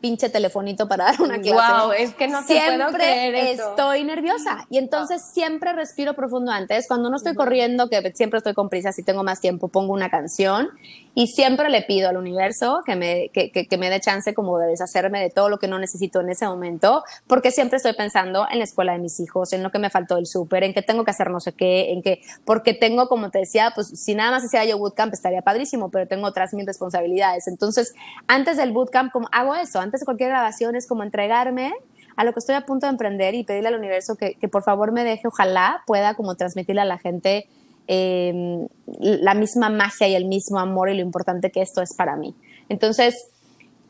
pinche 0.02 0.28
telefonito 0.28 0.90
para 0.90 1.06
dar 1.06 1.22
una 1.22 1.40
clase. 1.40 1.84
Wow, 1.84 1.94
es 1.94 2.14
que 2.14 2.28
no 2.28 2.46
te 2.46 2.60
puedo 2.60 2.92
creer 2.92 3.34
eso. 3.34 3.70
estoy 3.70 4.04
nerviosa 4.04 4.68
y 4.70 4.78
entonces 4.78 5.24
siempre 5.24 5.72
respiro 5.72 6.14
profundo 6.14 6.52
antes. 6.52 6.86
Cuando 6.90 7.10
no 7.10 7.16
estoy 7.16 7.34
corriendo, 7.34 7.88
que 7.88 8.12
siempre 8.14 8.40
estoy 8.40 8.54
con 8.54 8.68
prisa, 8.68 8.92
si 8.92 9.04
tengo 9.04 9.24
más 9.24 9.40
tiempo, 9.40 9.70
pongo 9.70 9.94
una 9.94 10.10
canción 10.10 10.70
y 11.16 11.28
siempre 11.28 11.70
le 11.70 11.84
pido 11.84 12.10
al 12.10 12.18
universo 12.18 12.82
que 12.86 12.96
me, 12.96 13.30
que, 13.30 13.52
que, 13.52 13.78
me 13.78 13.90
dé 13.90 14.00
chance 14.00 14.34
como 14.34 14.58
de 14.58 14.68
deshacerme 14.68 15.22
de 15.22 15.30
todo 15.30 15.50
lo 15.50 15.60
que 15.60 15.68
no 15.68 15.78
necesito 15.78 16.22
en 16.22 16.30
ese 16.30 16.48
momento, 16.48 17.04
porque 17.28 17.52
siempre 17.52 17.78
estoy 17.78 17.94
pensando 17.94 18.48
en 18.52 18.58
la 18.58 18.64
escuela 18.64 18.94
de 18.94 19.00
mis 19.00 19.20
hijos, 19.20 19.54
en 19.54 19.62
lo 19.62 19.72
que 19.72 19.80
me 19.80 19.90
faltó 19.90 20.16
del 20.16 20.26
súper, 20.26 20.64
en 20.64 20.74
que 20.74 20.82
tengo 20.82 21.04
que 21.04 21.12
hacer 21.12 21.30
no 21.30 21.40
sé 21.40 21.54
qué, 21.54 21.92
en 21.92 22.02
que, 22.02 22.22
porque 22.46 22.74
tengo, 22.74 23.08
como 23.08 23.30
te 23.30 23.40
decía, 23.40 23.72
pues 23.76 23.88
si 23.88 24.16
nada 24.16 24.32
más 24.32 24.44
hiciera 24.44 24.66
yo 24.66 24.78
bootcamp 24.78 25.14
estaría 25.14 25.42
padrísimo, 25.42 25.90
pero 25.90 26.08
tengo 26.08 26.26
otras 26.26 26.54
mil 26.54 26.66
responsabilidades. 26.66 27.48
Entonces, 27.48 27.94
antes 28.28 28.58
del 28.58 28.72
bootcamp, 28.72 29.12
como 29.12 29.28
hago 29.32 29.56
eso, 29.56 29.80
antes 29.80 30.00
de 30.02 30.06
cualquier 30.06 30.30
grabación 30.30 30.76
es 30.76 30.88
como 30.88 31.04
entregarme 31.04 31.74
a 32.16 32.24
lo 32.24 32.34
que 32.34 32.40
estoy 32.40 32.56
a 32.56 32.66
punto 32.66 32.86
de 32.88 32.92
emprender 32.92 33.36
y 33.36 33.44
pedirle 33.44 33.70
al 33.70 33.76
universo 33.76 34.16
que, 34.16 34.36
que 34.36 34.48
por 34.48 34.64
favor 34.64 34.92
me 34.92 35.04
deje, 35.04 35.28
ojalá 35.28 35.84
pueda 35.86 36.16
como 36.16 36.36
transmitirle 36.36 36.82
a 36.82 36.86
la 36.86 36.98
gente 36.98 37.48
Em, 37.88 38.68
la 39.00 39.34
misma 39.34 39.70
magia 39.70 40.08
y 40.08 40.16
el 40.16 40.26
mismo 40.26 40.60
amor 40.60 40.90
y 40.90 40.96
lo 40.96 41.02
importante 41.02 41.52
que 41.52 41.62
esto 41.62 41.82
es 41.82 41.94
para 41.94 42.16
mí. 42.16 42.34
Entonces, 42.70 43.30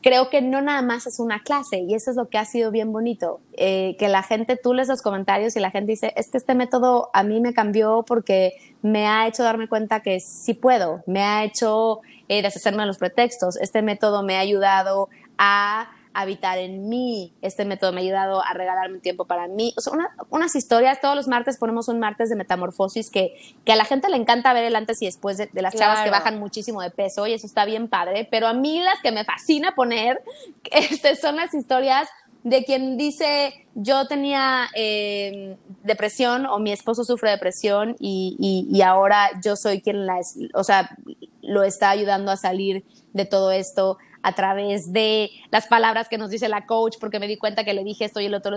creo 0.02 0.30
que 0.30 0.42
no 0.42 0.60
nada 0.60 0.82
más 0.82 1.06
es 1.06 1.20
una 1.20 1.40
clase 1.40 1.78
y 1.78 1.94
eso 1.94 2.10
es 2.10 2.16
lo 2.16 2.28
que 2.28 2.36
ha 2.36 2.44
sido 2.44 2.72
bien 2.72 2.92
bonito, 2.92 3.40
eh, 3.56 3.94
que 3.98 4.08
la 4.08 4.22
gente, 4.22 4.56
tú 4.56 4.74
lees 4.74 4.88
los 4.88 5.00
comentarios 5.00 5.56
y 5.56 5.60
la 5.60 5.70
gente 5.70 5.92
dice, 5.92 6.12
es 6.16 6.28
que 6.28 6.38
este 6.38 6.54
método 6.54 7.08
a 7.14 7.22
mí 7.22 7.40
me 7.40 7.54
cambió 7.54 8.04
porque 8.06 8.52
me 8.82 9.06
ha 9.06 9.28
hecho 9.28 9.44
darme 9.44 9.68
cuenta 9.68 10.00
que 10.00 10.18
sí 10.18 10.54
puedo, 10.54 11.02
me 11.06 11.22
ha 11.22 11.44
hecho 11.44 12.00
eh, 12.28 12.42
deshacerme 12.42 12.82
de 12.82 12.88
los 12.88 12.98
pretextos, 12.98 13.56
este 13.56 13.80
método 13.80 14.24
me 14.24 14.36
ha 14.36 14.40
ayudado 14.40 15.08
a 15.38 15.88
habitar 16.14 16.58
en 16.58 16.88
mí. 16.88 17.34
Este 17.42 17.64
método 17.64 17.92
me 17.92 18.00
ha 18.00 18.04
ayudado 18.04 18.42
a 18.42 18.52
regalarme 18.54 18.96
un 18.96 19.00
tiempo 19.00 19.26
para 19.26 19.48
mí. 19.48 19.74
O 19.76 19.80
sea, 19.80 19.92
unas 20.30 20.54
historias, 20.54 21.00
todos 21.00 21.16
los 21.16 21.28
martes 21.28 21.58
ponemos 21.58 21.88
un 21.88 21.98
martes 21.98 22.30
de 22.30 22.36
metamorfosis 22.36 23.10
que, 23.10 23.34
que 23.64 23.72
a 23.72 23.76
la 23.76 23.84
gente 23.84 24.08
le 24.08 24.16
encanta 24.16 24.52
ver 24.52 24.64
el 24.64 24.76
antes 24.76 25.02
y 25.02 25.06
después 25.06 25.36
de, 25.36 25.50
las 25.54 25.74
chavas 25.74 26.02
que 26.02 26.10
bajan 26.10 26.38
muchísimo 26.38 26.80
de 26.82 26.90
peso 26.90 27.26
y 27.26 27.32
eso 27.32 27.46
está 27.46 27.64
bien 27.64 27.88
padre, 27.88 28.26
pero 28.30 28.46
a 28.46 28.54
mí 28.54 28.80
las 28.80 29.00
que 29.00 29.12
me 29.12 29.24
fascina 29.24 29.74
poner 29.74 30.22
este, 30.70 31.16
son 31.16 31.36
las 31.36 31.52
historias 31.52 32.08
de 32.44 32.62
quien 32.64 32.98
dice 32.98 33.66
yo 33.74 34.06
tenía 34.06 34.68
em, 34.74 35.56
depresión 35.82 36.46
o 36.46 36.58
mi 36.58 36.72
esposo 36.72 37.02
sufre 37.02 37.30
depresión 37.30 37.96
y, 37.98 38.36
y, 38.70 38.82
ahora 38.82 39.30
yo 39.42 39.56
soy 39.56 39.80
quien 39.80 40.06
la, 40.06 40.20
o 40.52 40.62
sea, 40.62 40.94
lo 41.40 41.62
está 41.62 41.90
ayudando 41.90 42.30
a 42.30 42.36
salir 42.36 42.84
de 43.14 43.24
todo 43.24 43.50
esto 43.50 43.96
a 44.24 44.32
través 44.32 44.90
de 44.90 45.30
las 45.50 45.66
palabras 45.66 46.08
que 46.08 46.16
nos 46.16 46.30
dice 46.30 46.48
la 46.48 46.64
coach, 46.64 46.96
porque 46.98 47.20
me 47.20 47.28
di 47.28 47.36
cuenta 47.36 47.62
que 47.62 47.74
le 47.74 47.84
dije 47.84 48.06
esto 48.06 48.20
y 48.20 48.24
el 48.24 48.34
otro, 48.34 48.56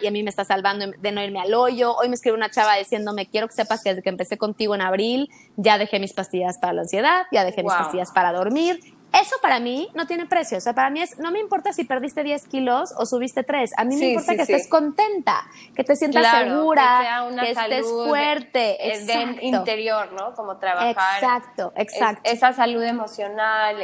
y 0.00 0.06
a 0.06 0.10
mí 0.10 0.22
me 0.22 0.28
está 0.28 0.44
salvando 0.44 0.92
de 0.98 1.12
no 1.12 1.22
irme 1.22 1.40
al 1.40 1.54
hoyo. 1.54 1.96
Hoy 1.96 2.10
me 2.10 2.14
escribe 2.14 2.36
una 2.36 2.50
chava 2.50 2.76
diciéndome, 2.76 3.26
quiero 3.26 3.48
que 3.48 3.54
sepas 3.54 3.82
que 3.82 3.88
desde 3.88 4.02
que 4.02 4.10
empecé 4.10 4.36
contigo 4.36 4.74
en 4.74 4.82
abril, 4.82 5.30
ya 5.56 5.78
dejé 5.78 5.98
mis 5.98 6.12
pastillas 6.12 6.58
para 6.58 6.74
la 6.74 6.82
ansiedad, 6.82 7.22
ya 7.32 7.42
dejé 7.42 7.62
mis 7.62 7.72
pastillas 7.72 8.12
para 8.12 8.32
dormir, 8.32 8.80
eso 9.12 9.36
para 9.42 9.60
mí 9.60 9.88
no 9.94 10.06
tiene 10.06 10.26
precio. 10.26 10.58
O 10.58 10.60
sea, 10.60 10.72
para 10.72 10.90
mí 10.90 11.00
es, 11.02 11.18
no 11.18 11.30
me 11.30 11.38
importa 11.38 11.72
si 11.72 11.84
perdiste 11.84 12.22
10 12.22 12.46
kilos 12.48 12.94
o 12.96 13.04
subiste 13.04 13.42
3. 13.42 13.72
A 13.76 13.84
mí 13.84 13.96
me 13.96 14.08
importa 14.08 14.34
que 14.36 14.42
estés 14.42 14.68
contenta, 14.68 15.44
que 15.74 15.84
te 15.84 15.96
sientas 15.96 16.44
segura, 16.44 17.28
que, 17.40 17.50
estés 17.50 17.86
fuerte. 17.86 18.78
De, 19.06 19.38
interior, 19.42 20.12
¿no? 20.12 20.34
Como 20.34 20.56
trabajar. 20.56 20.90
Exacto, 20.90 21.72
exacto. 21.76 22.22
esa 22.24 22.52
salud 22.52 22.82
emocional. 22.82 23.76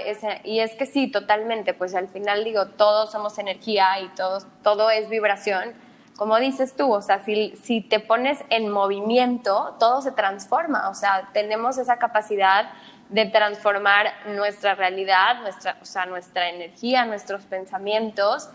y 0.44 0.60
es 0.60 0.74
que 0.74 0.86
sí, 0.86 1.08
totalmente. 1.08 1.74
Pues 1.74 1.94
al 1.94 2.08
final 2.08 2.44
digo, 2.44 2.68
todos 2.68 3.12
somos 3.12 3.38
energía 3.38 4.00
y 4.00 4.08
todos, 4.10 4.46
todo 4.62 4.90
es 4.90 5.08
vibración. 5.08 5.74
Como 6.16 6.36
dices 6.38 6.74
tú, 6.74 6.92
o 6.92 7.00
sea, 7.00 7.24
si, 7.24 7.54
si 7.62 7.80
te 7.80 8.00
pones 8.00 8.40
en 8.50 8.70
movimiento, 8.70 9.76
todo 9.78 10.02
se 10.02 10.10
transforma. 10.10 10.88
O 10.88 10.94
sea, 10.94 11.28
tenemos 11.32 11.78
esa 11.78 11.98
capacidad 11.98 12.70
de 13.10 13.26
transformar 13.26 14.12
nuestra 14.26 14.74
realidad, 14.74 15.40
nuestra, 15.40 15.76
o 15.80 15.84
sea, 15.84 16.06
nuestra 16.06 16.48
energía, 16.50 17.04
nuestros 17.04 17.44
pensamientos. 17.44 18.50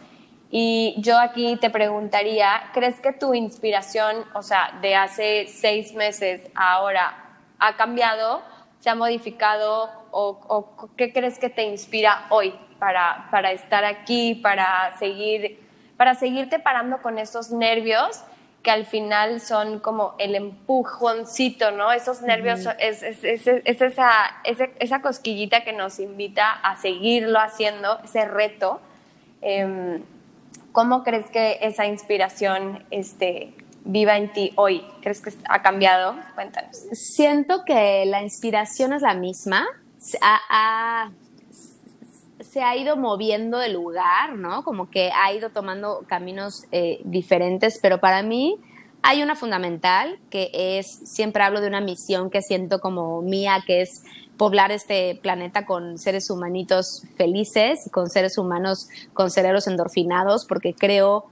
Y 0.51 0.95
yo 0.99 1.19
aquí 1.19 1.57
te 1.57 1.69
preguntaría, 1.69 2.69
¿crees 2.73 2.99
que 2.99 3.11
tu 3.11 3.33
inspiración, 3.33 4.23
o 4.33 4.43
sea, 4.43 4.77
de 4.81 4.95
hace 4.95 5.47
seis 5.47 5.93
meses 5.93 6.41
a 6.53 6.73
ahora, 6.73 7.15
ha 7.57 7.75
cambiado, 7.75 8.43
se 8.79 8.89
ha 8.89 8.95
modificado 8.95 9.89
o, 10.11 10.39
o 10.47 10.89
qué 10.95 11.11
crees 11.11 11.39
que 11.39 11.49
te 11.49 11.63
inspira 11.63 12.25
hoy 12.29 12.53
para, 12.77 13.27
para 13.31 13.51
estar 13.51 13.85
aquí, 13.85 14.35
para 14.35 14.95
seguir, 14.99 15.59
para 15.97 16.13
seguirte 16.15 16.59
parando 16.59 17.01
con 17.01 17.17
esos 17.17 17.49
nervios 17.49 18.23
que 18.63 18.71
al 18.71 18.85
final 18.85 19.41
son 19.41 19.79
como 19.79 20.15
el 20.17 20.35
empujoncito, 20.35 21.71
¿no? 21.71 21.91
Esos 21.91 22.21
nervios, 22.21 22.61
es, 22.79 23.03
esa, 23.03 24.09
esa, 24.45 25.01
cosquillita 25.01 25.65
que 25.65 25.73
nos 25.73 25.99
invita 25.99 26.49
a 26.49 26.77
seguirlo 26.77 27.39
haciendo, 27.39 27.99
ese 28.05 28.25
reto. 28.25 28.79
Em, 29.41 30.01
¿Cómo 30.71 31.03
crees 31.03 31.29
que 31.29 31.59
esa 31.61 31.85
inspiración 31.85 32.85
este, 32.89 33.53
viva 33.83 34.17
en 34.17 34.31
ti 34.31 34.53
hoy? 34.55 34.83
¿Crees 35.01 35.19
que 35.19 35.33
ha 35.49 35.61
cambiado? 35.61 36.15
Cuéntanos. 36.33 36.77
Siento 36.93 37.65
que 37.65 38.05
la 38.05 38.23
inspiración 38.23 38.93
es 38.93 39.01
la 39.01 39.13
misma. 39.13 39.67
Ha, 40.21 41.11
se 42.53 42.61
ha 42.61 42.77
ido 42.77 42.95
moviendo 42.97 43.57
de 43.57 43.69
lugar, 43.69 44.35
¿no? 44.35 44.63
Como 44.63 44.91
que 44.91 45.09
ha 45.11 45.33
ido 45.33 45.49
tomando 45.49 46.03
caminos 46.07 46.65
eh, 46.71 47.01
diferentes, 47.03 47.79
pero 47.81 47.99
para 47.99 48.21
mí 48.21 48.59
hay 49.01 49.23
una 49.23 49.35
fundamental 49.35 50.19
que 50.29 50.51
es, 50.53 50.87
siempre 51.05 51.41
hablo 51.41 51.61
de 51.61 51.67
una 51.67 51.81
misión 51.81 52.29
que 52.29 52.43
siento 52.43 52.79
como 52.79 53.23
mía, 53.23 53.63
que 53.65 53.81
es 53.81 54.03
poblar 54.37 54.71
este 54.71 55.19
planeta 55.21 55.65
con 55.65 55.97
seres 55.97 56.29
humanitos 56.29 57.03
felices, 57.17 57.89
con 57.91 58.11
seres 58.11 58.37
humanos 58.37 58.87
con 59.13 59.31
cerebros 59.31 59.65
endorfinados, 59.65 60.45
porque 60.45 60.75
creo 60.75 61.25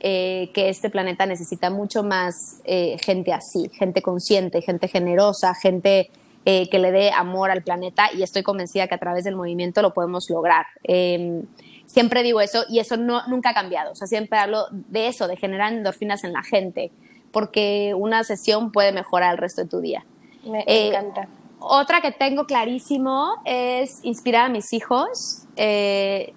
eh, 0.00 0.50
que 0.52 0.68
este 0.68 0.90
planeta 0.90 1.24
necesita 1.24 1.70
mucho 1.70 2.02
más 2.02 2.60
eh, 2.64 2.98
gente 3.02 3.32
así, 3.32 3.70
gente 3.72 4.02
consciente, 4.02 4.60
gente 4.60 4.88
generosa, 4.88 5.54
gente 5.54 6.10
eh, 6.48 6.68
que 6.70 6.78
le 6.78 6.92
dé 6.92 7.10
amor 7.10 7.50
al 7.50 7.62
planeta 7.62 8.08
y 8.16 8.22
estoy 8.22 8.44
convencida 8.44 8.86
que 8.86 8.94
a 8.94 8.98
través 8.98 9.24
del 9.24 9.34
movimiento 9.34 9.82
lo 9.82 9.92
podemos 9.92 10.30
lograr. 10.30 10.64
Em, 10.84 11.42
siempre 11.86 12.22
digo 12.22 12.40
eso 12.40 12.62
y 12.68 12.78
eso 12.78 12.96
no, 12.96 13.26
nunca 13.26 13.50
ha 13.50 13.54
cambiado. 13.54 13.90
O 13.90 13.94
sea, 13.96 14.06
siempre 14.06 14.38
hablo 14.38 14.66
de 14.70 15.08
eso, 15.08 15.26
de 15.26 15.36
generar 15.36 15.72
endorfinas 15.72 16.22
en 16.22 16.32
la 16.32 16.44
gente, 16.44 16.92
porque 17.32 17.94
una 17.96 18.22
sesión 18.22 18.70
puede 18.70 18.92
mejorar 18.92 19.32
el 19.32 19.38
resto 19.38 19.62
de 19.62 19.68
tu 19.68 19.80
día. 19.80 20.04
Me 20.44 20.60
eh, 20.68 20.90
encanta. 20.90 21.26
Otra 21.58 22.00
que 22.00 22.12
tengo 22.12 22.46
clarísimo 22.46 23.42
es 23.44 24.04
inspirar 24.04 24.44
a 24.44 24.48
mis 24.48 24.72
hijos, 24.72 25.48
eh, 25.56 26.32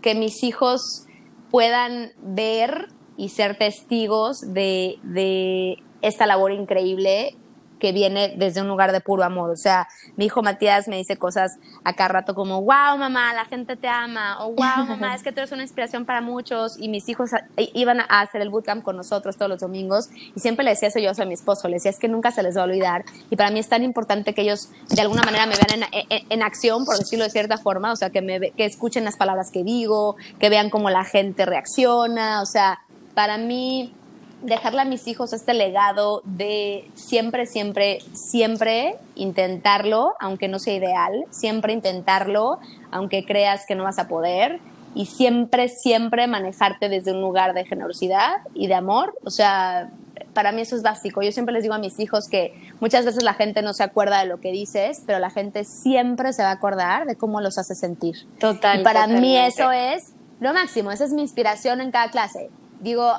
que 0.00 0.14
mis 0.14 0.42
hijos 0.42 1.04
puedan 1.50 2.12
ver 2.22 2.88
y 3.18 3.28
ser 3.28 3.58
testigos 3.58 4.40
de, 4.40 4.98
de 5.02 5.82
esta 6.00 6.24
labor 6.24 6.50
increíble 6.52 7.36
que 7.80 7.92
viene 7.92 8.34
desde 8.36 8.60
un 8.60 8.68
lugar 8.68 8.92
de 8.92 9.00
puro 9.00 9.24
amor. 9.24 9.50
O 9.50 9.56
sea, 9.56 9.88
mi 10.16 10.26
hijo 10.26 10.42
Matías 10.42 10.86
me 10.86 10.96
dice 10.96 11.16
cosas 11.16 11.58
acá 11.84 12.08
rato 12.08 12.34
como, 12.34 12.62
wow, 12.62 12.96
mamá, 12.98 13.34
la 13.34 13.44
gente 13.44 13.76
te 13.76 13.88
ama, 13.88 14.44
o 14.44 14.52
wow, 14.52 14.86
mamá, 14.86 15.14
es 15.16 15.22
que 15.22 15.32
tú 15.32 15.40
eres 15.40 15.52
una 15.52 15.62
inspiración 15.62 16.06
para 16.06 16.20
muchos. 16.20 16.78
Y 16.78 16.88
mis 16.88 17.08
hijos 17.08 17.30
iban 17.56 18.00
a 18.00 18.20
hacer 18.20 18.40
el 18.42 18.50
bootcamp 18.50 18.84
con 18.84 18.96
nosotros 18.96 19.36
todos 19.36 19.48
los 19.48 19.60
domingos 19.60 20.08
y 20.34 20.40
siempre 20.40 20.64
le 20.64 20.70
decía 20.70 20.88
eso 20.88 20.98
yo 20.98 21.10
a 21.18 21.24
mi 21.24 21.34
esposo, 21.34 21.68
le 21.68 21.74
decía, 21.74 21.90
es 21.90 21.98
que 21.98 22.08
nunca 22.08 22.30
se 22.30 22.42
les 22.42 22.56
va 22.56 22.62
a 22.62 22.64
olvidar. 22.64 23.04
Y 23.30 23.36
para 23.36 23.50
mí 23.50 23.58
es 23.58 23.68
tan 23.68 23.82
importante 23.82 24.34
que 24.34 24.42
ellos 24.42 24.70
de 24.88 25.00
alguna 25.02 25.22
manera 25.22 25.46
me 25.46 25.54
vean 25.54 25.88
en, 25.92 26.22
en, 26.28 26.42
acción, 26.42 26.84
por 26.84 26.96
decirlo 26.96 27.24
de 27.24 27.30
cierta 27.30 27.58
forma, 27.58 27.92
o 27.92 27.96
sea, 27.96 28.10
que, 28.10 28.22
me, 28.22 28.52
que 28.52 28.64
escuchen 28.64 29.04
las 29.04 29.16
palabras 29.16 29.50
que 29.50 29.64
digo, 29.64 30.16
que 30.38 30.48
vean 30.48 30.70
cómo 30.70 30.90
la 30.90 31.04
gente 31.04 31.46
reacciona, 31.46 32.42
o 32.42 32.46
sea, 32.46 32.80
para 33.14 33.38
mí 33.38 33.94
dejarle 34.42 34.82
a 34.82 34.84
mis 34.84 35.06
hijos 35.06 35.32
este 35.32 35.54
legado 35.54 36.22
de 36.24 36.88
siempre, 36.94 37.46
siempre, 37.46 37.98
siempre 38.12 38.96
intentarlo, 39.14 40.14
aunque 40.20 40.48
no 40.48 40.58
sea 40.58 40.74
ideal, 40.74 41.24
siempre 41.30 41.72
intentarlo, 41.72 42.58
aunque 42.90 43.24
creas 43.24 43.66
que 43.66 43.74
no 43.74 43.84
vas 43.84 43.98
a 43.98 44.08
poder, 44.08 44.60
y 44.94 45.06
siempre, 45.06 45.68
siempre 45.68 46.26
manejarte 46.26 46.88
desde 46.88 47.12
un 47.12 47.20
lugar 47.20 47.54
de 47.54 47.64
generosidad 47.64 48.38
y 48.54 48.66
de 48.66 48.74
amor. 48.74 49.16
O 49.24 49.30
sea, 49.30 49.90
para 50.34 50.50
mí 50.52 50.62
eso 50.62 50.74
es 50.74 50.82
básico. 50.82 51.22
Yo 51.22 51.30
siempre 51.30 51.52
les 51.52 51.62
digo 51.62 51.74
a 51.74 51.78
mis 51.78 52.00
hijos 52.00 52.28
que 52.28 52.72
muchas 52.80 53.04
veces 53.04 53.22
la 53.22 53.34
gente 53.34 53.62
no 53.62 53.72
se 53.72 53.84
acuerda 53.84 54.18
de 54.20 54.26
lo 54.26 54.40
que 54.40 54.50
dices, 54.50 55.02
pero 55.06 55.18
la 55.20 55.30
gente 55.30 55.64
siempre 55.64 56.32
se 56.32 56.42
va 56.42 56.48
a 56.48 56.54
acordar 56.54 57.06
de 57.06 57.16
cómo 57.16 57.40
los 57.40 57.56
hace 57.56 57.74
sentir. 57.74 58.26
Total. 58.40 58.80
Y 58.80 58.84
para 58.84 59.06
mí 59.06 59.36
eso 59.36 59.70
es 59.70 60.12
lo 60.40 60.52
máximo, 60.54 60.90
esa 60.90 61.04
es 61.04 61.12
mi 61.12 61.22
inspiración 61.22 61.80
en 61.80 61.90
cada 61.92 62.10
clase 62.10 62.50
digo, 62.80 63.14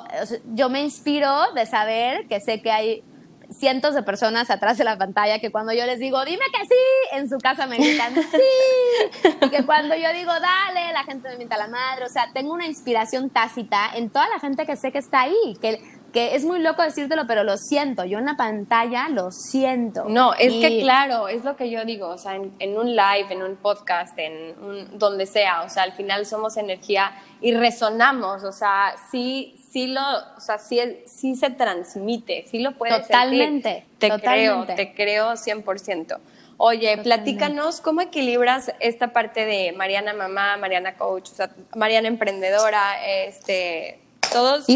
yo 0.54 0.68
me 0.68 0.82
inspiro 0.82 1.52
de 1.54 1.66
saber 1.66 2.26
que 2.28 2.40
sé 2.40 2.60
que 2.60 2.70
hay 2.70 3.04
cientos 3.52 3.94
de 3.94 4.02
personas 4.02 4.50
atrás 4.50 4.78
de 4.78 4.84
la 4.84 4.96
pantalla 4.96 5.38
que 5.38 5.50
cuando 5.50 5.72
yo 5.72 5.84
les 5.86 5.98
digo, 5.98 6.24
dime 6.24 6.44
que 6.52 6.66
sí, 6.66 7.16
en 7.16 7.28
su 7.28 7.38
casa 7.38 7.66
me 7.66 7.76
gritan 7.76 8.14
sí. 8.14 9.28
Y 9.40 9.50
que 9.50 9.64
cuando 9.64 9.94
yo 9.94 10.12
digo, 10.12 10.32
dale, 10.32 10.92
la 10.92 11.04
gente 11.04 11.28
me 11.28 11.36
mienta 11.36 11.56
la 11.56 11.68
madre. 11.68 12.04
O 12.04 12.08
sea, 12.08 12.30
tengo 12.32 12.52
una 12.52 12.66
inspiración 12.66 13.30
tácita 13.30 13.90
en 13.94 14.10
toda 14.10 14.28
la 14.28 14.38
gente 14.38 14.66
que 14.66 14.76
sé 14.76 14.92
que 14.92 14.98
está 14.98 15.22
ahí. 15.22 15.56
Que 15.60 15.82
que 16.12 16.34
es 16.34 16.44
muy 16.44 16.60
loco 16.60 16.82
decírtelo, 16.82 17.26
pero 17.26 17.42
lo 17.42 17.56
siento, 17.56 18.04
yo 18.04 18.18
en 18.18 18.26
la 18.26 18.36
pantalla 18.36 19.08
lo 19.08 19.30
siento. 19.30 20.04
No, 20.08 20.34
es 20.34 20.52
que 20.52 20.80
claro, 20.80 21.28
es 21.28 21.42
lo 21.42 21.56
que 21.56 21.70
yo 21.70 21.84
digo, 21.84 22.08
o 22.08 22.18
sea, 22.18 22.34
en, 22.34 22.78
un 22.78 22.94
live, 22.94 23.26
en 23.30 23.42
un 23.42 23.56
podcast, 23.56 24.16
en 24.18 24.54
un, 24.62 24.98
donde 24.98 25.26
sea, 25.26 25.62
o 25.62 25.70
sea, 25.70 25.84
al 25.84 25.92
final 25.92 26.26
somos 26.26 26.56
energía 26.56 27.12
y 27.40 27.54
resonamos, 27.54 28.44
o 28.44 28.52
sea, 28.52 28.94
sí, 29.10 29.56
sí 29.70 29.86
lo, 29.86 30.02
o 30.36 30.40
sea, 30.40 30.58
sí, 30.58 30.80
sí 31.06 31.34
se 31.34 31.50
transmite, 31.50 32.44
sí 32.50 32.58
lo 32.58 32.72
puedes 32.72 33.02
Totalmente. 33.02 33.86
Te 33.98 34.10
creo, 34.10 34.66
te 34.66 34.94
creo 34.94 35.32
100%. 35.32 36.18
Oye, 36.58 36.98
platícanos 36.98 37.80
cómo 37.80 38.02
equilibras 38.02 38.72
esta 38.80 39.12
parte 39.12 39.46
de 39.46 39.72
Mariana 39.72 40.12
mamá, 40.12 40.56
Mariana 40.58 40.94
coach, 40.94 41.30
o 41.30 41.34
sea, 41.34 41.50
Mariana 41.74 42.08
emprendedora, 42.08 43.04
este, 43.04 44.01
todos, 44.32 44.66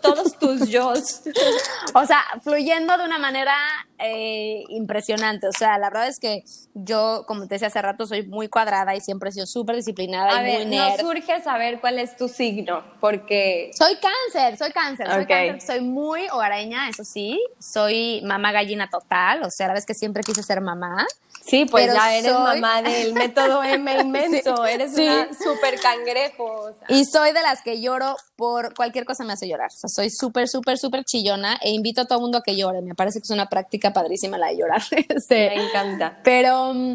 todos, 0.00 0.38
tus 0.38 0.68
yo. 0.68 0.92
o 1.94 2.06
sea, 2.06 2.24
fluyendo 2.42 2.96
de 2.96 3.04
una 3.04 3.18
manera 3.18 3.54
eh, 3.98 4.64
impresionante. 4.68 5.48
O 5.48 5.52
sea, 5.52 5.78
la 5.78 5.90
verdad 5.90 6.08
es 6.08 6.18
que 6.18 6.44
yo, 6.74 7.24
como 7.26 7.46
te 7.46 7.54
decía 7.54 7.68
hace 7.68 7.80
rato, 7.80 8.06
soy 8.06 8.26
muy 8.26 8.48
cuadrada 8.48 8.94
y 8.94 9.00
siempre 9.00 9.30
he 9.30 9.32
sido 9.32 9.46
súper 9.46 9.76
disciplinada 9.76 10.48
y 10.48 10.56
muy 10.56 10.66
nerd. 10.66 11.02
No 11.02 11.08
surge 11.08 11.40
saber 11.42 11.80
cuál 11.80 11.98
es 11.98 12.16
tu 12.16 12.28
signo, 12.28 12.84
porque... 13.00 13.70
Soy 13.76 13.96
cáncer, 13.96 14.58
soy 14.58 14.72
cáncer, 14.72 15.10
soy 15.10 15.26
cáncer. 15.26 15.60
Soy 15.60 15.80
muy 15.80 16.28
hogareña, 16.28 16.88
eso 16.88 17.04
sí. 17.04 17.40
Soy 17.58 18.22
mamá 18.24 18.52
gallina 18.52 18.88
total, 18.90 19.42
o 19.42 19.50
sea, 19.50 19.68
la 19.68 19.74
vez 19.74 19.86
que 19.86 19.94
siempre 19.94 20.22
quise 20.22 20.42
ser 20.42 20.60
mamá. 20.60 21.06
Sí, 21.46 21.64
pues 21.64 21.92
ya 21.92 22.12
eres 22.12 22.32
mamá 22.32 22.82
del 22.82 23.12
método 23.14 23.62
M 23.62 24.00
inmenso, 24.00 24.66
eres 24.66 24.94
una 24.94 25.28
súper 25.32 25.78
cangrejo. 25.80 26.70
Y 26.88 27.04
soy 27.04 27.32
de 27.32 27.40
las 27.42 27.62
que 27.62 27.80
lloro 27.80 28.16
por 28.34 28.74
cualquier 28.74 29.04
cosa 29.04 29.24
me 29.24 29.32
hace 29.32 29.48
llorar. 29.48 29.68
O 29.68 29.76
sea, 29.76 29.88
soy 29.88 30.10
súper, 30.10 30.48
súper, 30.48 30.76
súper 30.76 31.04
chillona 31.04 31.56
e 31.62 31.70
invito 31.70 32.00
a 32.00 32.04
todo 32.06 32.18
el 32.18 32.22
mundo 32.22 32.38
a 32.38 32.42
que 32.42 32.56
llore. 32.56 32.82
Me 32.82 32.96
parece 32.96 33.20
que 33.20 33.24
es 33.24 33.30
una 33.30 33.48
práctica 33.48 33.85
padrísima 33.92 34.38
la 34.38 34.48
de 34.48 34.58
llorar. 34.58 34.82
Este, 35.08 35.50
me 35.50 35.66
encanta. 35.66 36.18
Pero 36.22 36.72
mm, 36.74 36.94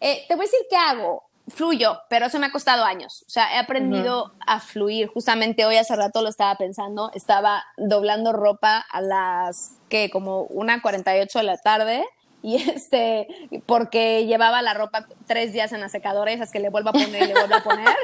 eh, 0.00 0.24
te 0.28 0.34
voy 0.34 0.44
a 0.44 0.48
decir 0.48 0.60
qué 0.68 0.76
hago. 0.76 1.24
Fluyo, 1.48 1.98
pero 2.08 2.26
eso 2.26 2.38
me 2.38 2.46
ha 2.46 2.52
costado 2.52 2.84
años. 2.84 3.24
O 3.26 3.30
sea, 3.30 3.52
he 3.54 3.58
aprendido 3.58 4.32
a 4.46 4.60
fluir. 4.60 5.08
Justamente 5.08 5.66
hoy 5.66 5.76
hace 5.76 5.96
rato 5.96 6.22
lo 6.22 6.28
estaba 6.28 6.54
pensando. 6.56 7.10
Estaba 7.14 7.64
doblando 7.76 8.32
ropa 8.32 8.78
a 8.78 9.00
las, 9.00 9.72
que 9.88 10.08
Como 10.08 10.42
una 10.44 10.80
48 10.80 11.38
de 11.40 11.44
la 11.44 11.58
tarde 11.58 12.04
y 12.44 12.56
este, 12.56 13.28
porque 13.66 14.26
llevaba 14.26 14.62
la 14.62 14.74
ropa 14.74 15.06
tres 15.26 15.52
días 15.52 15.72
en 15.72 15.80
la 15.80 15.88
secadora 15.88 16.32
esas 16.32 16.50
que 16.50 16.58
le 16.58 16.70
vuelvo 16.70 16.90
a 16.90 16.92
poner 16.92 17.22
y 17.22 17.26
le 17.26 17.34
vuelvo 17.34 17.54
a 17.54 17.62
poner. 17.62 17.88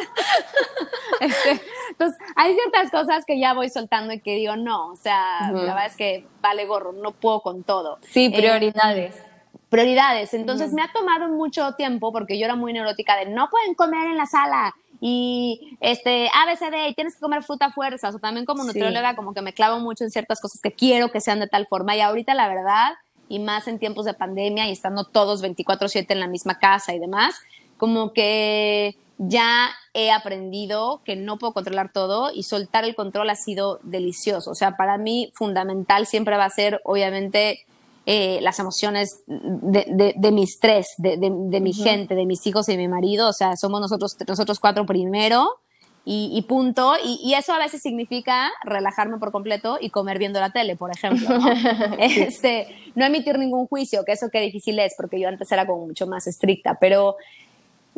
Este, 1.21 1.61
entonces, 1.91 2.17
hay 2.37 2.55
ciertas 2.55 2.93
cosas 2.93 3.25
que 3.27 3.41
ya 3.41 3.53
voy 3.53 3.69
soltando 3.71 4.13
y 4.13 4.21
que 4.21 4.37
digo, 4.37 4.55
no, 4.55 4.91
o 4.91 4.95
sea, 4.95 5.51
la 5.51 5.63
verdad 5.63 5.87
es 5.87 5.97
que 5.97 6.25
vale 6.41 6.65
gorro, 6.65 6.93
no 6.93 7.11
puedo 7.11 7.41
con 7.41 7.65
todo. 7.65 7.99
Sí, 8.03 8.27
eh, 8.27 8.37
prioridades. 8.37 9.17
prioridades. 9.69 10.33
Entonces, 10.33 10.73
me 10.73 10.83
ha 10.83 10.93
tomado 10.93 11.29
mucho 11.29 11.73
tiempo 11.73 12.13
porque 12.13 12.39
yo 12.39 12.45
era 12.45 12.55
muy 12.55 12.73
neurótica 12.73 13.17
de 13.17 13.27
no 13.27 13.51
pueden 13.51 13.75
comer 13.75 14.07
en 14.07 14.17
la 14.17 14.27
sala 14.27 14.77
y 15.01 15.77
este 15.81 16.29
ABCD 16.33 16.91
y 16.91 16.95
tienes 16.95 17.15
que 17.15 17.21
comer 17.21 17.43
fruta 17.43 17.67
a 17.67 17.73
fuerzas 17.73 18.15
o 18.15 18.19
también 18.21 18.47
como 18.47 18.63
nutrióloga 18.63 19.17
como 19.17 19.35
que 19.35 19.43
me 19.43 19.53
clavo 19.53 19.81
mucho 19.81 20.05
en 20.05 20.11
ciertas 20.11 20.41
cosas 20.41 20.61
que 20.61 20.73
quiero 20.73 21.11
que 21.11 21.21
sean 21.21 21.41
de 21.41 21.49
tal 21.49 21.67
forma 21.67 21.97
y 21.97 22.01
ahorita 22.01 22.35
la 22.35 22.49
verdad 22.49 22.93
y 23.29 23.39
más 23.39 23.69
en 23.69 23.79
tiempos 23.79 24.05
de 24.05 24.15
pandemia 24.15 24.69
y 24.69 24.73
estando 24.73 25.05
todos 25.05 25.43
24/7 25.43 26.15
en 26.15 26.21
la 26.21 26.29
misma 26.29 26.59
casa 26.59 26.95
y 26.95 26.99
demás, 26.99 27.35
como 27.77 28.13
que 28.13 28.97
ya 29.19 29.71
he 29.95 30.11
aprendido 30.11 31.03
que 31.05 31.17
no 31.17 31.39
puedo 31.39 31.53
controlar 31.53 31.93
todo 31.93 32.31
y 32.33 32.45
soltar 32.45 32.85
el 32.85 32.95
control 32.95 33.31
ha 33.31 33.35
sido 33.35 33.81
delicioso. 33.83 34.53
O 34.53 34.55
sea, 34.55 34.77
para 34.77 34.97
mí 34.97 35.31
fundamental 35.35 36.07
siempre 36.07 36.37
va 36.37 36.45
a 36.45 36.51
ser, 36.51 36.81
obviamente, 36.85 37.65
eh, 38.07 38.39
las 38.41 38.59
emociones 38.59 39.23
de, 39.27 40.15
de, 40.17 40.33
mi 40.33 40.45
estrés, 40.45 40.87
de, 40.99 41.19
mi 41.61 41.73
gente, 41.73 42.15
de 42.15 42.27
mis 42.27 42.47
hijos 42.47 42.69
y 42.69 42.73
de 42.73 42.79
mi 42.79 42.89
marido. 42.89 43.29
O 43.29 43.33
sea, 43.33 43.57
somos 43.57 43.81
nosotros, 43.81 44.17
nosotros 44.27 44.61
cuatro 44.61 44.87
primero 44.87 45.61
y, 46.11 46.41
punto. 46.43 46.95
Y, 47.05 47.35
eso 47.35 47.53
a 47.53 47.59
veces 47.59 47.83
significa 47.83 48.51
relajarme 48.65 49.19
por 49.19 49.31
completo 49.31 49.77
y 49.79 49.91
comer 49.91 50.19
viendo 50.19 50.41
la 50.41 50.51
tele, 50.51 50.75
por 50.75 50.91
ejemplo. 50.91 51.29
¿no? 51.39 51.51
este, 51.99 52.69
no 52.95 53.05
emitir 53.05 53.39
ningún 53.39 53.67
juicio, 53.67 54.05
que 54.07 54.13
eso 54.13 54.31
qué 54.31 54.41
difícil 54.41 54.79
es, 54.79 54.95
porque 54.97 55.21
yo 55.21 55.29
antes 55.29 55.53
era 55.53 55.67
como 55.67 55.87
mucho 55.87 56.07
más 56.07 56.27
estricta, 56.27 56.79
pero 56.81 57.17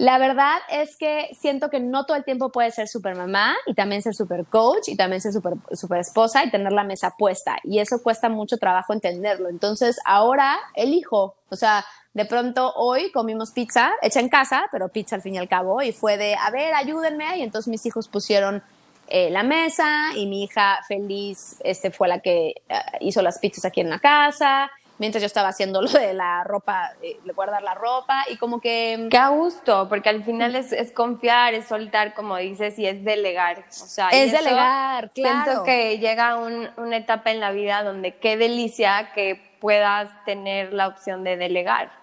la 0.01 0.17
verdad 0.17 0.57
es 0.71 0.97
que 0.97 1.29
siento 1.39 1.69
que 1.69 1.79
no 1.79 2.07
todo 2.07 2.17
el 2.17 2.25
tiempo 2.25 2.51
puede 2.51 2.71
ser 2.71 2.89
super 2.89 3.15
mamá 3.15 3.55
y 3.67 3.75
también 3.75 4.01
ser 4.01 4.15
super 4.15 4.47
coach 4.47 4.89
y 4.89 4.97
también 4.97 5.21
ser 5.21 5.31
super, 5.31 5.53
super 5.73 6.01
esposa 6.01 6.43
y 6.43 6.51
tener 6.51 6.73
la 6.73 6.85
mesa 6.85 7.13
puesta. 7.19 7.59
Y 7.65 7.81
eso 7.81 8.03
cuesta 8.03 8.31
mucho 8.31 8.57
trabajo 8.57 8.95
entenderlo. 8.95 9.51
Entonces 9.51 9.99
ahora 10.07 10.59
elijo, 10.75 11.35
o 11.51 11.55
sea, 11.55 11.85
de 12.15 12.25
pronto 12.25 12.73
hoy 12.77 13.13
comimos 13.13 13.51
pizza 13.51 13.93
hecha 14.01 14.21
en 14.21 14.31
casa, 14.31 14.65
pero 14.73 14.89
pizza 14.89 15.17
al 15.17 15.23
fin 15.23 15.35
y 15.35 15.39
al 15.39 15.51
cabo, 15.51 15.83
y 15.83 15.93
fue 15.93 16.17
de, 16.17 16.35
a 16.35 16.51
ver, 16.51 16.73
ayúdenme, 16.73 17.37
y 17.37 17.43
entonces 17.43 17.69
mis 17.69 17.85
hijos 17.85 18.09
pusieron 18.09 18.63
eh, 19.09 19.29
la 19.29 19.43
mesa 19.43 20.17
y 20.17 20.25
mi 20.25 20.45
hija 20.45 20.79
feliz 20.89 21.59
este, 21.63 21.91
fue 21.91 22.09
la 22.09 22.21
que 22.21 22.55
eh, 22.71 22.75
hizo 23.01 23.21
las 23.21 23.39
pizzas 23.39 23.67
aquí 23.67 23.83
en 23.83 23.91
la 23.91 23.99
casa, 23.99 24.71
mientras 25.01 25.23
yo 25.23 25.27
estaba 25.27 25.49
haciendo 25.49 25.81
lo 25.83 25.89
de 25.89 26.13
la 26.15 26.45
ropa, 26.45 26.93
eh, 27.03 27.19
guardar 27.35 27.63
la 27.63 27.75
ropa 27.75 28.25
y 28.29 28.37
como 28.37 28.61
que... 28.61 29.09
Qué 29.11 29.17
a 29.17 29.31
gusto, 29.31 29.89
porque 29.89 30.11
al 30.11 30.23
final 30.23 30.55
es, 30.55 30.73
es 30.73 30.93
confiar, 30.93 31.55
es 31.55 31.67
soltar, 31.67 32.15
como 32.15 32.37
dices, 32.37 32.79
y 32.79 32.87
es 32.87 33.03
delegar. 33.03 33.65
O 33.69 33.73
sea, 33.73 34.11
es 34.11 34.31
delegar, 34.31 35.11
claro. 35.11 35.45
Siento 35.45 35.65
que 35.65 35.99
llega 35.99 36.37
un, 36.37 36.69
una 36.77 36.99
etapa 36.99 37.31
en 37.31 37.41
la 37.41 37.51
vida 37.51 37.83
donde 37.83 38.17
qué 38.17 38.37
delicia 38.37 39.13
que 39.15 39.57
puedas 39.59 40.11
tener 40.27 40.75
la 40.75 40.87
opción 40.87 41.25
de 41.25 41.39
delegar. 41.39 42.00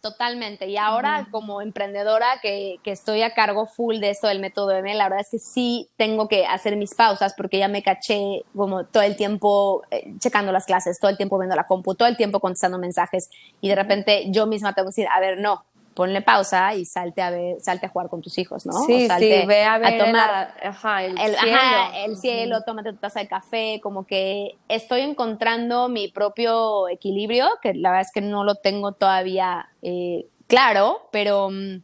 Totalmente. 0.00 0.68
Y 0.68 0.76
ahora 0.76 1.26
como 1.30 1.60
emprendedora 1.60 2.26
que, 2.40 2.78
que, 2.82 2.92
estoy 2.92 3.22
a 3.22 3.34
cargo 3.34 3.66
full 3.66 3.98
de 3.98 4.10
esto 4.10 4.28
del 4.28 4.38
método 4.38 4.70
M, 4.72 4.94
la 4.94 5.04
verdad 5.04 5.20
es 5.20 5.30
que 5.30 5.38
sí 5.38 5.88
tengo 5.96 6.28
que 6.28 6.46
hacer 6.46 6.76
mis 6.76 6.94
pausas 6.94 7.34
porque 7.36 7.58
ya 7.58 7.68
me 7.68 7.82
caché 7.82 8.44
como 8.54 8.84
todo 8.84 9.02
el 9.02 9.16
tiempo 9.16 9.82
eh, 9.90 10.12
checando 10.20 10.52
las 10.52 10.66
clases, 10.66 11.00
todo 11.00 11.10
el 11.10 11.16
tiempo 11.16 11.38
viendo 11.38 11.56
la 11.56 11.66
compu, 11.66 11.94
todo 11.94 12.06
el 12.06 12.16
tiempo 12.16 12.38
contestando 12.38 12.78
mensajes. 12.78 13.28
Y 13.60 13.68
de 13.68 13.74
repente 13.74 14.26
yo 14.30 14.46
misma 14.46 14.72
tengo 14.72 14.86
que 14.86 14.90
decir, 14.90 15.08
a 15.12 15.18
ver, 15.18 15.38
no, 15.38 15.64
ponle 15.98 16.22
pausa 16.22 16.76
y 16.76 16.84
salte 16.84 17.22
a 17.22 17.30
ver, 17.30 17.60
salte 17.60 17.86
a 17.86 17.88
jugar 17.88 18.08
con 18.08 18.22
tus 18.22 18.38
hijos, 18.38 18.64
¿no? 18.64 18.72
Sí, 18.86 19.08
sí, 19.18 19.46
ve 19.48 19.64
a 19.64 19.78
ver 19.78 19.98
tomar 19.98 20.54
el, 20.62 21.34
cielo. 21.34 21.58
el 22.06 22.16
cielo, 22.16 22.62
tómate 22.64 22.92
tu 22.92 22.98
taza 22.98 23.18
de 23.18 23.26
café, 23.26 23.80
como 23.82 24.06
que 24.06 24.56
estoy 24.68 25.00
encontrando 25.00 25.88
mi 25.88 26.06
propio 26.06 26.88
equilibrio, 26.88 27.48
que 27.60 27.74
la 27.74 27.90
verdad 27.90 28.06
es 28.06 28.12
que 28.12 28.20
no 28.20 28.44
lo 28.44 28.54
tengo 28.54 28.92
todavía 28.92 29.70
eh, 29.82 30.28
claro, 30.46 31.08
pero 31.10 31.50
mm, 31.50 31.82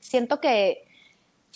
siento 0.00 0.38
que 0.38 0.85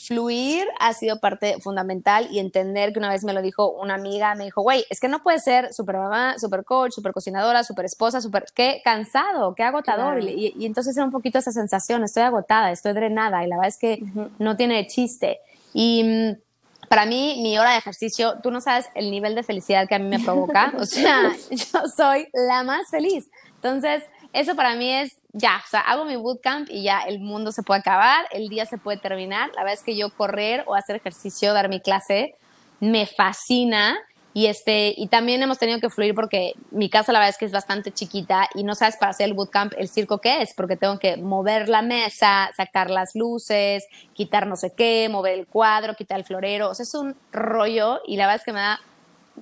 fluir 0.07 0.67
ha 0.79 0.93
sido 0.93 1.21
parte 1.21 1.61
fundamental 1.61 2.29
y 2.31 2.39
entender 2.39 2.93
que 2.93 2.99
una 2.99 3.11
vez 3.11 3.25
me 3.25 3.33
lo 3.33 3.43
dijo 3.43 3.71
una 3.71 3.95
amiga, 3.95 4.35
me 4.35 4.45
dijo, 4.45 4.63
güey, 4.63 4.85
es 4.91 5.01
que 5.01 5.09
no 5.09 5.23
puedes 5.23 5.43
ser 5.43 5.73
super 5.73 5.97
mamá, 5.97 6.39
super 6.39 6.65
coach, 6.65 6.93
super 6.93 7.13
cocinadora, 7.13 7.65
super 7.65 7.85
esposa, 7.85 8.21
super, 8.21 8.45
qué 8.55 8.81
cansado, 8.85 9.55
qué 9.55 9.63
agotador. 9.63 10.23
Y, 10.23 10.55
entonces 10.65 10.97
era 10.97 11.05
un 11.05 11.13
poquito 11.13 11.39
esa 11.39 11.53
sensación, 11.53 12.03
estoy 12.03 12.23
agotada, 12.23 12.71
estoy 12.71 12.93
drenada 12.93 13.45
y 13.45 13.49
la 13.49 13.57
verdad 13.57 13.69
es 13.69 13.79
que 13.79 14.03
no 14.39 14.57
tiene 14.57 14.87
chiste. 14.87 15.39
Y 15.75 16.03
mm, 16.05 16.89
para 16.89 17.07
mí, 17.07 17.39
mi 17.43 17.59
hora 17.59 17.73
de 17.73 17.79
ejercicio, 17.79 18.41
tú 18.43 18.51
no 18.51 18.61
sabes 18.61 18.87
el 18.95 19.11
nivel 19.11 19.35
de 19.35 19.43
felicidad 19.43 19.87
que 19.87 19.95
a 19.95 19.99
mí 19.99 20.09
me 20.09 20.19
provoca. 20.19 20.73
o 20.79 20.87
sea, 20.87 21.33
yo 21.51 21.81
soy 21.97 22.29
la 22.33 22.63
más 22.63 22.89
feliz. 22.91 23.29
Entonces, 23.57 24.03
eso 24.33 24.55
para 24.55 24.75
mí 24.75 24.93
es 24.93 25.17
ya, 25.33 25.63
o 25.65 25.69
sea, 25.69 25.81
hago 25.81 26.05
mi 26.05 26.17
bootcamp 26.17 26.69
y 26.71 26.83
ya 26.83 27.03
el 27.03 27.21
mundo 27.21 27.53
se 27.53 27.63
puede 27.63 27.81
acabar, 27.81 28.27
el 28.33 28.49
día 28.49 28.67
se 28.67 28.79
puede 28.79 28.99
terminar. 28.99 29.51
La 29.55 29.63
verdad 29.63 29.75
es 29.75 29.83
que 29.83 29.97
yo 29.97 30.11
correr 30.11 30.65
o 30.67 30.75
hacer 30.75 30.97
ejercicio, 30.97 31.53
dar 31.53 31.69
mi 31.69 31.81
clase, 31.81 32.35
me 32.81 33.07
fascina. 33.07 33.99
Y, 34.33 34.47
este, 34.47 34.95
y 34.97 35.09
también 35.09 35.43
hemos 35.43 35.59
tenido 35.59 35.81
que 35.81 35.91
fluir 35.91 36.15
porque 36.15 36.53
mi 36.71 36.89
casa 36.89 37.11
la 37.13 37.19
verdad 37.19 37.31
es 37.31 37.39
que 37.39 37.47
es 37.47 37.53
bastante 37.53 37.91
chiquita 37.91 38.49
y 38.55 38.63
no 38.63 38.77
sabes 38.77 38.97
para 38.97 39.11
hacer 39.11 39.27
el 39.27 39.35
bootcamp 39.35 39.73
el 39.77 39.89
circo 39.89 40.19
que 40.19 40.43
es, 40.43 40.55
porque 40.55 40.77
tengo 40.77 41.01
que 41.01 41.17
mover 41.17 41.69
la 41.69 41.83
mesa, 41.83 42.49
sacar 42.57 42.91
las 42.91 43.17
luces, 43.17 43.87
quitar 44.15 44.47
no 44.47 44.55
sé 44.55 44.73
qué, 44.73 45.09
mover 45.11 45.37
el 45.37 45.49
cuadro, 45.49 45.97
quitar 45.97 46.19
el 46.21 46.25
florero. 46.25 46.71
O 46.71 46.75
sea, 46.77 46.85
es 46.85 46.95
un 46.95 47.17
rollo 47.33 48.01
y 48.07 48.17
la 48.17 48.27
verdad 48.27 48.41
es 48.41 48.45
que 48.45 48.53
me 48.53 48.61
da 48.61 48.81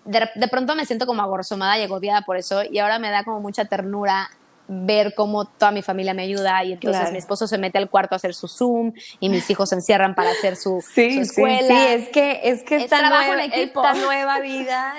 de, 0.05 0.49
pronto 0.49 0.75
me 0.75 0.85
siento 0.85 1.07
como 1.07 1.23
agorzomada 1.23 1.79
y 1.79 1.83
agobiada 1.83 2.23
por 2.23 2.37
eso 2.37 2.63
y 2.65 2.79
ahora 2.79 2.99
me 2.99 3.11
da 3.11 3.25
como 3.25 3.41
mucha 3.41 3.65
ternura 3.65 4.31
ver 4.69 5.15
cómo 5.15 5.47
toda 5.47 5.73
mi 5.73 5.83
familia 5.83 6.13
me 6.13 6.23
ayuda 6.23 6.63
y 6.63 6.75
entonces 6.75 7.11
mi 7.11 7.19
esposo 7.19 7.47
se 7.47 7.57
mete 7.57 7.79
al 7.79 7.89
cuarto 7.89 8.15
a 8.15 8.17
hacer 8.17 8.35
su 8.35 8.49
Zoom 8.49 8.93
y 9.19 9.31
mis 9.31 9.49
hijos 9.51 9.71
se 9.71 9.77
encierran 9.77 10.15
para 10.15 10.31
hacer 10.31 10.57
su, 10.57 10.85
escuela. 10.97 11.67
Sí, 11.67 11.87
es 11.89 12.09
que, 12.11 12.41
es 12.45 12.63
que 12.63 12.77
esta, 12.77 13.09
nueva, 13.09 13.45
esta 13.45 13.95
nueva 13.95 14.41
vida 14.41 14.95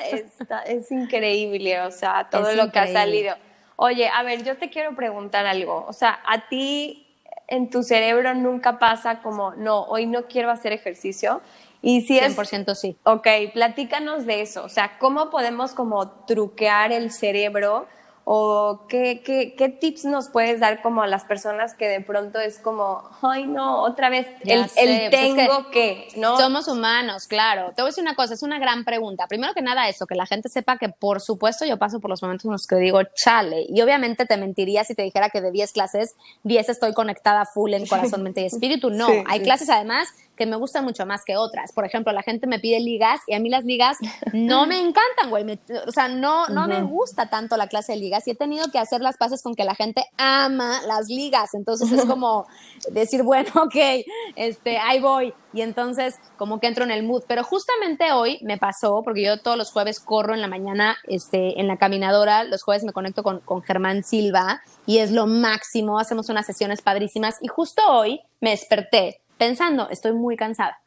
es 0.66 0.92
increíble, 0.92 1.82
o 1.82 1.92
sea, 1.92 2.28
todo 2.32 2.52
lo 2.54 2.72
que 2.72 2.80
ha 2.80 2.92
salido. 2.92 3.36
Oye, 3.76 4.10
a 4.10 4.24
ver, 4.24 4.44
yo 4.44 4.58
te 4.58 4.70
quiero 4.70 4.94
preguntar 4.94 5.46
algo. 5.46 5.86
O 5.88 5.94
sea, 5.94 6.20
a 6.28 6.50
ti 6.50 7.08
en 7.48 7.70
tu 7.70 7.82
cerebro 7.84 8.34
nunca 8.36 8.78
pasa 8.78 9.22
como, 9.22 9.54
no, 9.56 9.84
hoy 9.84 10.06
no 10.06 10.26
quiero 10.26 10.52
hacer 10.52 10.74
ejercicio. 10.74 11.42
Y 11.82 12.02
si 12.02 12.20
100% 12.20 12.76
sí. 12.76 12.98
Ok, 13.04 13.28
platícanos 13.54 14.26
de 14.26 14.42
eso. 14.42 14.66
O 14.66 14.70
sea, 14.70 14.98
¿cómo 15.00 15.30
podemos 15.30 15.72
como 15.72 16.10
truquear 16.26 16.92
el 16.92 17.12
cerebro? 17.12 17.88
¿O 18.32 18.86
qué, 18.88 19.24
qué, 19.26 19.56
qué, 19.58 19.70
tips 19.70 20.06
nos 20.06 20.30
puedes 20.30 20.60
dar 20.60 20.84
como 20.84 21.02
a 21.02 21.08
las 21.08 21.24
personas 21.24 21.74
que 21.74 21.88
de 21.88 22.00
pronto 22.00 22.40
es 22.40 22.60
como, 22.60 23.02
ay 23.24 23.48
no, 23.48 23.82
otra 23.82 24.12
vez, 24.12 24.28
el, 24.42 24.68
el, 24.76 25.10
pues 25.10 25.36
tengo 25.36 25.72
que, 25.72 26.10
¿no? 26.16 26.38
Somos 26.38 26.68
humanos, 26.68 27.26
claro. 27.26 27.74
Te 27.76 27.82
voy 27.82 27.88
a 27.88 27.90
decir 27.90 28.04
una 28.04 28.14
cosa, 28.14 28.36
es 28.36 28.44
una 28.44 28.60
gran 28.60 28.86
pregunta. 28.86 29.26
Primero 29.28 29.56
que 29.56 29.64
nada 29.64 29.90
eso, 29.90 30.06
que 30.06 30.14
la 30.14 30.28
gente 30.28 30.48
sepa 30.48 30.78
que 30.78 30.90
por 30.90 31.22
supuesto 31.22 31.66
yo 31.66 31.78
paso 31.78 32.00
por 32.00 32.12
los 32.12 32.22
momentos 32.22 32.46
en 32.46 32.52
los 32.52 32.68
que 32.68 32.76
digo, 32.76 33.00
chale, 33.16 33.66
y 33.68 33.82
obviamente 33.82 34.28
te 34.28 34.38
mentiría 34.38 34.84
si 34.84 34.94
te 34.94 35.02
dijera 35.02 35.32
que 35.32 35.42
de 35.42 35.50
10 35.50 35.72
clases, 35.72 36.14
10 36.44 36.70
estoy 36.70 36.94
conectada 36.94 37.46
full 37.46 37.74
en 37.74 37.88
corazón, 37.88 38.22
mente 38.22 38.42
y 38.42 38.46
espíritu. 38.46 38.92
No, 39.00 39.08
hay 39.28 39.40
clases 39.42 39.70
además 39.70 40.10
que 40.40 40.46
me 40.46 40.56
gustan 40.56 40.86
mucho 40.86 41.06
más 41.06 41.26
que 41.26 41.36
otras. 41.36 41.74
Por 41.74 41.86
ejemplo, 41.86 42.14
la 42.14 42.24
gente 42.24 42.48
me 42.48 42.60
pide 42.60 42.80
ligas 42.80 43.20
y 43.28 43.34
a 43.36 43.40
mí 43.40 43.50
las 43.50 43.66
ligas 43.66 43.98
no 44.32 44.66
me 44.68 44.80
encantan, 44.80 45.30
güey. 45.30 45.60
o 45.86 45.92
sea, 45.92 46.08
no, 46.08 46.48
no 46.48 46.66
me 46.66 46.82
gusta 46.82 47.30
tanto 47.30 47.58
la 47.58 47.68
clase 47.68 47.92
de 47.92 48.00
ligas 48.00 48.26
y 48.26 48.32
he 48.32 48.36
tenido 48.36 48.72
que 48.72 48.80
hacer 48.80 49.02
las 49.02 49.18
paces 49.18 49.44
con 49.44 49.54
que 49.54 49.66
la 49.66 49.76
gente 49.76 50.06
ama 50.18 50.82
las 50.88 51.10
ligas. 51.10 51.54
Entonces 51.54 51.92
es 51.92 52.06
como 52.08 52.48
decir, 52.92 53.24
bueno, 53.24 53.52
ok, 53.54 54.06
este, 54.38 54.78
ahí 54.78 55.02
voy. 55.02 55.34
Y 55.52 55.62
entonces 55.62 56.16
como 56.38 56.62
que 56.62 56.68
entro 56.68 56.86
en 56.86 56.92
el 56.92 57.04
mood. 57.04 57.24
Pero 57.28 57.44
justamente 57.44 58.14
hoy 58.14 58.40
me 58.42 58.58
pasó, 58.58 59.02
porque 59.04 59.24
yo 59.24 59.42
todos 59.42 59.58
los 59.58 59.72
jueves 59.72 60.00
corro 60.00 60.34
en 60.34 60.42
la 60.42 60.48
mañana 60.48 60.98
este, 61.04 61.60
en 61.60 61.68
la 61.68 61.76
caminadora, 61.76 62.46
los 62.46 62.64
jueves 62.64 62.86
me 62.86 62.94
conecto 62.94 63.24
con, 63.24 63.42
con 63.42 63.62
Germán 63.62 64.06
Silva 64.06 64.62
y 64.86 65.00
es 65.00 65.12
lo 65.12 65.28
máximo, 65.28 66.00
hacemos 66.00 66.30
unas 66.30 66.46
sesiones 66.46 66.82
padrísimas 66.82 67.36
y 67.42 67.48
justo 67.48 67.82
hoy 67.88 68.22
me 68.40 68.52
desperté 68.52 69.20
pensando, 69.40 69.90
estoy 69.90 70.14
muy 70.14 70.38
cansada. 70.38 70.80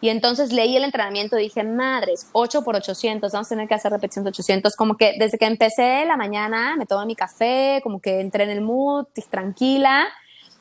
Y 0.00 0.10
entonces 0.10 0.52
leí 0.52 0.76
el 0.76 0.84
entrenamiento 0.84 1.38
y 1.38 1.44
dije, 1.44 1.64
madres, 1.64 2.28
8 2.32 2.62
por 2.62 2.76
800, 2.76 3.32
vamos 3.32 3.46
a 3.46 3.48
tener 3.48 3.66
que 3.66 3.74
hacer 3.74 3.90
repetición 3.90 4.22
de 4.24 4.28
800. 4.28 4.76
Como 4.76 4.96
que 4.96 5.14
desde 5.18 5.38
que 5.38 5.46
empecé 5.46 6.04
la 6.04 6.18
mañana 6.18 6.76
me 6.76 6.84
tomé 6.84 7.06
mi 7.06 7.16
café, 7.16 7.80
como 7.82 8.00
que 8.00 8.20
entré 8.20 8.44
en 8.44 8.50
el 8.50 8.60
mood, 8.60 9.06
tranquila. 9.30 10.06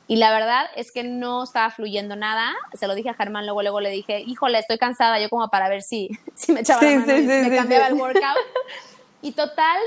Y 0.07 0.15
la 0.15 0.31
verdad 0.31 0.65
es 0.77 0.93
que 0.93 1.03
no 1.03 1.43
estaba 1.43 1.71
fluyendo 1.71 2.15
nada. 2.15 2.53
Se 2.73 2.87
lo 2.87 2.95
dije 2.95 3.09
a 3.09 3.13
Germán, 3.15 3.45
luego, 3.45 3.61
luego 3.61 3.81
le 3.81 3.89
dije, 3.89 4.21
híjole, 4.21 4.59
estoy 4.59 4.77
cansada, 4.77 5.19
yo 5.19 5.29
como 5.29 5.49
para 5.49 5.67
ver 5.67 5.81
si, 5.81 6.09
si 6.35 6.53
me 6.53 6.61
echaba 6.61 6.81
la 6.81 6.99
mano 6.99 7.17
y 7.17 7.23
me 7.23 7.55
cambiaba 7.55 7.87
el 7.87 7.95
workout. 7.95 8.23
Y 9.21 9.31
total, 9.31 9.77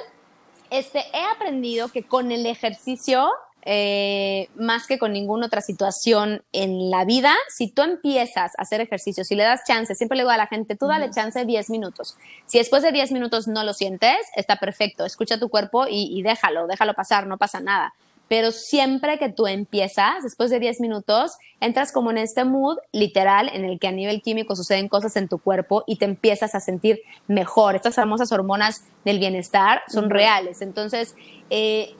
este, 0.70 1.04
he 1.12 1.24
aprendido 1.34 1.88
que 1.88 2.02
con 2.02 2.32
el 2.32 2.46
ejercicio 2.46 3.30
eh, 3.68 4.48
más 4.54 4.86
que 4.86 4.96
con 4.96 5.12
ninguna 5.12 5.46
otra 5.46 5.60
situación 5.60 6.44
en 6.52 6.88
la 6.88 7.04
vida, 7.04 7.34
si 7.48 7.68
tú 7.68 7.82
empiezas 7.82 8.52
a 8.56 8.62
hacer 8.62 8.80
ejercicio, 8.80 9.24
si 9.24 9.34
le 9.34 9.42
das 9.42 9.64
chance, 9.66 9.96
siempre 9.96 10.16
le 10.16 10.22
digo 10.22 10.30
a 10.30 10.36
la 10.36 10.46
gente, 10.46 10.76
tú 10.76 10.86
dale 10.86 11.10
chance 11.10 11.44
10 11.44 11.70
minutos. 11.70 12.16
Si 12.46 12.58
después 12.58 12.84
de 12.84 12.92
10 12.92 13.10
minutos 13.10 13.48
no 13.48 13.64
lo 13.64 13.74
sientes, 13.74 14.18
está 14.36 14.60
perfecto, 14.60 15.04
escucha 15.04 15.40
tu 15.40 15.48
cuerpo 15.48 15.86
y, 15.90 16.22
déjalo, 16.22 16.68
déjalo 16.68 16.94
pasar, 16.94 17.26
no 17.26 17.38
pasa 17.38 17.58
nada. 17.58 17.92
Pero 18.28 18.52
siempre 18.52 19.18
que 19.18 19.30
tú 19.30 19.48
empiezas, 19.48 20.22
después 20.22 20.50
de 20.50 20.60
10 20.60 20.80
minutos, 20.80 21.32
entras 21.58 21.90
como 21.90 22.12
en 22.12 22.18
este 22.18 22.44
mood 22.44 22.78
literal 22.92 23.50
en 23.52 23.64
el 23.64 23.80
que 23.80 23.88
a 23.88 23.92
nivel 23.92 24.22
químico 24.22 24.54
suceden 24.54 24.88
cosas 24.88 25.16
en 25.16 25.26
tu 25.26 25.38
cuerpo 25.38 25.82
y 25.88 25.96
te 25.96 26.04
empiezas 26.04 26.54
a 26.54 26.60
sentir 26.60 27.00
mejor. 27.26 27.74
Estas 27.74 27.96
famosas 27.96 28.30
hormonas 28.30 28.84
del 29.04 29.18
bienestar 29.18 29.82
son 29.88 30.08
reales. 30.08 30.62
Entonces, 30.62 31.16
eh, 31.50 31.96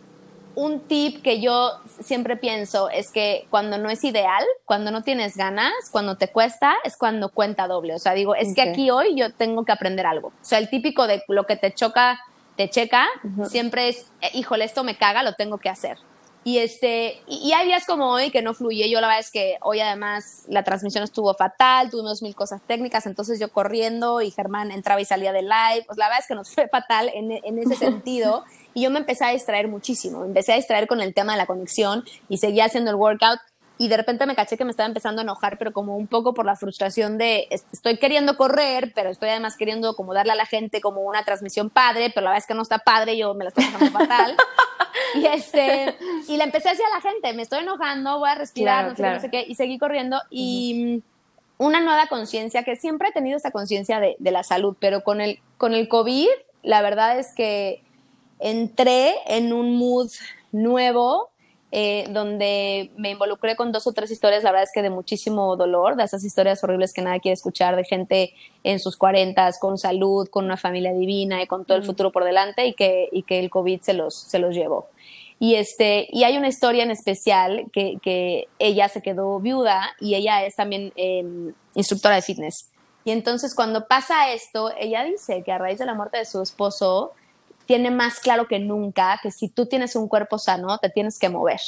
un 0.57 0.81
tip 0.81 1.23
que 1.23 1.41
yo 1.41 1.81
siempre 2.01 2.37
pienso 2.37 2.89
es 2.89 3.13
que 3.13 3.47
cuando 3.51 3.77
no 3.77 3.91
es 3.91 4.03
ideal, 4.05 4.43
cuando 4.65 4.91
no 4.91 5.03
tienes 5.03 5.37
ganas, 5.37 5.73
cuando 5.93 6.17
te 6.17 6.29
cuesta, 6.29 6.75
es 6.83 6.97
cuando 6.97 7.29
cuenta 7.29 7.69
doble. 7.69 7.95
O 7.95 7.99
sea, 7.99 8.15
digo, 8.15 8.35
es 8.35 8.55
que 8.55 8.63
aquí 8.63 8.91
hoy 8.91 9.15
yo 9.15 9.33
tengo 9.33 9.65
que 9.67 9.73
aprender 9.73 10.07
algo. 10.07 10.29
O 10.29 10.33
sea, 10.45 10.59
el 10.59 10.71
típico 10.71 11.07
de 11.07 11.23
lo 11.29 11.45
que 11.45 11.57
te 11.57 11.73
choca, 11.73 12.19
te 12.57 12.71
checa, 12.71 13.07
siempre 13.45 13.91
es, 13.91 14.07
eh, 14.23 14.31
híjole, 14.33 14.65
esto 14.65 14.83
me 14.83 14.97
caga, 14.97 15.23
lo 15.23 15.35
tengo 15.35 15.59
que 15.59 15.69
hacer. 15.69 15.99
Y, 16.47 16.59
este, 16.59 17.21
y, 17.27 17.53
hay 17.55 17.67
días 17.67 17.87
como 17.87 18.13
hoy 18.13 18.31
que 18.31 18.41
no 18.41 18.55
fluye. 18.55 18.89
Yo 18.89 19.01
la 19.01 19.09
verdad 19.09 19.19
es 19.19 19.33
que 19.33 19.57
hoy 19.63 19.81
además 19.81 20.45
la 20.47 20.63
transmisión 20.63 21.03
estuvo 21.03 21.35
fatal, 21.35 21.91
tuvimos 21.91 22.23
mil 22.23 22.37
cosas 22.37 22.63
técnicas, 22.65 23.05
entonces 23.07 23.41
yo 23.41 23.49
corriendo 23.49 24.21
y 24.21 24.31
Germán 24.31 24.71
entraba 24.71 25.01
y 25.01 25.05
salía 25.05 25.33
de 25.33 25.43
live. 25.43 25.83
Pues 25.89 25.99
la 25.99 26.05
verdad 26.05 26.21
es 26.21 26.29
que 26.29 26.37
nos 26.37 26.49
fue 26.55 26.69
fatal 26.69 27.11
en, 27.13 27.33
en 27.33 27.59
ese 27.59 27.75
sentido. 27.75 28.45
Y 28.75 28.83
yo 28.83 28.91
me 28.91 28.99
empecé 28.99 29.25
a 29.25 29.31
distraer 29.31 29.69
muchísimo, 29.69 30.21
me 30.21 30.27
empecé 30.27 30.53
a 30.53 30.57
distraer 30.57 30.87
con 30.87 31.01
el 31.01 31.15
tema 31.15 31.33
de 31.33 31.39
la 31.39 31.47
conexión 31.47 32.05
y 32.29 32.37
seguía 32.37 32.67
haciendo 32.67 32.91
el 32.91 32.97
workout 32.97 33.39
y 33.79 33.89
de 33.89 33.97
repente 33.97 34.27
me 34.27 34.35
caché 34.35 34.57
que 34.57 34.65
me 34.65 34.71
estaba 34.71 34.87
empezando 34.87 35.21
a 35.21 35.25
enojar, 35.25 35.59
pero 35.59 35.73
como 35.73 35.97
un 35.97 36.07
poco 36.07 36.33
por 36.33 36.47
la 36.47 36.57
frustración 36.57 37.19
de 37.19 37.47
estoy 37.51 37.99
queriendo 37.99 38.37
correr, 38.37 38.93
pero 38.95 39.11
estoy 39.11 39.29
además 39.29 39.57
queriendo 39.57 39.95
como 39.95 40.15
darle 40.15 40.33
a 40.33 40.37
la 40.37 40.47
gente 40.47 40.81
como 40.81 41.03
una 41.03 41.25
transmisión 41.25 41.69
padre, 41.69 42.11
pero 42.15 42.25
la 42.25 42.31
verdad 42.31 42.43
es 42.43 42.47
que 42.47 42.55
no 42.55 42.63
está 42.63 42.79
padre, 42.79 43.17
yo 43.17 43.35
me 43.35 43.45
la 43.45 43.49
estoy 43.49 43.67
pasando 43.67 43.99
fatal. 43.99 44.37
y 45.15 45.27
este 45.27 45.95
y 46.29 46.37
le 46.37 46.45
empecé 46.45 46.69
a 46.69 46.73
decir 46.73 46.87
a 46.87 46.95
la 46.95 47.03
gente, 47.03 47.33
me 47.35 47.43
estoy 47.43 47.61
enojando, 47.61 48.19
voy 48.19 48.31
a 48.31 48.35
respirar, 48.35 48.89
no, 48.89 48.97
sé, 48.97 49.03
no, 49.03 49.21
sé, 49.21 49.31
qué, 49.31 49.45
y 49.47 49.55
seguí 49.55 49.79
corriendo 49.79 50.21
y 50.31 51.03
una 51.59 51.81
nueva 51.81 52.07
conciencia 52.07 52.65
que 52.65 52.77
siempre 52.77 53.09
he 53.09 53.13
tenido 53.13 53.37
esta 53.37 53.51
conciencia 53.51 54.01
de, 54.01 54.17
de, 54.19 54.31
la 54.31 54.43
salud, 54.43 54.77
pero 54.79 55.05
con 55.05 55.21
el 55.21 55.39
con 55.59 55.75
el 55.75 55.89
COVID, 55.89 56.29
la 56.63 56.81
verdad 56.81 57.19
es 57.19 57.35
que 57.35 57.83
entré 58.39 59.15
en 59.27 59.53
un 59.53 59.77
mood 59.77 60.11
nuevo 60.53 61.31
eh, 61.79 62.07
donde 62.09 62.91
me 62.97 63.11
involucré 63.11 63.55
con 63.55 63.71
dos 63.71 63.87
o 63.87 63.93
tres 63.93 64.11
historias, 64.11 64.43
la 64.43 64.51
verdad 64.51 64.65
es 64.65 64.71
que 64.73 64.81
de 64.81 64.89
muchísimo 64.89 65.57
dolor, 65.57 65.95
de 65.95 66.05
esas 66.05 66.25
historias 66.25 66.65
horribles 66.65 66.95
que 66.95 67.03
nadie 67.03 67.21
quiere 67.21 67.35
escuchar, 67.35 67.77
de 67.77 67.85
gente 67.85 68.33
en 68.65 68.81
sus 68.81 68.97
cuarentas, 68.97 69.59
con 69.61 69.77
salud, 69.77 70.27
con 70.31 70.47
una 70.47 70.57
familia 70.57 70.95
divina 70.95 71.43
y 71.43 71.47
con 71.47 71.67
todo 71.67 71.77
el 71.77 71.83
mm. 71.83 71.87
futuro 71.87 72.13
por 72.13 72.25
delante 72.25 72.65
y 72.65 72.73
que, 72.73 73.11
y 73.13 73.25
que 73.25 73.41
el 73.41 73.51
COVID 73.51 73.83
se 73.83 73.93
los, 73.93 74.19
se 74.19 74.39
los 74.39 74.55
llevó. 74.55 74.89
Y, 75.39 75.57
este, 75.57 76.09
y 76.11 76.25
hay 76.25 76.39
una 76.39 76.49
historia 76.49 76.83
en 76.83 76.91
especial 76.91 77.67
que, 77.75 77.99
que 78.03 78.49
ella 78.59 78.89
se 78.89 79.03
quedó 79.03 79.39
viuda 79.39 79.95
y 80.01 80.15
ella 80.15 80.47
es 80.47 80.57
también 80.57 80.95
em, 80.97 81.53
instructora 81.75 82.15
de 82.15 82.23
fitness. 82.23 82.71
Y 83.05 83.11
entonces 83.11 83.55
cuando 83.55 83.87
pasa 83.87 84.33
esto, 84.33 84.73
ella 84.79 85.05
dice 85.05 85.43
que 85.43 85.53
a 85.53 85.59
raíz 85.59 85.79
de 85.79 85.85
la 85.85 85.93
muerte 85.93 86.17
de 86.17 86.25
su 86.25 86.41
esposo, 86.41 87.13
tiene 87.67 87.91
más 87.91 88.21
claro 88.21 88.47
que 88.49 88.59
nunca 88.59 89.19
que 89.23 89.31
si 89.31 89.49
tú 89.49 89.67
tienes 89.67 89.97
un 89.97 90.09
cuerpo 90.09 90.39
sano, 90.39 90.79
te 90.79 90.89
tienes 90.89 91.19
que 91.19 91.29
mover. 91.29 91.61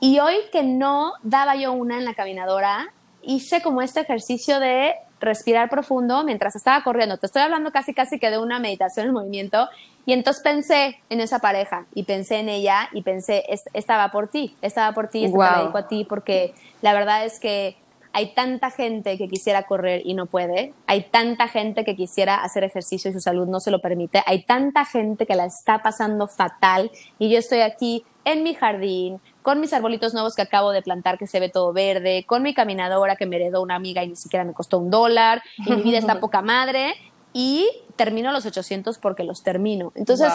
Y 0.00 0.18
hoy 0.18 0.34
que 0.52 0.62
no 0.62 1.14
daba 1.22 1.56
yo 1.56 1.72
una 1.72 1.96
en 1.96 2.04
la 2.04 2.14
caminadora, 2.14 2.92
hice 3.22 3.62
como 3.62 3.80
este 3.80 4.00
ejercicio 4.00 4.60
de 4.60 4.94
respirar 5.20 5.70
profundo 5.70 6.22
mientras 6.24 6.54
estaba 6.54 6.84
corriendo. 6.84 7.16
Te 7.16 7.26
estoy 7.26 7.42
hablando 7.42 7.72
casi 7.72 7.94
casi 7.94 8.18
que 8.18 8.30
de 8.30 8.38
una 8.38 8.58
meditación 8.58 9.06
en 9.06 9.12
movimiento. 9.14 9.68
Y 10.04 10.12
entonces 10.12 10.42
pensé 10.42 11.00
en 11.08 11.20
esa 11.20 11.38
pareja 11.38 11.86
y 11.94 12.02
pensé 12.02 12.36
en 12.36 12.50
ella 12.50 12.90
y 12.92 13.02
pensé, 13.02 13.44
estaba 13.72 14.10
por 14.10 14.28
ti, 14.28 14.54
estaba 14.60 14.92
por 14.92 15.08
ti, 15.08 15.24
estaba 15.24 15.70
a 15.78 15.88
ti, 15.88 16.04
porque 16.04 16.54
la 16.82 16.92
verdad 16.92 17.24
es 17.24 17.40
que 17.40 17.78
hay 18.14 18.32
tanta 18.32 18.70
gente 18.70 19.18
que 19.18 19.28
quisiera 19.28 19.64
correr 19.64 20.02
y 20.04 20.14
no 20.14 20.26
puede, 20.26 20.72
hay 20.86 21.02
tanta 21.10 21.48
gente 21.48 21.84
que 21.84 21.96
quisiera 21.96 22.36
hacer 22.36 22.62
ejercicio 22.62 23.10
y 23.10 23.14
su 23.14 23.20
salud 23.20 23.48
no 23.48 23.58
se 23.58 23.72
lo 23.72 23.80
permite, 23.80 24.22
hay 24.24 24.44
tanta 24.44 24.84
gente 24.84 25.26
que 25.26 25.34
la 25.34 25.46
está 25.46 25.82
pasando 25.82 26.28
fatal 26.28 26.92
y 27.18 27.28
yo 27.28 27.38
estoy 27.38 27.60
aquí 27.60 28.04
en 28.24 28.44
mi 28.44 28.54
jardín, 28.54 29.20
con 29.42 29.60
mis 29.60 29.72
arbolitos 29.72 30.14
nuevos 30.14 30.36
que 30.36 30.42
acabo 30.42 30.70
de 30.70 30.80
plantar 30.80 31.18
que 31.18 31.26
se 31.26 31.40
ve 31.40 31.48
todo 31.48 31.72
verde, 31.72 32.24
con 32.24 32.44
mi 32.44 32.54
caminadora 32.54 33.16
que 33.16 33.26
me 33.26 33.36
heredó 33.36 33.60
una 33.60 33.74
amiga 33.74 34.04
y 34.04 34.08
ni 34.08 34.16
siquiera 34.16 34.44
me 34.44 34.52
costó 34.52 34.78
un 34.78 34.90
dólar, 34.90 35.42
y 35.58 35.72
mi 35.72 35.82
vida 35.82 35.98
está 35.98 36.20
poca 36.20 36.40
madre, 36.40 36.94
y 37.32 37.68
termino 37.96 38.30
los 38.30 38.46
800 38.46 38.96
porque 38.98 39.24
los 39.24 39.42
termino. 39.42 39.92
Entonces, 39.96 40.32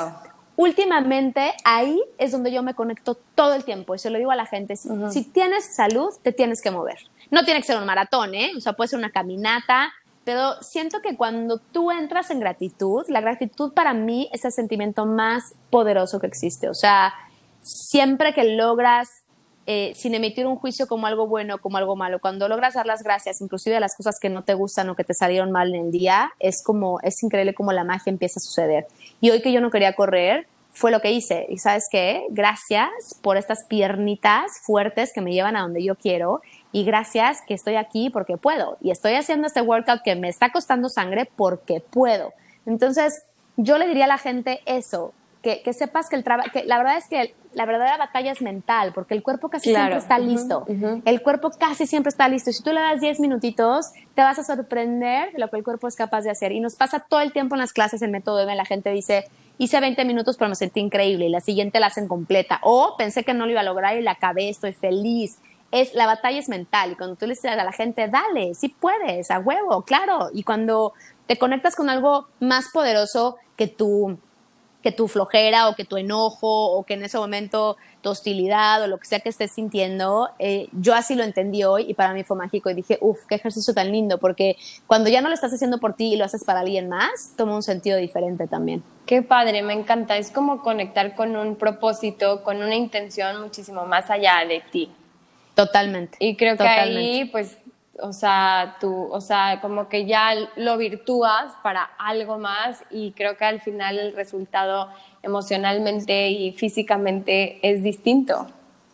últimamente 0.57 1.53
ahí 1.63 2.03
es 2.17 2.34
donde 2.34 2.51
yo 2.51 2.61
me 2.61 2.73
conecto 2.73 3.15
todo 3.34 3.53
el 3.53 3.63
tiempo 3.63 3.95
y 3.95 3.99
se 3.99 4.09
lo 4.09 4.17
digo 4.17 4.32
a 4.32 4.36
la 4.36 4.45
gente, 4.45 4.75
si 4.75 5.23
tienes 5.32 5.73
salud, 5.73 6.09
te 6.21 6.34
tienes 6.34 6.61
que 6.61 6.69
mover. 6.69 6.97
No 7.32 7.43
tiene 7.43 7.59
que 7.59 7.67
ser 7.67 7.77
un 7.77 7.86
maratón, 7.86 8.34
¿eh? 8.34 8.51
O 8.57 8.61
sea, 8.61 8.73
puede 8.73 8.88
ser 8.88 8.99
una 8.99 9.11
caminata, 9.11 9.93
pero 10.23 10.61
siento 10.61 11.01
que 11.01 11.15
cuando 11.15 11.57
tú 11.57 11.91
entras 11.91 12.30
en 12.32 12.39
gratitud, 12.39 13.03
la 13.07 13.21
gratitud 13.21 13.73
para 13.73 13.93
mí 13.93 14.30
es 14.32 14.45
el 14.45 14.51
sentimiento 14.51 15.05
más 15.05 15.53
poderoso 15.69 16.19
que 16.19 16.27
existe. 16.27 16.69
O 16.69 16.73
sea, 16.73 17.13
siempre 17.61 18.34
que 18.34 18.43
logras, 18.55 19.23
eh, 19.65 19.93
sin 19.95 20.15
emitir 20.15 20.47
un 20.47 20.55
juicio 20.55 20.88
como 20.88 21.07
algo 21.07 21.27
bueno, 21.27 21.59
como 21.59 21.77
algo 21.77 21.95
malo, 21.95 22.19
cuando 22.19 22.47
logras 22.47 22.73
dar 22.73 22.86
las 22.86 23.03
gracias, 23.03 23.41
inclusive 23.41 23.75
de 23.75 23.80
las 23.80 23.95
cosas 23.95 24.19
que 24.19 24.30
no 24.30 24.43
te 24.43 24.53
gustan 24.53 24.89
o 24.89 24.95
que 24.95 25.03
te 25.03 25.13
salieron 25.13 25.51
mal 25.51 25.73
en 25.73 25.86
el 25.86 25.91
día, 25.91 26.32
es 26.39 26.63
como, 26.63 26.99
es 27.01 27.21
increíble 27.23 27.53
como 27.53 27.71
la 27.71 27.84
magia 27.84 28.11
empieza 28.11 28.39
a 28.39 28.41
suceder. 28.41 28.88
Y 29.21 29.30
hoy 29.30 29.41
que 29.41 29.51
yo 29.51 29.61
no 29.61 29.69
quería 29.69 29.93
correr, 29.93 30.47
fue 30.71 30.91
lo 30.91 31.01
que 31.01 31.11
hice. 31.11 31.45
Y 31.49 31.57
sabes 31.57 31.88
qué, 31.91 32.25
gracias 32.30 32.89
por 33.21 33.38
estas 33.38 33.65
piernitas 33.65 34.59
fuertes 34.61 35.11
que 35.13 35.21
me 35.21 35.34
llevan 35.34 35.55
a 35.55 35.61
donde 35.61 35.84
yo 35.84 35.95
quiero 35.95 36.41
y 36.72 36.84
gracias 36.84 37.41
que 37.47 37.53
estoy 37.53 37.76
aquí 37.76 38.09
porque 38.09 38.38
puedo 38.38 38.78
y 38.82 38.91
estoy 38.91 39.13
haciendo 39.13 39.47
este 39.47 39.61
workout 39.61 40.01
que 40.01 40.15
me 40.15 40.30
está 40.30 40.51
costando 40.51 40.89
sangre 40.89 41.30
porque 41.36 41.82
puedo. 41.82 42.34
Entonces, 42.65 43.24
yo 43.57 43.78
le 43.78 43.88
diría 43.88 44.05
a 44.05 44.07
la 44.07 44.17
gente 44.17 44.61
eso, 44.65 45.13
que, 45.41 45.61
que 45.63 45.74
sepas 45.74 46.09
que 46.09 46.15
el 46.15 46.24
trabajo, 46.24 46.49
que 46.51 46.65
la 46.65 46.78
verdad 46.78 46.97
es 46.97 47.07
que 47.07 47.34
la 47.53 47.65
verdadera 47.65 47.97
batalla 47.97 48.32
es 48.32 48.41
mental, 48.41 48.91
porque 48.93 49.13
el 49.15 49.24
cuerpo 49.24 49.49
casi 49.49 49.72
siempre 49.72 49.97
está 49.97 50.20
listo. 50.20 50.65
El 51.05 51.22
cuerpo 51.22 51.49
casi 51.51 51.88
siempre 51.88 52.09
está 52.09 52.28
listo. 52.28 52.51
Si 52.51 52.61
tú 52.61 52.72
le 52.72 52.82
das 52.82 53.01
10 53.01 53.20
minutitos, 53.20 53.91
te 54.13 54.22
vas 54.22 54.38
a 54.38 54.43
sorprender 54.43 55.32
de 55.32 55.39
lo 55.39 55.49
que 55.49 55.57
el 55.57 55.63
cuerpo 55.63 55.88
es 55.88 55.95
capaz 55.95 56.22
de 56.22 56.30
hacer. 56.30 56.51
Y 56.51 56.59
nos 56.59 56.76
pasa 56.76 56.99
todo 56.99 57.22
el 57.22 57.32
tiempo 57.32 57.55
en 57.55 57.59
las 57.59 57.74
clases 57.74 58.01
en 58.01 58.11
Método 58.11 58.41
M, 58.41 58.53
la 58.55 58.65
gente 58.65 58.91
dice, 58.91 59.26
hice 59.57 59.80
20 59.80 60.05
minutos 60.05 60.38
pero 60.38 60.49
me 60.49 60.55
sentí 60.55 60.80
increíble 60.80 61.26
y 61.26 61.30
la 61.30 61.41
siguiente 61.41 61.80
la 61.80 61.88
hacen 61.88 62.07
completa. 62.07 62.59
O 62.63 62.95
pensé 62.97 63.24
que 63.24 63.34
no 63.34 63.45
lo 63.45 63.51
iba 63.51 63.61
a 63.61 63.65
lograr 63.65 63.97
y 63.97 64.01
la 64.01 64.11
acabé, 64.11 64.49
estoy 64.49 64.74
feliz. 64.74 65.39
Es, 65.72 65.93
la 65.93 66.07
batalla 66.07 66.39
es 66.39 66.49
mental 66.49 66.91
y 66.91 66.95
cuando 66.95 67.15
tú 67.15 67.26
le 67.26 67.34
dices 67.34 67.51
a 67.51 67.63
la 67.63 67.72
gente, 67.72 68.07
dale, 68.07 68.53
sí 68.55 68.70
puedes, 68.70 69.30
a 69.32 69.39
huevo, 69.39 69.84
claro. 69.84 70.30
Y 70.34 70.43
cuando 70.43 70.93
te 71.28 71.38
conectas 71.38 71.76
con 71.76 71.89
algo 71.89 72.28
más 72.39 72.70
poderoso 72.74 73.38
que 73.55 73.67
tu, 73.67 74.17
que 74.82 74.91
tu 74.91 75.07
flojera 75.07 75.70
o 75.70 75.76
que 75.76 75.86
tu 75.86 75.97
enojo 75.97 76.72
o 76.72 76.84
que 76.84 76.93
en 76.93 77.03
ese 77.03 77.17
momento 77.17 77.78
tu 78.01 78.09
hostilidad 78.09 78.82
o 78.82 78.88
lo 78.88 78.97
que 78.97 79.05
sea 79.05 79.20
que 79.20 79.30
estés 79.30 79.51
sintiendo, 79.51 80.30
eh, 80.39 80.70
yo 80.72 80.95
así 80.95 81.15
lo 81.15 81.24
entendí 81.24 81.63
hoy 81.63 81.86
y 81.88 81.93
para 81.93 82.13
mí 82.13 82.24
fue 82.24 82.38
mágico 82.38 82.70
y 82.70 82.74
dije, 82.74 82.97
uff, 83.01 83.26
qué 83.28 83.36
ejercicio 83.36 83.74
tan 83.74 83.91
lindo, 83.91 84.17
porque 84.17 84.55
cuando 84.88 85.09
ya 85.09 85.22
no 85.22 85.28
lo 85.28 85.36
estás 85.36 85.53
haciendo 85.53 85.80
por 85.80 85.95
ti 85.95 86.13
y 86.13 86.15
lo 86.15 86.26
haces 86.26 86.43
para 86.43 86.61
alguien 86.61 86.88
más, 86.88 87.34
toma 87.36 87.55
un 87.55 87.63
sentido 87.63 87.97
diferente 87.97 88.47
también. 88.47 88.84
Qué 89.05 89.22
padre, 89.22 89.61
me 89.63 89.74
encanta, 89.74 90.17
es 90.17 90.32
como 90.32 90.61
conectar 90.61 91.15
con 91.15 91.36
un 91.36 91.55
propósito, 91.55 92.43
con 92.43 92.57
una 92.57 92.76
intención 92.76 93.41
muchísimo 93.41 93.86
más 93.86 94.09
allá 94.09 94.45
de 94.47 94.63
ti. 94.72 94.91
Totalmente. 95.66 96.18
Y 96.22 96.38
creo 96.38 96.55
que 96.55 96.64
ahí, 96.64 97.26
pues, 97.26 97.57
o 98.01 98.14
sea, 98.14 98.78
tú, 98.80 99.10
o 99.12 99.20
sea, 99.20 99.60
como 99.62 99.89
que 99.89 100.05
ya 100.05 100.34
lo 100.55 100.78
virtúas 100.78 101.53
para 101.64 101.84
algo 101.97 102.38
más 102.38 102.84
y 102.89 103.12
creo 103.12 103.36
que 103.36 103.43
al 103.43 103.60
final 103.60 103.99
el 103.99 104.16
resultado 104.16 104.89
emocionalmente 105.22 106.30
y 106.30 106.53
físicamente 106.53 107.60
es 107.62 107.84
distinto. 107.84 108.47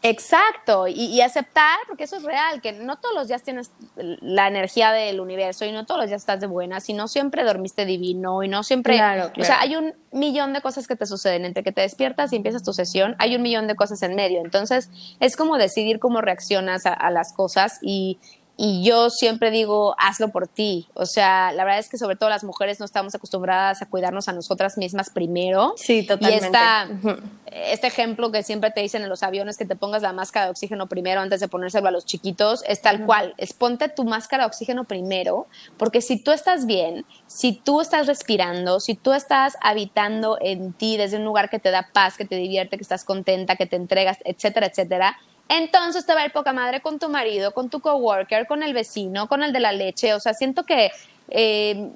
Exacto, 0.08 0.88
y, 0.88 1.20
aceptar, 1.22 1.80
porque 1.88 2.04
eso 2.04 2.18
es 2.18 2.24
real, 2.24 2.62
que 2.62 2.74
no 2.74 2.98
todos 2.98 3.16
los 3.16 3.28
días 3.28 3.42
tienes 3.42 3.72
la 3.96 4.48
energía 4.48 4.92
del 4.92 5.20
universo 5.20 5.66
y 5.66 5.72
no 5.72 5.88
todos 5.88 6.02
los 6.02 6.10
días 6.10 6.22
estás 6.22 6.40
de 6.42 6.46
buenas 6.48 6.88
y 6.90 6.94
no 6.94 7.08
siempre 7.08 7.44
dormiste 7.44 7.86
divino 7.86 8.44
y 8.44 8.48
no 8.48 8.62
siempre... 8.62 8.98
Claro, 8.98 9.32
O 9.36 9.44
sea, 9.44 9.62
hay 9.62 9.76
un 9.76 9.96
millón 10.12 10.54
de 10.54 10.62
cosas 10.62 10.88
que 10.88 10.96
te 10.96 11.08
suceden 11.08 11.44
entre 11.44 11.64
que 11.64 11.72
te 11.72 11.82
despiertas 11.82 12.32
y 12.34 12.36
empiezas 12.36 12.64
tu 12.64 12.72
sesión, 12.72 13.16
hay 13.18 13.36
un 13.36 13.42
millón 13.42 13.68
de 13.68 13.76
cosas 13.76 14.04
en 14.04 14.14
medio. 14.14 14.42
Entonces, 14.42 14.92
es 15.20 15.36
como 15.36 15.58
decidir 15.58 15.98
cómo 15.98 16.22
reaccionas 16.22 16.86
a 16.86 17.10
las 17.10 17.34
cosas 17.34 17.80
y, 17.82 18.20
y 18.58 18.84
yo 18.84 19.10
siempre 19.10 19.52
digo, 19.52 19.96
hazlo 19.98 20.30
por 20.30 20.48
ti. 20.48 20.88
O 20.94 21.06
sea, 21.06 21.52
la 21.52 21.66
verdad 21.66 21.80
es 21.80 21.90
que 21.90 21.98
sobre 21.98 22.16
todo 22.16 22.30
las 22.30 22.44
mujeres 22.44 22.80
no 22.80 22.86
estamos 22.86 23.14
acostumbradas 23.14 23.82
a 23.82 23.86
cuidarnos 23.88 24.30
a 24.30 24.34
nosotras 24.34 24.78
mismas 24.78 25.10
primero. 25.10 25.74
Sí, 25.76 26.06
totalmente. 26.06 26.58
Y 27.04 27.10
este 27.52 27.88
ejemplo 27.88 28.32
que 28.32 28.44
siempre 28.44 28.72
te 28.72 28.82
dicen 28.82 29.04
en 29.04 29.10
los 29.10 29.24
aviones, 29.24 29.58
que 29.58 29.66
te 29.66 29.76
pongas 29.76 30.02
la 30.02 30.14
máscara 30.14 30.46
de 30.46 30.52
oxígeno 30.52 30.88
primero 30.88 31.22
antes 31.22 31.42
de 31.42 31.48
ponérselo 31.48 31.90
a 31.90 31.92
los 31.92 32.06
chiquitos, 32.06 32.64
es 32.68 32.82
tal 32.82 33.06
cual. 33.06 33.34
Es 33.38 33.52
ponte 33.54 33.90
tu 33.90 34.06
máscara 34.06 34.44
de 34.44 34.48
oxígeno 34.48 34.86
primero, 34.86 35.48
porque 35.78 36.02
si 36.02 36.22
tú 36.22 36.32
estás 36.32 36.66
bien, 36.66 37.06
si 37.28 37.54
tú 37.54 37.82
estás 37.82 38.08
respirando, 38.08 38.80
si 38.80 38.96
tú 38.96 39.12
estás 39.14 39.58
habitando 39.62 40.38
en 40.40 40.72
ti 40.74 40.96
desde 40.96 41.18
un 41.18 41.26
lugar 41.26 41.50
que 41.50 41.60
te 41.60 41.72
da 41.72 41.90
paz, 41.92 42.16
que 42.16 42.26
te 42.26 42.36
divierte, 42.36 42.78
que 42.78 42.84
estás 42.84 43.04
contenta, 43.04 43.58
que 43.58 43.66
te 43.66 43.76
entregas, 43.76 44.18
etcétera, 44.24 44.68
etcétera, 44.68 45.18
entonces 45.48 46.06
te 46.06 46.14
va 46.14 46.22
a 46.22 46.26
ir 46.26 46.32
poca 46.32 46.54
madre 46.54 46.82
con 46.82 47.00
tu 47.00 47.10
marido, 47.10 47.54
con 47.54 47.70
tu 47.70 47.80
coworker, 47.80 48.48
con 48.48 48.64
el 48.64 48.74
vecino, 48.74 49.28
con 49.28 49.44
el 49.44 49.54
de 49.54 49.60
la 49.60 49.72
leche. 49.72 50.14
O 50.14 50.20
sea, 50.20 50.34
siento 50.34 50.64
que 50.64 50.92
eh, 51.30 51.90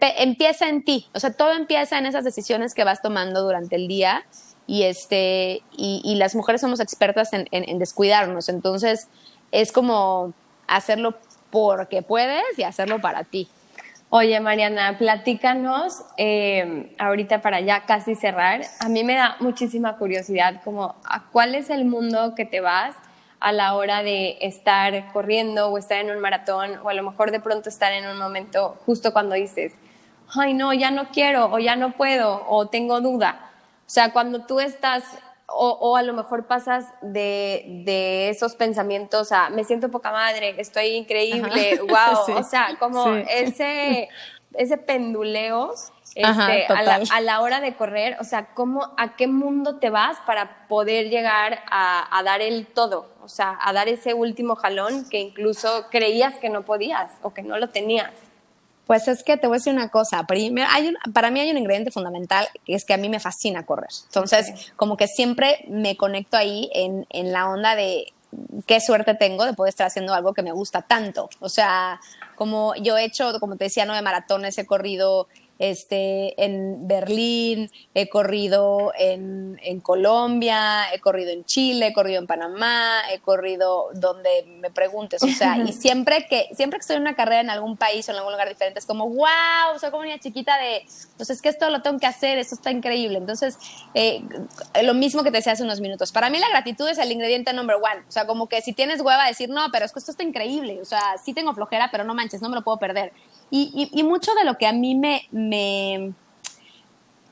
empieza 0.00 0.68
en 0.68 0.84
ti. 0.84 1.08
O 1.14 1.20
sea, 1.20 1.32
todo 1.32 1.52
empieza 1.52 1.98
en 1.98 2.06
esas 2.06 2.24
decisiones 2.24 2.74
que 2.74 2.84
vas 2.84 3.02
tomando 3.02 3.42
durante 3.42 3.76
el 3.76 3.88
día. 3.88 4.24
Y, 4.66 4.84
este, 4.84 5.62
y, 5.76 6.14
las 6.14 6.34
mujeres 6.34 6.62
somos 6.62 6.80
expertas 6.80 7.30
en 7.32 7.78
descuidarnos. 7.78 8.48
Entonces, 8.48 9.08
es 9.52 9.72
como 9.72 10.32
hacerlo 10.66 11.18
porque 11.50 12.00
puedes 12.02 12.42
y 12.56 12.62
hacerlo 12.62 13.00
para 13.00 13.24
ti. 13.24 13.48
Oye, 14.16 14.38
Mariana, 14.38 14.96
platícanos, 14.96 16.04
eh, 16.16 16.94
ahorita 17.00 17.42
para 17.42 17.58
ya 17.58 17.84
casi 17.84 18.14
cerrar, 18.14 18.60
a 18.78 18.88
mí 18.88 19.02
me 19.02 19.16
da 19.16 19.34
muchísima 19.40 19.96
curiosidad 19.96 20.62
como 20.62 20.94
a 21.04 21.24
cuál 21.32 21.56
es 21.56 21.68
el 21.68 21.84
mundo 21.84 22.36
que 22.36 22.44
te 22.44 22.60
vas 22.60 22.94
a 23.40 23.50
la 23.50 23.74
hora 23.74 24.04
de 24.04 24.38
estar 24.40 25.12
corriendo 25.12 25.66
o 25.66 25.78
estar 25.78 25.98
en 25.98 26.12
un 26.12 26.20
maratón 26.20 26.78
o 26.84 26.90
a 26.90 26.94
lo 26.94 27.02
mejor 27.02 27.32
de 27.32 27.40
pronto 27.40 27.68
estar 27.68 27.92
en 27.92 28.06
un 28.06 28.16
momento 28.16 28.78
justo 28.86 29.12
cuando 29.12 29.34
dices, 29.34 29.72
ay 30.32 30.54
no, 30.54 30.72
ya 30.72 30.92
no 30.92 31.08
quiero 31.08 31.46
o 31.46 31.58
ya 31.58 31.74
no 31.74 31.90
puedo 31.90 32.46
o 32.46 32.68
tengo 32.68 33.00
duda. 33.00 33.50
O 33.84 33.90
sea, 33.90 34.12
cuando 34.12 34.42
tú 34.46 34.60
estás 34.60 35.02
o, 35.46 35.96
a 35.96 36.02
lo 36.02 36.14
mejor 36.14 36.46
pasas 36.46 36.86
de, 37.02 38.28
esos 38.30 38.54
pensamientos 38.54 39.30
a 39.32 39.50
me 39.50 39.64
siento 39.64 39.90
poca 39.90 40.10
madre, 40.10 40.54
estoy 40.58 40.88
increíble, 40.88 41.80
wow, 41.80 42.36
o 42.38 42.42
sea, 42.42 42.76
como 42.78 43.14
ese, 43.14 44.08
ese 44.54 44.76
penduleo 44.78 45.72
este, 46.14 46.66
a, 46.66 47.20
la, 47.20 47.40
hora 47.40 47.60
de 47.60 47.74
correr, 47.74 48.16
o 48.20 48.24
sea, 48.24 48.54
¿cómo, 48.54 48.92
¿a 48.96 49.16
qué 49.16 49.26
mundo 49.26 49.76
te 49.76 49.90
vas 49.90 50.18
para 50.26 50.66
poder 50.68 51.10
llegar 51.10 51.60
a, 51.70 52.16
a, 52.16 52.22
dar 52.22 52.40
el 52.40 52.66
todo? 52.66 53.08
O 53.22 53.28
sea, 53.28 53.58
a 53.60 53.72
dar 53.72 53.88
ese 53.88 54.14
último 54.14 54.54
jalón 54.54 55.08
que 55.08 55.18
incluso 55.18 55.86
creías 55.90 56.36
que 56.36 56.50
no 56.50 56.64
podías 56.64 57.10
o 57.22 57.34
que 57.34 57.42
no 57.42 57.58
lo 57.58 57.70
tenías. 57.70 58.12
Pues 58.86 59.08
es 59.08 59.22
que 59.24 59.36
te 59.36 59.46
voy 59.46 59.56
a 59.56 59.58
decir 59.58 59.72
una 59.72 59.88
cosa. 59.88 60.26
hay 60.28 60.94
para 61.12 61.30
mí 61.30 61.40
hay 61.40 61.50
un 61.50 61.58
ingrediente 61.58 61.90
fundamental 61.90 62.46
que 62.64 62.74
es 62.74 62.84
que 62.84 62.94
a 62.94 62.98
mí 62.98 63.08
me 63.08 63.20
fascina 63.20 63.64
correr. 63.64 63.90
Entonces, 64.06 64.72
como 64.76 64.96
que 64.96 65.08
siempre 65.08 65.64
me 65.68 65.96
conecto 65.96 66.36
ahí 66.36 66.70
en, 66.74 67.06
en 67.10 67.32
la 67.32 67.48
onda 67.48 67.76
de 67.76 68.12
qué 68.66 68.80
suerte 68.80 69.14
tengo 69.14 69.44
de 69.44 69.54
poder 69.54 69.70
estar 69.70 69.86
haciendo 69.86 70.14
algo 70.14 70.34
que 70.34 70.42
me 70.42 70.52
gusta 70.52 70.82
tanto. 70.82 71.28
O 71.40 71.48
sea, 71.48 72.00
como 72.34 72.74
yo 72.76 72.96
he 72.98 73.04
hecho, 73.04 73.38
como 73.40 73.56
te 73.56 73.64
decía, 73.64 73.84
nueve 73.86 74.02
maratones, 74.02 74.58
he 74.58 74.66
corrido 74.66 75.28
este, 75.58 76.42
en 76.42 76.88
Berlín, 76.88 77.70
he 77.94 78.08
corrido 78.08 78.92
en, 78.98 79.60
en, 79.62 79.80
Colombia, 79.80 80.92
he 80.92 81.00
corrido 81.00 81.30
en 81.30 81.44
Chile, 81.44 81.88
he 81.88 81.92
corrido 81.92 82.20
en 82.20 82.26
Panamá, 82.26 83.02
he 83.12 83.20
corrido 83.20 83.90
donde 83.94 84.44
me 84.46 84.70
preguntes, 84.70 85.22
o 85.22 85.28
sea, 85.28 85.56
y 85.58 85.72
siempre 85.72 86.26
que, 86.28 86.48
siempre 86.54 86.78
que 86.78 86.82
estoy 86.82 86.96
en 86.96 87.02
una 87.02 87.14
carrera 87.14 87.40
en 87.40 87.50
algún 87.50 87.76
país 87.76 88.08
o 88.08 88.12
en 88.12 88.18
algún 88.18 88.32
lugar 88.32 88.48
diferente, 88.48 88.80
es 88.80 88.86
como, 88.86 89.08
wow, 89.08 89.78
soy 89.78 89.90
como 89.90 90.02
una 90.02 90.18
chiquita 90.18 90.58
de, 90.58 90.84
pues 91.16 91.30
es 91.30 91.40
que 91.40 91.50
esto 91.50 91.70
lo 91.70 91.82
tengo 91.82 91.98
que 91.98 92.06
hacer, 92.06 92.38
esto 92.38 92.56
está 92.56 92.70
increíble. 92.70 93.18
Entonces, 93.18 93.58
eh, 93.94 94.22
lo 94.82 94.94
mismo 94.94 95.22
que 95.22 95.30
te 95.30 95.38
decía 95.38 95.52
hace 95.52 95.62
unos 95.62 95.80
minutos, 95.80 96.10
para 96.10 96.30
mí 96.30 96.38
la 96.38 96.48
gratitud 96.48 96.88
es 96.88 96.98
el 96.98 97.12
ingrediente 97.12 97.52
number 97.52 97.76
one, 97.76 98.04
o 98.08 98.12
sea, 98.12 98.26
como 98.26 98.48
que 98.48 98.60
si 98.60 98.72
tienes 98.72 99.00
hueva 99.00 99.26
decir, 99.26 99.48
no, 99.48 99.66
pero 99.72 99.84
es 99.84 99.92
que 99.92 100.00
esto 100.00 100.10
está 100.10 100.24
increíble, 100.24 100.80
o 100.80 100.84
sea, 100.84 101.16
sí 101.24 101.32
tengo 101.32 101.54
flojera, 101.54 101.90
pero 101.92 102.02
no 102.04 102.14
manches, 102.14 102.42
no 102.42 102.48
me 102.48 102.56
lo 102.56 102.64
puedo 102.64 102.78
perder. 102.78 103.12
Y, 103.56 104.02
mucho 104.02 104.32
de 104.34 104.44
lo 104.44 104.58
que 104.58 104.66
a 104.66 104.72
mí 104.72 104.96
me, 104.96 105.28
me, 105.30 106.12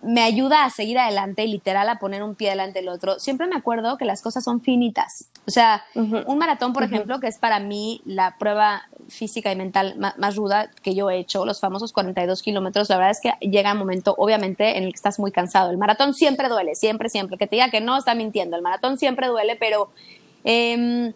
me, 0.02 0.22
ayuda 0.22 0.64
a 0.64 0.70
seguir 0.70 0.96
adelante 0.96 1.42
y 1.42 1.48
literal 1.48 1.88
a 1.88 1.98
poner 1.98 2.22
un 2.22 2.36
pie 2.36 2.50
delante 2.50 2.78
del 2.78 2.90
otro, 2.90 3.18
siempre 3.18 3.48
me 3.48 3.56
acuerdo 3.56 3.98
que 3.98 4.04
las 4.04 4.22
cosas 4.22 4.44
son 4.44 4.60
finitas. 4.60 5.24
O 5.48 5.50
sea, 5.50 5.82
un 5.96 6.38
maratón, 6.38 6.72
por 6.72 6.84
ejemplo, 6.84 7.18
que 7.18 7.26
es 7.26 7.38
para 7.38 7.58
mí 7.58 8.02
la 8.04 8.36
prueba 8.38 8.84
física 9.08 9.50
y 9.50 9.56
mental 9.56 9.96
más, 9.98 10.36
ruda 10.36 10.70
que 10.84 10.94
yo 10.94 11.10
he 11.10 11.18
hecho, 11.18 11.44
los 11.44 11.58
famosos 11.58 11.92
42 11.92 12.40
kilómetros, 12.40 12.88
la 12.88 12.98
verdad 12.98 13.10
es 13.10 13.20
que 13.20 13.32
llega 13.44 13.72
un 13.72 13.78
momento, 13.78 14.14
obviamente, 14.16 14.78
en 14.78 14.84
el 14.84 14.90
que 14.90 14.96
estás 14.96 15.18
muy 15.18 15.32
cansado. 15.32 15.72
El 15.72 15.78
maratón 15.78 16.14
siempre 16.14 16.48
duele, 16.48 16.76
siempre, 16.76 17.08
siempre. 17.08 17.36
Que 17.36 17.48
te 17.48 17.56
diga 17.56 17.70
que 17.70 17.80
no, 17.80 17.98
está 17.98 18.14
mintiendo. 18.14 18.54
El 18.54 18.62
maratón 18.62 18.96
siempre 18.96 19.26
duele, 19.26 19.56
pero... 19.56 19.90
Em, 20.44 21.14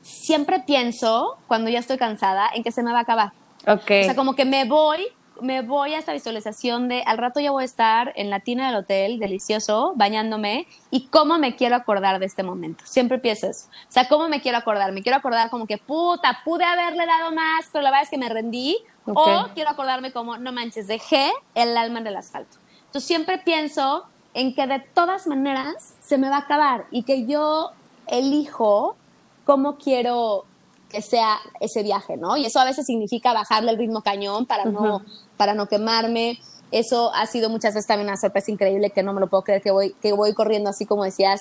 siempre 0.00 0.60
pienso, 0.66 1.36
cuando 1.46 1.68
ya 1.68 1.78
estoy 1.78 1.98
cansada, 1.98 2.48
en 2.54 2.62
que 2.62 2.72
se 2.72 2.82
me 2.82 2.90
va 2.90 3.00
a 3.00 3.02
acabar. 3.02 3.32
Okay. 3.66 4.02
O 4.02 4.04
sea, 4.04 4.14
como 4.14 4.34
que 4.34 4.44
me 4.44 4.64
voy, 4.64 5.06
me 5.40 5.62
voy 5.62 5.94
a 5.94 5.98
esta 5.98 6.12
visualización 6.12 6.88
de 6.88 7.02
al 7.04 7.18
rato 7.18 7.40
ya 7.40 7.50
voy 7.50 7.62
a 7.62 7.66
estar 7.66 8.12
en 8.16 8.30
la 8.30 8.40
tina 8.40 8.66
del 8.68 8.76
hotel, 8.76 9.18
delicioso, 9.18 9.92
bañándome, 9.96 10.66
y 10.90 11.06
cómo 11.08 11.38
me 11.38 11.56
quiero 11.56 11.76
acordar 11.76 12.18
de 12.18 12.26
este 12.26 12.42
momento. 12.42 12.84
Siempre 12.86 13.18
pienso 13.18 13.48
eso. 13.48 13.68
O 13.68 13.92
sea, 13.92 14.08
cómo 14.08 14.28
me 14.28 14.40
quiero 14.40 14.58
acordar. 14.58 14.92
Me 14.92 15.02
quiero 15.02 15.18
acordar 15.18 15.50
como 15.50 15.66
que, 15.66 15.78
puta, 15.78 16.40
pude 16.44 16.64
haberle 16.64 17.06
dado 17.06 17.32
más, 17.32 17.68
pero 17.72 17.82
la 17.82 17.90
verdad 17.90 18.04
es 18.04 18.10
que 18.10 18.18
me 18.18 18.28
rendí. 18.28 18.76
O 19.04 19.48
quiero 19.54 19.70
acordarme 19.70 20.12
como, 20.12 20.36
no 20.38 20.52
manches, 20.52 20.86
dejé 20.86 21.32
el 21.54 21.76
alma 21.76 21.98
en 21.98 22.06
el 22.06 22.16
asfalto. 22.16 22.58
Entonces 22.86 23.06
siempre 23.06 23.38
pienso 23.38 24.06
en 24.34 24.54
que 24.54 24.66
de 24.66 24.80
todas 24.80 25.26
maneras 25.26 25.94
se 26.00 26.18
me 26.18 26.28
va 26.28 26.36
a 26.36 26.40
acabar 26.40 26.86
y 26.90 27.02
que 27.02 27.26
yo 27.26 27.70
elijo 28.06 28.96
cómo 29.44 29.76
quiero 29.78 30.44
que 30.90 31.02
sea 31.02 31.38
ese 31.60 31.82
viaje, 31.82 32.16
¿no? 32.16 32.36
Y 32.36 32.44
eso 32.44 32.60
a 32.60 32.64
veces 32.64 32.86
significa 32.86 33.32
bajarle 33.32 33.70
el 33.70 33.78
ritmo 33.78 34.02
cañón 34.02 34.46
para 34.46 34.64
no, 34.64 35.02
para 35.36 35.54
no 35.54 35.66
quemarme. 35.66 36.38
Eso 36.70 37.12
ha 37.14 37.26
sido 37.26 37.48
muchas 37.48 37.74
veces 37.74 37.86
también 37.86 38.08
una 38.08 38.16
sorpresa 38.16 38.50
increíble 38.50 38.90
que 38.90 39.02
no 39.02 39.12
me 39.12 39.20
lo 39.20 39.28
puedo 39.28 39.42
creer 39.42 39.62
que 39.62 39.70
voy, 39.70 39.94
que 40.00 40.12
voy 40.12 40.34
corriendo 40.34 40.70
así 40.70 40.86
como 40.86 41.04
decías, 41.04 41.40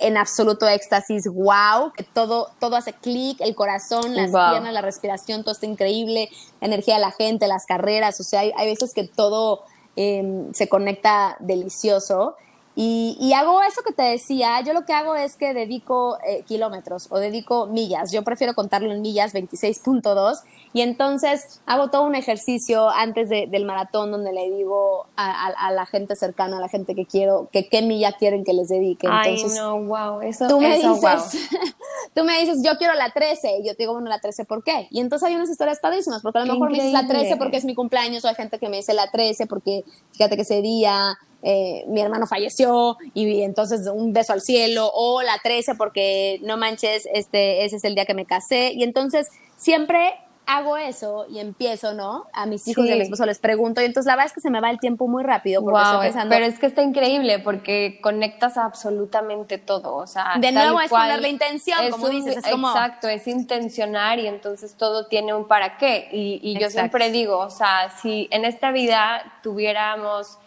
en 0.00 0.16
absoluto 0.16 0.66
éxtasis, 0.66 1.24
wow, 1.28 1.92
que 1.94 2.02
todo, 2.02 2.50
todo 2.58 2.76
hace 2.76 2.92
clic, 2.94 3.40
el 3.40 3.54
corazón, 3.54 4.16
las 4.16 4.30
piernas, 4.30 4.72
la 4.72 4.80
respiración, 4.80 5.42
todo 5.42 5.52
está 5.52 5.66
increíble, 5.66 6.30
la 6.60 6.68
energía 6.68 6.94
de 6.94 7.00
la 7.00 7.12
gente, 7.12 7.46
las 7.46 7.66
carreras, 7.66 8.18
o 8.20 8.24
sea, 8.24 8.40
hay, 8.40 8.52
hay 8.56 8.66
veces 8.68 8.94
que 8.94 9.04
todo 9.04 9.62
em, 9.96 10.52
se 10.54 10.68
conecta 10.68 11.36
delicioso. 11.40 12.36
Y, 12.80 13.32
hago 13.32 13.60
eso 13.62 13.82
que 13.82 13.92
te 13.92 14.04
decía, 14.04 14.60
yo 14.60 14.72
lo 14.72 14.84
que 14.84 14.92
hago 14.92 15.16
es 15.16 15.34
que 15.34 15.52
dedico 15.52 16.16
eh, 16.24 16.44
kilómetros 16.46 17.08
o 17.10 17.18
dedico 17.18 17.66
millas, 17.66 18.12
yo 18.12 18.22
prefiero 18.22 18.54
contarlo 18.54 18.92
en 18.92 19.02
millas 19.02 19.34
26.2 19.34 20.42
y 20.72 20.82
entonces 20.82 21.60
hago 21.66 21.88
todo 21.88 22.02
un 22.02 22.14
ejercicio 22.14 22.88
antes 22.88 23.28
del 23.30 23.64
maratón 23.64 24.12
donde 24.12 24.32
le 24.32 24.48
digo 24.52 25.06
a, 25.16 25.72
la 25.72 25.86
gente 25.86 26.14
cercana, 26.14 26.58
a 26.58 26.60
la 26.60 26.68
gente 26.68 26.94
que 26.94 27.04
quiero, 27.04 27.48
que 27.50 27.68
qué 27.68 27.82
milla 27.82 28.12
quieren 28.12 28.44
que 28.44 28.52
les 28.52 28.68
dedique. 28.68 29.08
Entonces, 29.08 29.54
Ay, 29.54 29.58
no, 29.58 29.82
wow, 29.82 30.20
eso, 30.20 30.46
tú 30.46 30.60
me 30.60 30.78
eso, 30.78 30.94
dices, 30.94 31.48
tú 32.14 32.22
me 32.22 32.38
dices, 32.38 32.62
yo 32.62 32.78
quiero 32.78 32.94
la 32.94 33.10
13, 33.10 33.58
y 33.58 33.66
yo 33.66 33.72
te 33.74 33.82
digo, 33.82 33.94
bueno, 33.94 34.08
la 34.08 34.20
13, 34.20 34.44
¿por 34.44 34.62
qué? 34.62 34.86
Y 34.92 35.00
entonces 35.00 35.26
hay 35.28 35.34
unas 35.34 35.50
historias 35.50 35.80
padrísimas, 35.80 36.22
porque 36.22 36.38
a 36.38 36.44
lo 36.44 36.52
mejor 36.52 36.70
me 36.70 36.76
dices 36.76 36.92
la 36.92 37.08
13 37.08 37.38
porque 37.38 37.56
es 37.56 37.64
mi 37.64 37.74
cumpleaños, 37.74 38.24
o 38.24 38.28
hay 38.28 38.36
gente 38.36 38.60
que 38.60 38.68
me 38.68 38.76
dice 38.76 38.94
la 38.94 39.10
13 39.10 39.48
porque 39.48 39.82
fíjate 40.12 40.36
que 40.36 40.42
ese 40.42 40.62
día 40.62 41.18
eh, 41.42 41.84
mi 41.86 42.00
hermano 42.00 42.26
falleció 42.26 42.96
y 43.14 43.42
entonces 43.42 43.86
un 43.86 44.12
beso 44.12 44.32
al 44.32 44.40
cielo, 44.40 44.90
o 44.92 45.22
la 45.22 45.38
13 45.42 45.74
porque 45.76 46.40
no 46.42 46.56
manches, 46.56 47.08
este, 47.12 47.64
ese 47.64 47.76
es 47.76 47.84
el 47.84 47.94
día 47.94 48.06
que 48.06 48.14
me 48.14 48.26
casé. 48.26 48.72
Y 48.72 48.82
entonces 48.82 49.28
siempre 49.56 50.14
hago 50.48 50.78
eso 50.78 51.26
y 51.28 51.40
empiezo, 51.40 51.92
¿no? 51.92 52.24
A 52.32 52.46
mis 52.46 52.66
hijos 52.66 52.86
y 52.86 52.90
a 52.90 52.96
mi 52.96 53.02
esposo 53.02 53.26
les 53.26 53.38
pregunto 53.38 53.82
y 53.82 53.84
entonces 53.84 54.06
la 54.06 54.14
verdad 54.14 54.28
es 54.28 54.32
que 54.32 54.40
se 54.40 54.48
me 54.48 54.62
va 54.62 54.70
el 54.70 54.80
tiempo 54.80 55.06
muy 55.06 55.22
rápido 55.22 55.62
porque 55.62 55.78
estoy 55.78 56.06
pensando... 56.06 56.30
Pero 56.30 56.46
es 56.46 56.58
que 56.58 56.64
está 56.64 56.82
increíble 56.82 57.38
porque 57.38 58.00
conectas 58.02 58.56
absolutamente 58.56 59.58
todo, 59.58 59.94
o 59.96 60.06
sea... 60.06 60.36
De 60.40 60.50
nuevo 60.50 60.80
es 60.80 60.88
poner 60.88 61.20
la 61.20 61.28
intención, 61.28 61.90
como 61.90 62.08
dices, 62.08 62.38
es 62.38 62.46
como... 62.50 62.68
Exacto, 62.68 63.08
es 63.08 63.28
intencionar 63.28 64.18
y 64.20 64.26
entonces 64.26 64.74
todo 64.74 65.06
tiene 65.06 65.34
un 65.34 65.46
para 65.46 65.76
qué 65.76 66.08
y, 66.12 66.40
y 66.42 66.58
yo 66.58 66.70
siempre 66.70 67.10
digo, 67.10 67.38
o 67.40 67.50
sea, 67.50 67.90
si 68.00 68.26
en 68.30 68.46
esta 68.46 68.72
vida 68.72 69.40
tuviéramos 69.42 70.38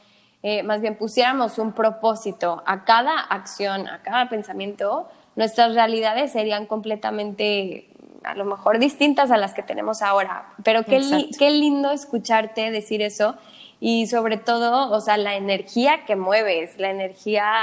eh, 0.43 0.63
más 0.63 0.81
bien 0.81 0.97
pusiéramos 0.97 1.57
un 1.57 1.73
propósito 1.73 2.63
a 2.65 2.83
cada 2.83 3.19
acción, 3.19 3.87
a 3.87 4.01
cada 4.01 4.29
pensamiento, 4.29 5.07
nuestras 5.35 5.75
realidades 5.75 6.31
serían 6.31 6.65
completamente, 6.65 7.89
a 8.23 8.35
lo 8.35 8.45
mejor, 8.45 8.79
distintas 8.79 9.31
a 9.31 9.37
las 9.37 9.53
que 9.53 9.63
tenemos 9.63 10.01
ahora. 10.01 10.53
Pero 10.63 10.83
qué, 10.83 11.29
qué 11.37 11.51
lindo 11.51 11.91
escucharte 11.91 12.71
decir 12.71 13.01
eso 13.01 13.35
y 13.83 14.05
sobre 14.05 14.37
todo, 14.37 14.91
o 14.91 15.01
sea, 15.01 15.17
la 15.17 15.35
energía 15.35 16.05
que 16.05 16.15
mueves, 16.15 16.77
la 16.77 16.91
energía 16.91 17.53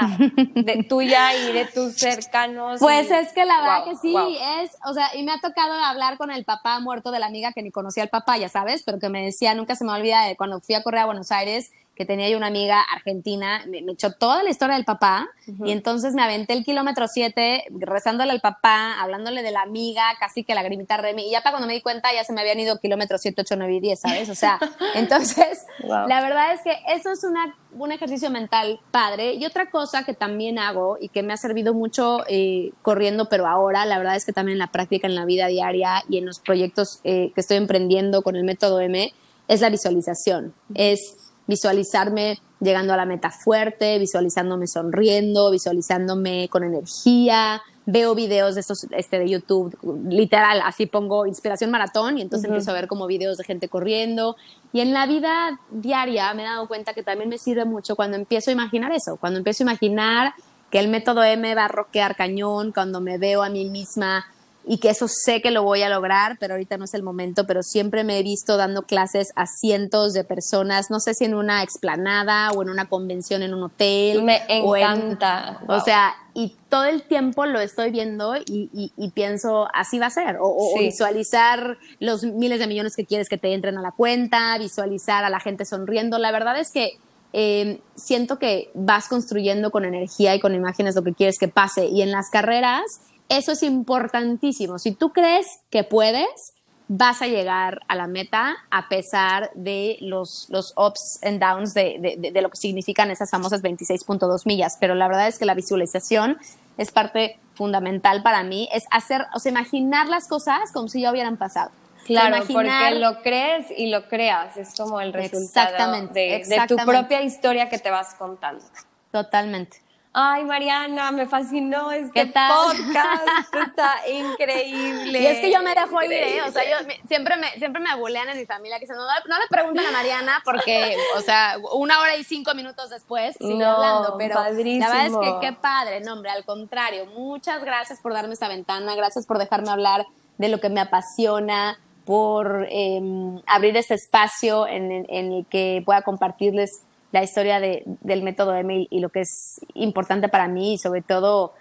de 0.53 0.83
tuya 0.89 1.33
y 1.33 1.53
de 1.53 1.63
tus 1.65 1.95
cercanos. 1.95 2.81
Pues 2.81 3.09
es 3.09 3.31
que 3.31 3.45
la 3.45 3.61
verdad 3.61 3.85
que 3.85 3.95
sí, 3.95 4.13
es, 4.61 4.77
o 4.85 4.93
sea, 4.93 5.15
y 5.15 5.23
me 5.23 5.31
ha 5.31 5.39
tocado 5.39 5.73
hablar 5.73 6.17
con 6.17 6.29
el 6.29 6.43
papá 6.43 6.81
muerto 6.81 7.11
de 7.11 7.19
la 7.19 7.27
amiga 7.27 7.53
que 7.53 7.63
ni 7.63 7.71
conocía 7.71 8.03
al 8.03 8.09
papá, 8.09 8.37
ya 8.37 8.49
sabes, 8.49 8.83
pero 8.83 8.99
que 8.99 9.07
me 9.07 9.23
decía, 9.23 9.53
nunca 9.53 9.77
se 9.77 9.85
me 9.85 9.93
olvida 9.93 10.25
de 10.25 10.35
cuando 10.35 10.59
fui 10.59 10.75
a 10.75 10.83
correr 10.83 11.01
a 11.01 11.05
Buenos 11.05 11.31
Aires, 11.31 11.71
que 11.99 12.05
tenía 12.05 12.29
yo 12.29 12.37
una 12.37 12.47
amiga 12.47 12.81
argentina, 12.81 13.61
me, 13.67 13.79
echó 13.79 14.13
toda 14.13 14.41
la 14.41 14.49
historia 14.49 14.75
del 14.75 14.85
papá 14.85 15.27
y 15.65 15.73
entonces 15.73 16.13
me 16.13 16.21
aventé 16.21 16.53
el 16.53 16.63
kilómetro 16.63 17.09
7 17.09 17.65
rezándole 17.71 18.31
al 18.31 18.39
papá, 18.39 18.93
hablándole 19.01 19.43
de 19.43 19.51
la 19.51 19.63
amiga, 19.63 20.05
casi 20.17 20.45
que 20.45 20.55
la 20.55 20.63
grimita 20.63 20.95
remi 20.95 21.27
y 21.27 21.31
ya 21.31 21.41
para 21.41 21.51
cuando 21.51 21.67
me 21.67 21.73
di 21.73 21.81
cuenta 21.81 22.07
ya 22.13 22.23
se 22.23 22.31
me 22.31 22.39
habían 22.39 22.57
ido 22.57 22.79
kilómetro 22.79 23.17
7, 23.17 23.41
8, 23.41 23.55
9 23.57 23.75
y 23.75 23.79
10, 23.81 23.99
¿sabes? 23.99 24.29
O 24.29 24.35
sea, 24.35 24.61
entonces 24.95 25.65
la 25.83 26.21
verdad 26.21 26.53
es 26.53 26.61
que 26.61 26.71
eso 26.87 27.11
es 27.11 27.25
una, 27.25 27.53
un 27.73 27.91
ejercicio 27.91 28.29
mental 28.29 28.79
padre 28.91 29.33
y 29.33 29.45
otra 29.45 29.69
cosa 29.69 30.05
que 30.05 30.13
también 30.13 30.57
hago 30.57 30.97
y 31.01 31.09
que 31.09 31.21
me 31.21 31.33
ha 31.33 31.37
servido 31.37 31.73
mucho 31.73 32.23
eh, 32.29 32.71
corriendo, 32.81 33.27
pero 33.27 33.45
ahora 33.45 33.83
la 33.83 33.97
verdad 33.97 34.15
es 34.15 34.23
que 34.23 34.31
también 34.31 34.53
en 34.53 34.59
la 34.59 34.71
práctica, 34.71 35.05
en 35.05 35.15
la 35.15 35.25
vida 35.25 35.47
diaria 35.47 36.05
y 36.07 36.17
en 36.17 36.25
los 36.25 36.39
proyectos 36.39 37.01
eh, 37.03 37.33
que 37.35 37.41
estoy 37.41 37.57
emprendiendo 37.57 38.21
con 38.21 38.37
el 38.37 38.45
método 38.45 38.79
M, 38.79 39.13
es 39.49 39.59
la 39.59 39.69
visualización, 39.69 40.53
es 40.75 41.28
visualizarme 41.49 42.39
llegando 42.59 42.93
a 42.93 42.97
la 42.97 43.05
meta 43.05 43.31
fuerte, 43.31 43.97
visualizándome 43.97 44.67
sonriendo, 44.67 45.49
visualizándome 45.49 46.47
con 46.47 46.63
energía. 46.63 47.61
Veo 47.87 48.13
videos 48.13 48.53
de 48.53 48.61
estos 48.61 48.85
este, 48.91 49.17
de 49.17 49.27
YouTube, 49.27 49.75
literal, 50.07 50.61
así 50.63 50.85
pongo 50.85 51.25
inspiración 51.25 51.71
maratón 51.71 52.19
y 52.19 52.21
entonces 52.21 52.47
empiezo 52.47 52.69
a 52.69 52.75
ver 52.75 52.87
como 52.87 53.07
videos 53.07 53.37
de 53.37 53.43
gente 53.43 53.67
corriendo. 53.67 54.35
Y 54.71 54.81
en 54.81 54.93
la 54.93 55.07
vida 55.07 55.59
diaria 55.71 56.31
me 56.35 56.43
he 56.43 56.45
dado 56.45 56.67
cuenta 56.67 56.93
que 56.93 57.01
también 57.01 57.29
me 57.29 57.39
sirve 57.39 57.65
mucho 57.65 57.95
cuando 57.95 58.15
empiezo 58.15 58.51
a 58.51 58.53
imaginar 58.53 58.91
eso, 58.91 59.17
cuando 59.17 59.39
empiezo 59.39 59.63
a 59.63 59.65
imaginar 59.65 60.33
que 60.69 60.77
el 60.77 60.87
método 60.87 61.23
M 61.23 61.55
va 61.55 61.65
a 61.65 61.67
roquear 61.67 62.15
cañón, 62.15 62.71
cuando 62.73 63.01
me 63.01 63.17
veo 63.17 63.41
a 63.41 63.49
mí 63.49 63.65
misma 63.65 64.27
y 64.65 64.77
que 64.77 64.89
eso 64.89 65.07
sé 65.07 65.41
que 65.41 65.51
lo 65.51 65.63
voy 65.63 65.81
a 65.81 65.89
lograr, 65.89 66.37
pero 66.39 66.53
ahorita 66.53 66.77
no 66.77 66.85
es 66.85 66.93
el 66.93 67.01
momento, 67.01 67.47
pero 67.47 67.63
siempre 67.63 68.03
me 68.03 68.19
he 68.19 68.23
visto 68.23 68.57
dando 68.57 68.83
clases 68.83 69.31
a 69.35 69.47
cientos 69.47 70.13
de 70.13 70.23
personas, 70.23 70.91
no 70.91 70.99
sé 70.99 71.13
si 71.13 71.25
en 71.25 71.33
una 71.33 71.63
explanada 71.63 72.51
o 72.51 72.61
en 72.61 72.69
una 72.69 72.87
convención 72.87 73.41
en 73.41 73.53
un 73.53 73.63
hotel. 73.63 74.21
Me 74.23 74.43
encanta. 74.47 75.61
O, 75.67 75.79
sea, 75.79 76.13
y 76.33 76.55
todo 76.69 76.83
el 76.83 77.03
tiempo 77.03 77.45
lo 77.45 77.59
estoy 77.59 77.89
viendo 77.89 78.35
y, 78.45 79.11
pienso, 79.15 79.67
así 79.73 79.97
va 79.97 80.07
a 80.07 80.11
ser, 80.11 80.37
o, 80.39 80.77
visualizar 80.77 81.77
los 81.99 82.23
miles 82.23 82.59
de 82.59 82.67
millones 82.67 82.95
que 82.95 83.05
quieres 83.05 83.29
que 83.29 83.37
te 83.37 83.53
entren 83.53 83.77
a 83.77 83.81
la 83.81 83.91
cuenta, 83.91 84.57
visualizar 84.57 85.23
a 85.23 85.29
la 85.29 85.39
gente 85.39 85.65
sonriendo. 85.65 86.17
La 86.17 86.31
verdad 86.31 86.59
es 86.59 86.71
que... 86.71 86.97
Eh, 87.31 87.79
siento 87.93 88.39
que 88.39 88.71
vas 88.73 89.07
construyendo 89.07 89.69
con 89.69 89.85
energía 89.85 90.33
y 90.33 90.39
con 90.39 90.55
imágenes 90.55 90.95
lo 90.95 91.03
que 91.03 91.13
quieres 91.13 91.37
que 91.37 91.47
pase. 91.47 91.85
Y 91.85 92.01
en 92.01 92.09
las 92.09 92.31
carreras, 92.31 92.81
eso 93.29 93.51
es 93.51 93.63
importantísimo. 93.63 94.79
Si 94.79 94.91
tú 94.91 95.13
crees 95.13 95.61
que 95.69 95.83
puedes, 95.83 96.53
vas 96.87 97.21
a 97.21 97.27
llegar 97.27 97.81
a 97.87 97.95
la 97.95 98.07
meta 98.07 98.57
a 98.71 98.89
pesar 98.89 99.51
de 99.53 99.97
los, 100.01 100.47
los 100.49 100.73
ups 100.75 101.19
and 101.23 101.39
downs 101.39 101.75
de, 101.75 102.17
de, 102.17 102.41
lo 102.41 102.49
que 102.49 102.57
significan 102.57 103.11
esas 103.11 103.29
famosas 103.29 103.61
26.2 103.61 104.45
millas. 104.45 104.77
Pero 104.79 104.95
la 104.95 105.07
verdad 105.07 105.27
es 105.27 105.37
que 105.37 105.45
la 105.45 105.53
visualización 105.53 106.39
es 106.77 106.91
parte 106.91 107.37
fundamental 107.53 108.23
para 108.23 108.43
mí, 108.43 108.67
es 108.73 108.85
hacer, 108.89 109.27
o 109.35 109.39
sea, 109.39 109.51
imaginar 109.51 110.07
las 110.07 110.27
cosas 110.27 110.71
como 110.73 110.87
si 110.87 111.01
ya 111.01 111.11
hubieran 111.11 111.37
pasado. 111.37 111.69
Claro, 112.05 112.37
porque 112.51 112.95
lo 112.95 113.21
crees 113.21 113.67
y 113.77 113.87
lo 113.87 114.07
creas, 114.07 114.57
es 114.57 114.73
como 114.75 114.99
el 114.99 115.13
resultado 115.13 115.91
de, 116.11 116.43
de 116.43 116.65
tu 116.67 116.75
propia 116.77 117.21
historia 117.21 117.69
que 117.69 117.77
te 117.77 117.91
vas 117.91 118.15
contando. 118.15 118.63
Totalmente. 119.11 119.79
Ay, 120.11 120.43
Mariana, 120.43 121.11
me 121.11 121.27
fascinó 121.27 121.91
este 121.91 122.25
podcast, 122.25 123.53
está 123.67 124.09
increíble. 124.09 125.21
Y 125.21 125.27
es 125.27 125.39
que 125.39 125.51
yo 125.51 125.61
me 125.61 125.75
dejo 125.75 126.01
ir, 126.01 126.11
¿eh? 126.11 126.41
o 126.47 126.51
sea, 126.51 126.63
yo 126.63 126.77
siempre 127.07 127.37
me, 127.37 127.51
siempre 127.59 127.79
me 127.79 127.89
abulean 127.89 128.27
en 128.27 128.37
mi 128.37 128.45
familia 128.47 128.79
que 128.79 128.87
no, 128.87 128.95
no 128.95 129.39
le 129.39 129.47
pregunten 129.49 129.85
a 129.85 129.91
Mariana 129.91 130.41
porque, 130.43 130.97
o 131.15 131.21
sea, 131.21 131.57
una 131.73 131.99
hora 131.99 132.15
y 132.15 132.23
cinco 132.23 132.55
minutos 132.55 132.89
después 132.89 133.35
sigue 133.37 133.63
hablando, 133.63 134.15
pero 134.17 134.33
padrísimo. 134.33 134.87
la 134.87 135.03
verdad 135.03 135.23
es 135.23 135.41
que 135.41 135.47
qué 135.47 135.53
padre, 135.53 136.01
no, 136.01 136.13
hombre, 136.13 136.31
al 136.31 136.43
contrario, 136.43 137.05
muchas 137.05 137.63
gracias 137.63 137.99
por 138.01 138.11
darme 138.11 138.33
esta 138.33 138.47
ventana, 138.47 138.95
gracias 138.95 139.27
por 139.27 139.37
dejarme 139.37 139.69
hablar 139.69 140.07
de 140.39 140.49
lo 140.49 140.59
que 140.59 140.69
me 140.69 140.81
apasiona, 140.81 141.77
por 142.05 142.65
em, 142.71 143.39
abrir 143.45 143.77
este 143.77 143.93
espacio 143.93 144.65
en, 144.65 145.05
en 145.07 145.31
el 145.31 145.45
que 145.45 145.83
pueda 145.85 146.01
compartirles 146.01 146.81
la 147.11 147.23
historia 147.23 147.59
de, 147.59 147.83
del 147.85 148.23
método 148.23 148.55
M 148.55 148.87
y 148.89 148.99
lo 148.99 149.09
que 149.09 149.21
es 149.21 149.61
importante 149.73 150.29
para 150.29 150.47
mí 150.47 150.73
y 150.73 150.77
sobre 150.77 151.01
todo 151.01 151.53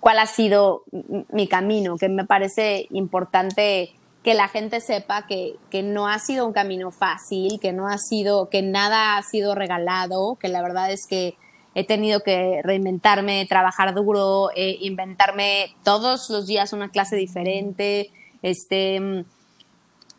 cuál 0.00 0.18
ha 0.18 0.26
sido 0.26 0.82
mi 1.30 1.46
camino, 1.46 1.96
que 1.96 2.08
me 2.08 2.24
parece 2.24 2.86
importante 2.90 3.92
que 4.22 4.34
la 4.34 4.48
gente 4.48 4.80
sepa 4.80 5.26
que, 5.26 5.56
que, 5.70 5.82
no 5.82 6.06
ha 6.06 6.18
sido 6.18 6.46
un 6.46 6.52
camino 6.52 6.90
fácil, 6.90 7.58
que 7.60 7.72
no 7.72 7.88
ha 7.88 7.98
sido, 7.98 8.48
que 8.50 8.62
nada 8.62 9.16
ha 9.16 9.22
sido 9.22 9.54
regalado, 9.54 10.36
que 10.36 10.48
la 10.48 10.62
verdad 10.62 10.92
es 10.92 11.06
que 11.06 11.36
he 11.74 11.84
tenido 11.84 12.20
que 12.20 12.60
reinventarme, 12.62 13.46
trabajar 13.46 13.94
duro, 13.94 14.50
eh, 14.54 14.76
inventarme 14.80 15.74
todos 15.82 16.30
los 16.30 16.46
días 16.46 16.72
una 16.72 16.90
clase 16.90 17.16
diferente, 17.16 18.10
este, 18.42 19.24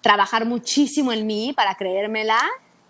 trabajar 0.01 0.45
muchísimo 0.45 1.13
en 1.13 1.25
mí 1.25 1.53
para 1.55 1.75
creérmela 1.75 2.39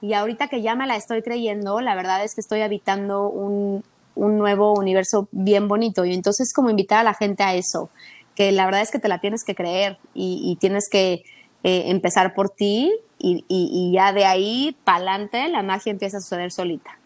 y 0.04 0.14
ahorita 0.16 0.50
que 0.50 0.62
ya 0.62 0.76
me 0.76 0.86
la 0.86 0.98
estoy 0.98 1.22
creyendo, 1.22 1.80
la 1.80 1.96
verdad 1.96 2.26
es 2.26 2.36
que 2.36 2.42
estoy 2.42 2.60
habitando 2.60 3.30
un, 3.30 3.86
un 4.16 4.38
nuevo 4.38 4.74
universo 4.74 5.30
bien 5.32 5.70
bonito. 5.70 6.04
Y 6.04 6.14
entonces 6.14 6.54
como 6.54 6.70
invitar 6.70 7.00
a 7.00 7.04
la 7.04 7.14
gente 7.14 7.42
a 7.42 7.56
eso, 7.56 7.90
que 8.36 8.52
la 8.52 8.66
verdad 8.66 8.82
es 8.82 8.92
que 8.92 9.00
te 9.00 9.08
la 9.08 9.20
tienes 9.20 9.46
que 9.46 9.56
creer 9.56 9.98
y, 10.14 10.58
tienes 10.60 10.90
que 10.92 11.24
eh, 11.64 11.84
empezar 11.86 12.34
por 12.34 12.50
ti 12.50 12.94
y, 13.18 13.46
y, 13.48 13.94
ya 13.94 14.12
de 14.12 14.26
ahí 14.26 14.76
para 14.84 14.98
adelante 14.98 15.48
la 15.48 15.64
magia 15.64 15.92
empieza 15.92 16.18
a 16.18 16.20
suceder 16.20 16.52
solita. 16.52 17.00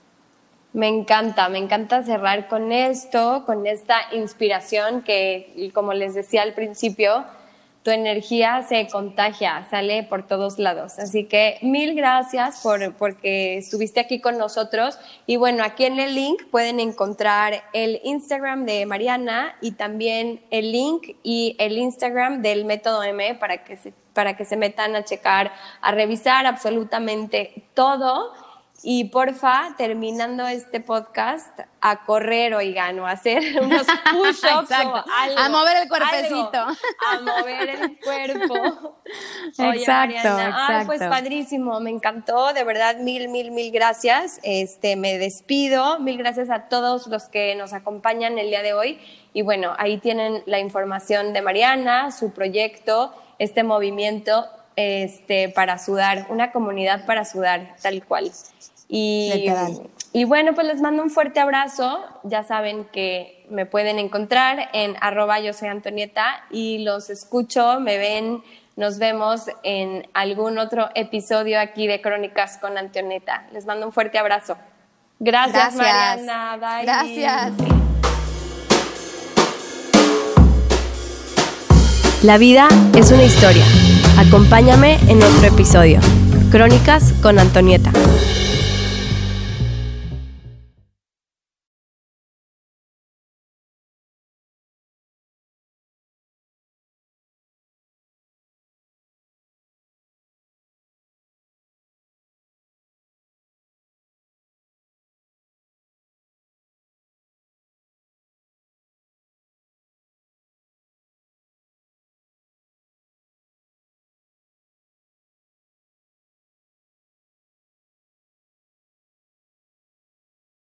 Me 0.74 0.88
encanta, 0.88 1.50
me 1.50 1.60
encanta 1.60 2.02
cerrar 2.02 2.48
con 2.48 2.72
esto, 2.72 3.44
con 3.46 3.68
esta 3.68 3.98
inspiración 4.12 5.04
que, 5.04 5.70
como 5.72 5.94
les 5.94 6.16
decía 6.16 6.42
al 6.42 6.54
principio, 6.54 7.26
tu 7.88 7.92
energía 7.92 8.64
se 8.68 8.86
contagia, 8.90 9.66
sale 9.70 10.04
por 10.04 10.28
todos 10.28 10.60
lados. 10.60 11.00
Así 11.00 11.24
que 11.24 11.58
mil 11.62 11.96
gracias 11.96 12.60
por 12.62 12.94
porque 12.96 13.58
estuviste 13.58 14.02
aquí 14.02 14.20
con 14.20 14.38
nosotros. 14.38 15.00
Y 15.26 15.38
bueno, 15.38 15.64
aquí 15.64 15.86
en 15.86 15.98
el 15.98 16.14
link 16.14 16.48
pueden 16.52 16.82
encontrar 16.82 17.64
el 17.72 18.02
Instagram 18.04 18.66
de 18.66 18.86
Mariana 18.86 19.56
y 19.62 19.72
también 19.72 20.42
el 20.52 20.74
link 20.74 21.16
y 21.24 21.56
el 21.60 21.78
Instagram 21.78 22.42
del 22.42 22.66
método 22.66 23.04
M 23.04 23.36
para 23.36 23.64
que 23.64 23.78
se, 23.78 23.94
para 24.12 24.36
que 24.36 24.44
se 24.44 24.58
metan 24.58 24.94
a 24.98 25.06
checar, 25.06 25.54
a 25.80 25.94
revisar 25.94 26.46
absolutamente 26.46 27.64
todo 27.74 28.34
Y 28.84 29.06
porfa, 29.06 29.74
terminando 29.76 30.48
este 30.48 30.80
podcast, 30.80 31.62
a 31.82 32.06
correr, 32.06 32.54
oigan, 32.54 33.00
o 33.00 33.08
a 33.08 33.12
hacer 33.12 33.60
unos 33.60 33.88
push-ups 34.12 34.72
o 34.72 34.74
algo. 34.74 35.40
A 35.40 35.50
mover 35.50 35.78
el 35.78 35.90
cuerpecito. 35.90 36.58
a 36.58 37.20
mover 37.22 37.70
el 37.70 38.00
cuerpo. 38.00 39.00
exacto, 39.74 40.16
exacto. 40.16 40.86
pues 40.86 41.00
padrísimo, 41.00 41.80
me 41.80 41.90
encantó, 41.90 42.54
de 42.54 42.64
verdad, 42.64 42.98
mil, 42.98 43.30
mil, 43.30 43.50
mil 43.50 43.72
gracias. 43.72 44.40
Este, 44.44 44.96
me 44.96 45.18
despido, 45.18 46.00
mil 46.00 46.18
gracias 46.20 46.52
a 46.52 46.70
todos 46.70 47.08
los 47.08 47.30
que 47.30 47.56
nos 47.56 47.74
acompañan 47.74 48.38
el 48.38 48.50
día 48.50 48.62
de 48.62 48.74
hoy. 48.74 49.00
Y 49.34 49.42
bueno, 49.42 49.74
ahí 49.80 49.98
tienen 49.98 50.44
la 50.46 50.60
información 50.60 51.34
de 51.34 51.42
Mariana, 51.42 52.12
su 52.12 52.32
proyecto, 52.32 53.12
este 53.40 53.64
movimiento 53.64 54.46
este, 54.78 55.50
para 55.50 55.80
sudar, 55.80 56.28
una 56.30 56.52
comunidad 56.52 57.06
para 57.06 57.26
sudar, 57.26 57.76
tal 57.82 58.06
cual. 58.06 58.32
Y, 58.88 59.52
y 60.14 60.24
bueno, 60.24 60.54
pues 60.54 60.68
les 60.68 60.80
mando 60.80 61.04
un 61.04 61.10
fuerte 61.10 61.42
abrazo. 61.42 62.00
Ya 62.24 62.44
saben 62.44 62.86
que 62.86 63.46
me 63.50 63.66
pueden 63.66 64.00
encontrar 64.00 64.70
en 64.72 64.96
arroba 65.02 65.40
yo 65.40 65.52
soy 65.52 65.68
Antonieta 65.68 66.44
y 66.52 66.80
los 66.80 67.10
escucho, 67.10 67.80
me 67.82 67.98
ven, 67.98 68.42
nos 68.78 69.00
vemos 69.00 69.48
en 69.64 70.08
algún 70.14 70.58
otro 70.60 70.90
episodio 70.96 71.60
aquí 71.60 71.88
de 71.88 72.00
Crónicas 72.00 72.58
con 72.60 72.78
Antonieta. 72.78 73.48
Les 73.52 73.66
mando 73.66 73.88
un 73.88 73.92
fuerte 73.92 74.20
abrazo. 74.20 74.58
Gracias, 75.20 75.76
Mariana. 75.76 76.58
Gracias. 76.84 77.54
La 82.24 82.38
vida 82.38 82.68
es 82.96 83.12
una 83.12 83.24
historia. 83.24 83.64
Acompáñame 84.18 84.98
en 85.08 85.22
otro 85.22 85.46
episodio. 85.46 86.00
Crónicas 86.52 87.14
con 87.22 87.38
Antonieta. 87.38 87.92